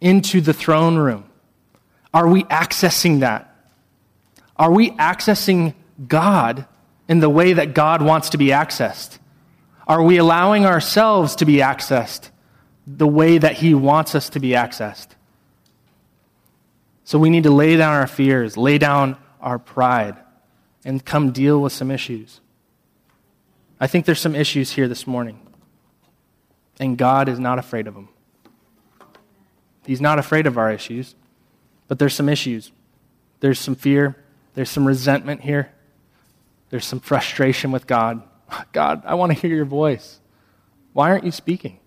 into 0.00 0.40
the 0.40 0.52
throne 0.52 0.96
room. 0.96 1.24
Are 2.14 2.28
we 2.28 2.44
accessing 2.44 3.20
that? 3.20 3.47
Are 4.58 4.72
we 4.72 4.90
accessing 4.92 5.74
God 6.06 6.66
in 7.08 7.20
the 7.20 7.30
way 7.30 7.52
that 7.52 7.74
God 7.74 8.02
wants 8.02 8.30
to 8.30 8.38
be 8.38 8.48
accessed? 8.48 9.18
Are 9.86 10.02
we 10.02 10.18
allowing 10.18 10.66
ourselves 10.66 11.36
to 11.36 11.44
be 11.44 11.56
accessed 11.56 12.30
the 12.86 13.06
way 13.06 13.38
that 13.38 13.54
He 13.54 13.74
wants 13.74 14.14
us 14.14 14.28
to 14.30 14.40
be 14.40 14.50
accessed? 14.50 15.08
So 17.04 17.18
we 17.18 17.30
need 17.30 17.44
to 17.44 17.50
lay 17.50 17.76
down 17.76 17.94
our 17.94 18.06
fears, 18.06 18.56
lay 18.56 18.76
down 18.76 19.16
our 19.40 19.58
pride, 19.58 20.16
and 20.84 21.02
come 21.02 21.30
deal 21.30 21.60
with 21.60 21.72
some 21.72 21.90
issues. 21.90 22.40
I 23.80 23.86
think 23.86 24.04
there's 24.04 24.20
some 24.20 24.34
issues 24.34 24.72
here 24.72 24.88
this 24.88 25.06
morning, 25.06 25.40
and 26.78 26.98
God 26.98 27.28
is 27.28 27.38
not 27.38 27.58
afraid 27.58 27.86
of 27.86 27.94
them. 27.94 28.08
He's 29.86 30.02
not 30.02 30.18
afraid 30.18 30.46
of 30.46 30.58
our 30.58 30.70
issues, 30.70 31.14
but 31.86 31.98
there's 31.98 32.14
some 32.14 32.28
issues. 32.28 32.72
There's 33.40 33.58
some 33.58 33.74
fear, 33.74 34.16
there's 34.58 34.70
some 34.70 34.88
resentment 34.88 35.40
here, 35.40 35.70
there's 36.70 36.84
some 36.84 36.98
frustration 36.98 37.70
with 37.70 37.86
God. 37.86 38.24
God, 38.72 39.04
I 39.06 39.14
want 39.14 39.30
to 39.30 39.38
hear 39.38 39.54
your 39.54 39.64
voice. 39.64 40.18
Why 40.94 41.10
aren't 41.12 41.22
you 41.22 41.30
speaking? 41.30 41.78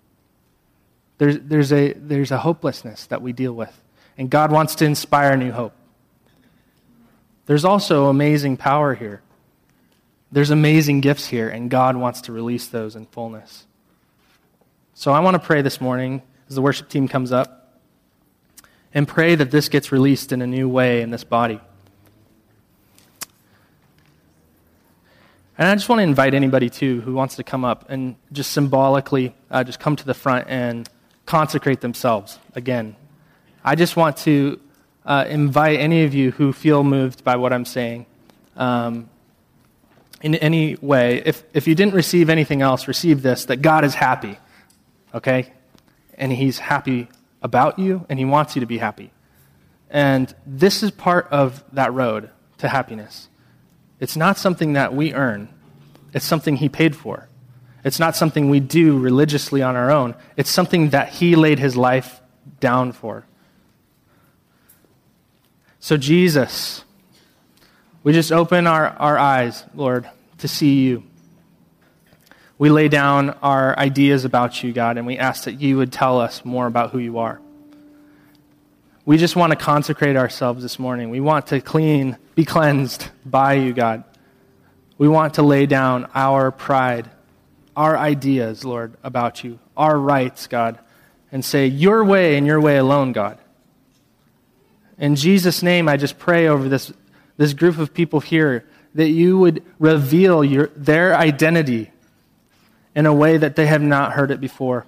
There's, 1.17 1.37
there's, 1.37 1.73
a, 1.73 1.91
there's 1.91 2.31
a 2.31 2.37
hopelessness 2.37 3.07
that 3.07 3.21
we 3.21 3.33
deal 3.33 3.51
with, 3.51 3.77
and 4.17 4.29
God 4.29 4.53
wants 4.53 4.75
to 4.75 4.85
inspire 4.85 5.35
new 5.35 5.51
hope. 5.51 5.73
There's 7.45 7.65
also 7.65 8.05
amazing 8.05 8.55
power 8.55 8.95
here. 8.95 9.21
There's 10.31 10.49
amazing 10.49 11.01
gifts 11.01 11.27
here, 11.27 11.49
and 11.49 11.69
God 11.69 11.97
wants 11.97 12.21
to 12.21 12.31
release 12.31 12.67
those 12.67 12.95
in 12.95 13.05
fullness. 13.07 13.65
So 14.93 15.11
I 15.11 15.19
want 15.19 15.35
to 15.35 15.45
pray 15.45 15.61
this 15.61 15.81
morning 15.81 16.21
as 16.47 16.55
the 16.55 16.61
worship 16.61 16.87
team 16.87 17.09
comes 17.09 17.33
up 17.33 17.81
and 18.93 19.05
pray 19.05 19.35
that 19.35 19.51
this 19.51 19.67
gets 19.67 19.91
released 19.91 20.31
in 20.31 20.41
a 20.41 20.47
new 20.47 20.69
way 20.69 21.01
in 21.01 21.09
this 21.09 21.25
body. 21.25 21.59
And 25.61 25.69
I 25.69 25.75
just 25.75 25.89
want 25.89 25.99
to 25.99 26.03
invite 26.03 26.33
anybody, 26.33 26.71
too, 26.71 27.01
who 27.01 27.13
wants 27.13 27.35
to 27.35 27.43
come 27.43 27.63
up 27.63 27.85
and 27.87 28.15
just 28.31 28.51
symbolically 28.51 29.35
uh, 29.51 29.63
just 29.63 29.79
come 29.79 29.95
to 29.95 30.03
the 30.03 30.15
front 30.15 30.47
and 30.49 30.89
consecrate 31.27 31.81
themselves 31.81 32.39
again. 32.55 32.95
I 33.63 33.75
just 33.75 33.95
want 33.95 34.17
to 34.25 34.59
uh, 35.05 35.25
invite 35.29 35.79
any 35.79 36.03
of 36.03 36.15
you 36.15 36.31
who 36.31 36.51
feel 36.51 36.83
moved 36.83 37.23
by 37.23 37.35
what 37.35 37.53
I'm 37.53 37.65
saying 37.65 38.07
um, 38.57 39.07
in 40.23 40.33
any 40.33 40.77
way. 40.77 41.21
If, 41.23 41.43
if 41.53 41.67
you 41.67 41.75
didn't 41.75 41.93
receive 41.93 42.31
anything 42.31 42.63
else, 42.63 42.87
receive 42.87 43.21
this 43.21 43.45
that 43.45 43.57
God 43.57 43.85
is 43.85 43.93
happy, 43.93 44.39
okay? 45.13 45.53
And 46.15 46.31
He's 46.31 46.57
happy 46.57 47.07
about 47.43 47.77
you, 47.77 48.07
and 48.09 48.17
He 48.17 48.25
wants 48.25 48.55
you 48.55 48.61
to 48.61 48.65
be 48.65 48.79
happy. 48.79 49.11
And 49.91 50.33
this 50.43 50.81
is 50.81 50.89
part 50.89 51.27
of 51.29 51.63
that 51.71 51.93
road 51.93 52.31
to 52.57 52.67
happiness. 52.67 53.27
It's 54.01 54.17
not 54.17 54.37
something 54.37 54.73
that 54.73 54.93
we 54.93 55.13
earn, 55.13 55.47
it's 56.13 56.25
something 56.25 56.57
He 56.57 56.67
paid 56.67 56.95
for. 56.95 57.29
It's 57.83 57.99
not 57.99 58.15
something 58.15 58.49
we 58.49 58.59
do 58.59 58.99
religiously 58.99 59.63
on 59.63 59.75
our 59.75 59.89
own, 59.89 60.15
it's 60.35 60.49
something 60.49 60.89
that 60.89 61.09
He 61.09 61.37
laid 61.37 61.59
His 61.59 61.77
life 61.77 62.19
down 62.59 62.91
for. 62.91 63.25
So, 65.79 65.97
Jesus, 65.97 66.83
we 68.03 68.11
just 68.13 68.31
open 68.31 68.67
our, 68.67 68.87
our 68.87 69.17
eyes, 69.17 69.63
Lord, 69.73 70.09
to 70.39 70.47
see 70.47 70.81
you. 70.81 71.03
We 72.57 72.69
lay 72.69 72.87
down 72.87 73.31
our 73.41 73.77
ideas 73.77 74.25
about 74.25 74.63
you, 74.63 74.73
God, 74.73 74.97
and 74.97 75.07
we 75.07 75.17
ask 75.17 75.45
that 75.45 75.59
you 75.59 75.77
would 75.77 75.91
tell 75.91 76.19
us 76.19 76.45
more 76.45 76.67
about 76.67 76.91
who 76.91 76.99
you 76.99 77.19
are. 77.19 77.39
We 79.03 79.17
just 79.17 79.35
want 79.35 79.49
to 79.51 79.55
consecrate 79.55 80.15
ourselves 80.15 80.61
this 80.61 80.77
morning. 80.77 81.09
We 81.09 81.21
want 81.21 81.47
to 81.47 81.59
clean, 81.59 82.17
be 82.35 82.45
cleansed 82.45 83.09
by 83.25 83.53
you, 83.53 83.73
God. 83.73 84.03
We 84.99 85.07
want 85.07 85.35
to 85.35 85.41
lay 85.41 85.65
down 85.65 86.07
our 86.13 86.51
pride, 86.51 87.09
our 87.75 87.97
ideas, 87.97 88.63
Lord, 88.63 88.93
about 89.01 89.43
you, 89.43 89.57
our 89.75 89.97
rights, 89.97 90.45
God, 90.45 90.77
and 91.31 91.43
say, 91.43 91.65
Your 91.65 92.03
way 92.03 92.37
and 92.37 92.45
your 92.45 92.61
way 92.61 92.77
alone, 92.77 93.11
God. 93.11 93.39
In 94.99 95.15
Jesus' 95.15 95.63
name, 95.63 95.89
I 95.89 95.97
just 95.97 96.19
pray 96.19 96.47
over 96.47 96.69
this, 96.69 96.93
this 97.37 97.53
group 97.53 97.79
of 97.79 97.95
people 97.95 98.19
here 98.19 98.67
that 98.93 99.09
you 99.09 99.39
would 99.39 99.63
reveal 99.79 100.43
your, 100.43 100.67
their 100.75 101.15
identity 101.15 101.89
in 102.93 103.07
a 103.07 103.13
way 103.13 103.37
that 103.37 103.55
they 103.55 103.65
have 103.65 103.81
not 103.81 104.11
heard 104.11 104.29
it 104.29 104.39
before, 104.39 104.85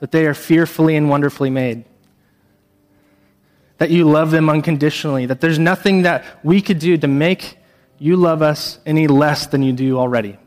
that 0.00 0.10
they 0.10 0.26
are 0.26 0.34
fearfully 0.34 0.94
and 0.94 1.08
wonderfully 1.08 1.48
made 1.48 1.86
that 3.82 3.90
you 3.90 4.04
love 4.04 4.30
them 4.30 4.48
unconditionally, 4.48 5.26
that 5.26 5.40
there's 5.40 5.58
nothing 5.58 6.02
that 6.02 6.24
we 6.44 6.62
could 6.62 6.78
do 6.78 6.96
to 6.96 7.08
make 7.08 7.58
you 7.98 8.14
love 8.14 8.40
us 8.40 8.78
any 8.86 9.08
less 9.08 9.48
than 9.48 9.60
you 9.60 9.72
do 9.72 9.98
already. 9.98 10.38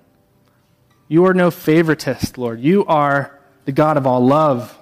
You 1.10 1.26
are 1.26 1.34
no 1.34 1.50
favoritist, 1.50 2.38
Lord. 2.38 2.62
You 2.62 2.86
are 2.86 3.38
the 3.66 3.74
God 3.74 3.98
of 3.98 4.08
all 4.08 4.26
love. 4.26 4.78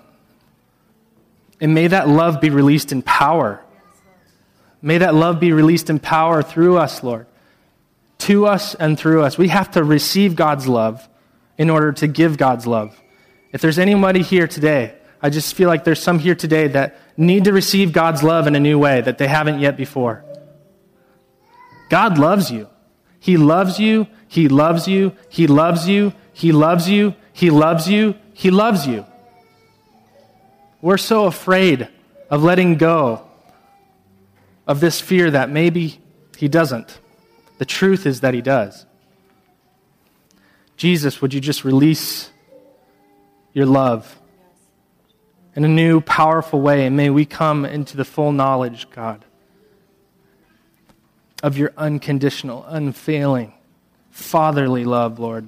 And 1.59 1.73
may 1.73 1.87
that 1.87 2.07
love 2.07 2.41
be 2.41 2.51
released 2.51 2.91
in 2.91 3.01
power. 3.01 3.59
May 4.83 4.99
that 4.99 5.15
love 5.15 5.39
be 5.39 5.51
released 5.51 5.89
in 5.89 5.97
power 5.97 6.43
through 6.43 6.77
us, 6.77 7.01
Lord. 7.03 7.25
To 8.19 8.45
us 8.45 8.75
and 8.75 8.99
through 8.99 9.23
us. 9.23 9.35
We 9.35 9.47
have 9.47 9.71
to 9.71 9.83
receive 9.83 10.35
God's 10.35 10.67
love 10.67 11.09
in 11.57 11.71
order 11.71 11.91
to 11.93 12.05
give 12.05 12.37
God's 12.37 12.67
love. 12.67 13.01
If 13.51 13.61
there's 13.61 13.79
anybody 13.79 14.21
here 14.21 14.45
today 14.45 14.93
I 15.23 15.29
just 15.29 15.55
feel 15.55 15.69
like 15.69 15.85
there's 15.85 16.01
some 16.01 16.19
here 16.19 16.35
today 16.35 16.67
that 16.67 16.99
need 17.15 17.45
to 17.45 17.53
receive 17.53 17.93
God's 17.93 18.21
love 18.21 18.45
in 18.45 18.55
a 18.55 18.59
new 18.59 18.77
way 18.77 18.99
that 18.99 19.17
they 19.17 19.27
haven't 19.27 19.61
yet 19.61 19.77
before. 19.77 20.25
God 21.89 22.17
loves 22.17 22.51
you. 22.51 22.67
He 23.21 23.37
loves 23.37 23.79
you. 23.79 24.07
He 24.27 24.49
loves 24.49 24.85
you. 24.85 25.15
He 25.29 25.47
loves 25.47 25.87
you. 25.87 26.11
He 26.33 26.51
loves 26.51 26.89
you. 26.89 27.15
He 27.31 27.49
loves 27.49 27.87
you. 27.87 28.15
He 28.33 28.51
loves 28.51 28.85
you. 28.85 29.05
We're 30.81 30.97
so 30.97 31.25
afraid 31.25 31.87
of 32.29 32.43
letting 32.43 32.75
go 32.75 33.25
of 34.67 34.81
this 34.81 34.99
fear 34.99 35.31
that 35.31 35.49
maybe 35.49 36.01
He 36.35 36.49
doesn't. 36.49 36.99
The 37.59 37.65
truth 37.65 38.05
is 38.05 38.19
that 38.19 38.33
He 38.33 38.41
does. 38.41 38.85
Jesus, 40.75 41.21
would 41.21 41.33
you 41.33 41.39
just 41.39 41.63
release 41.63 42.29
your 43.53 43.65
love? 43.65 44.19
In 45.55 45.63
a 45.63 45.67
new, 45.67 46.01
powerful 46.01 46.61
way. 46.61 46.85
And 46.85 46.97
may 46.97 47.09
we 47.09 47.25
come 47.25 47.65
into 47.65 47.97
the 47.97 48.05
full 48.05 48.31
knowledge, 48.31 48.89
God, 48.89 49.23
of 51.41 51.57
your 51.57 51.73
unconditional, 51.77 52.65
unfailing, 52.67 53.53
fatherly 54.09 54.85
love, 54.85 55.19
Lord. 55.19 55.47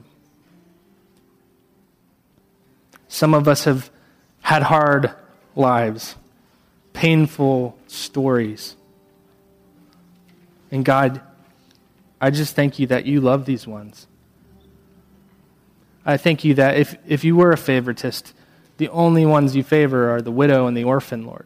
Some 3.08 3.34
of 3.34 3.48
us 3.48 3.64
have 3.64 3.90
had 4.42 4.64
hard 4.64 5.12
lives, 5.56 6.16
painful 6.94 7.78
stories. 7.88 8.76
And 10.70 10.84
God, 10.84 11.22
I 12.20 12.30
just 12.30 12.56
thank 12.56 12.78
you 12.78 12.88
that 12.88 13.06
you 13.06 13.22
love 13.22 13.46
these 13.46 13.66
ones. 13.66 14.08
I 16.06 16.18
thank 16.18 16.44
you 16.44 16.54
that 16.56 16.78
if, 16.78 16.98
if 17.08 17.24
you 17.24 17.36
were 17.36 17.52
a 17.52 17.58
favoritist, 17.58 18.34
the 18.78 18.90
only 18.90 19.26
ones 19.26 19.56
you 19.56 19.64
favor 19.64 20.12
are 20.12 20.22
the 20.22 20.32
widow 20.32 20.68
and 20.68 20.76
the 20.76 20.84
orphan, 20.84 21.26
Lord. 21.26 21.46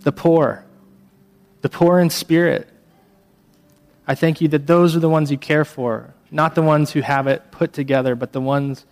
The 0.00 0.12
poor, 0.12 0.64
the 1.62 1.68
poor 1.68 1.98
in 1.98 2.10
spirit. 2.10 2.68
I 4.06 4.14
thank 4.14 4.40
you 4.40 4.48
that 4.48 4.66
those 4.66 4.94
are 4.94 5.00
the 5.00 5.08
ones 5.08 5.30
you 5.30 5.38
care 5.38 5.64
for, 5.64 6.14
not 6.30 6.54
the 6.54 6.62
ones 6.62 6.92
who 6.92 7.00
have 7.00 7.26
it 7.26 7.50
put 7.50 7.72
together, 7.72 8.14
but 8.14 8.32
the 8.32 8.40
ones 8.40 8.84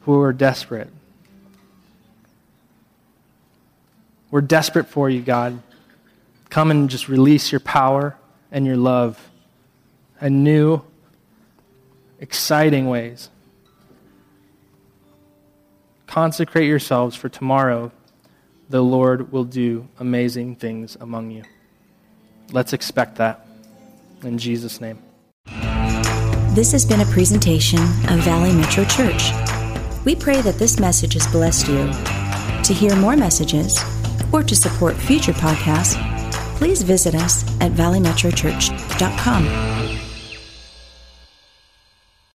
who 0.00 0.20
are 0.20 0.32
desperate. 0.32 0.90
We're 4.30 4.40
desperate 4.42 4.88
for 4.88 5.08
you, 5.08 5.20
God. 5.20 5.62
Come 6.50 6.70
and 6.70 6.88
just 6.88 7.08
release 7.08 7.52
your 7.52 7.60
power 7.60 8.16
and 8.50 8.66
your 8.66 8.76
love 8.76 9.30
in 10.20 10.44
new, 10.44 10.82
exciting 12.20 12.88
ways. 12.88 13.30
Consecrate 16.08 16.66
yourselves 16.66 17.14
for 17.14 17.28
tomorrow 17.28 17.92
the 18.70 18.82
Lord 18.82 19.30
will 19.30 19.44
do 19.44 19.88
amazing 19.98 20.56
things 20.56 20.96
among 21.00 21.30
you. 21.30 21.44
Let's 22.50 22.72
expect 22.72 23.16
that. 23.16 23.46
In 24.22 24.38
Jesus' 24.38 24.80
name. 24.80 24.98
This 26.54 26.72
has 26.72 26.84
been 26.84 27.00
a 27.00 27.06
presentation 27.06 27.78
of 27.78 28.20
Valley 28.24 28.52
Metro 28.52 28.84
Church. 28.84 29.30
We 30.04 30.16
pray 30.16 30.40
that 30.40 30.56
this 30.58 30.80
message 30.80 31.12
has 31.12 31.26
blessed 31.28 31.68
you. 31.68 31.92
To 32.64 32.74
hear 32.74 32.96
more 32.96 33.16
messages 33.16 33.78
or 34.32 34.42
to 34.42 34.56
support 34.56 34.96
future 34.96 35.32
podcasts, 35.32 35.94
please 36.56 36.82
visit 36.82 37.14
us 37.14 37.44
at 37.60 37.70
valleymetrochurch.com. 37.72 39.97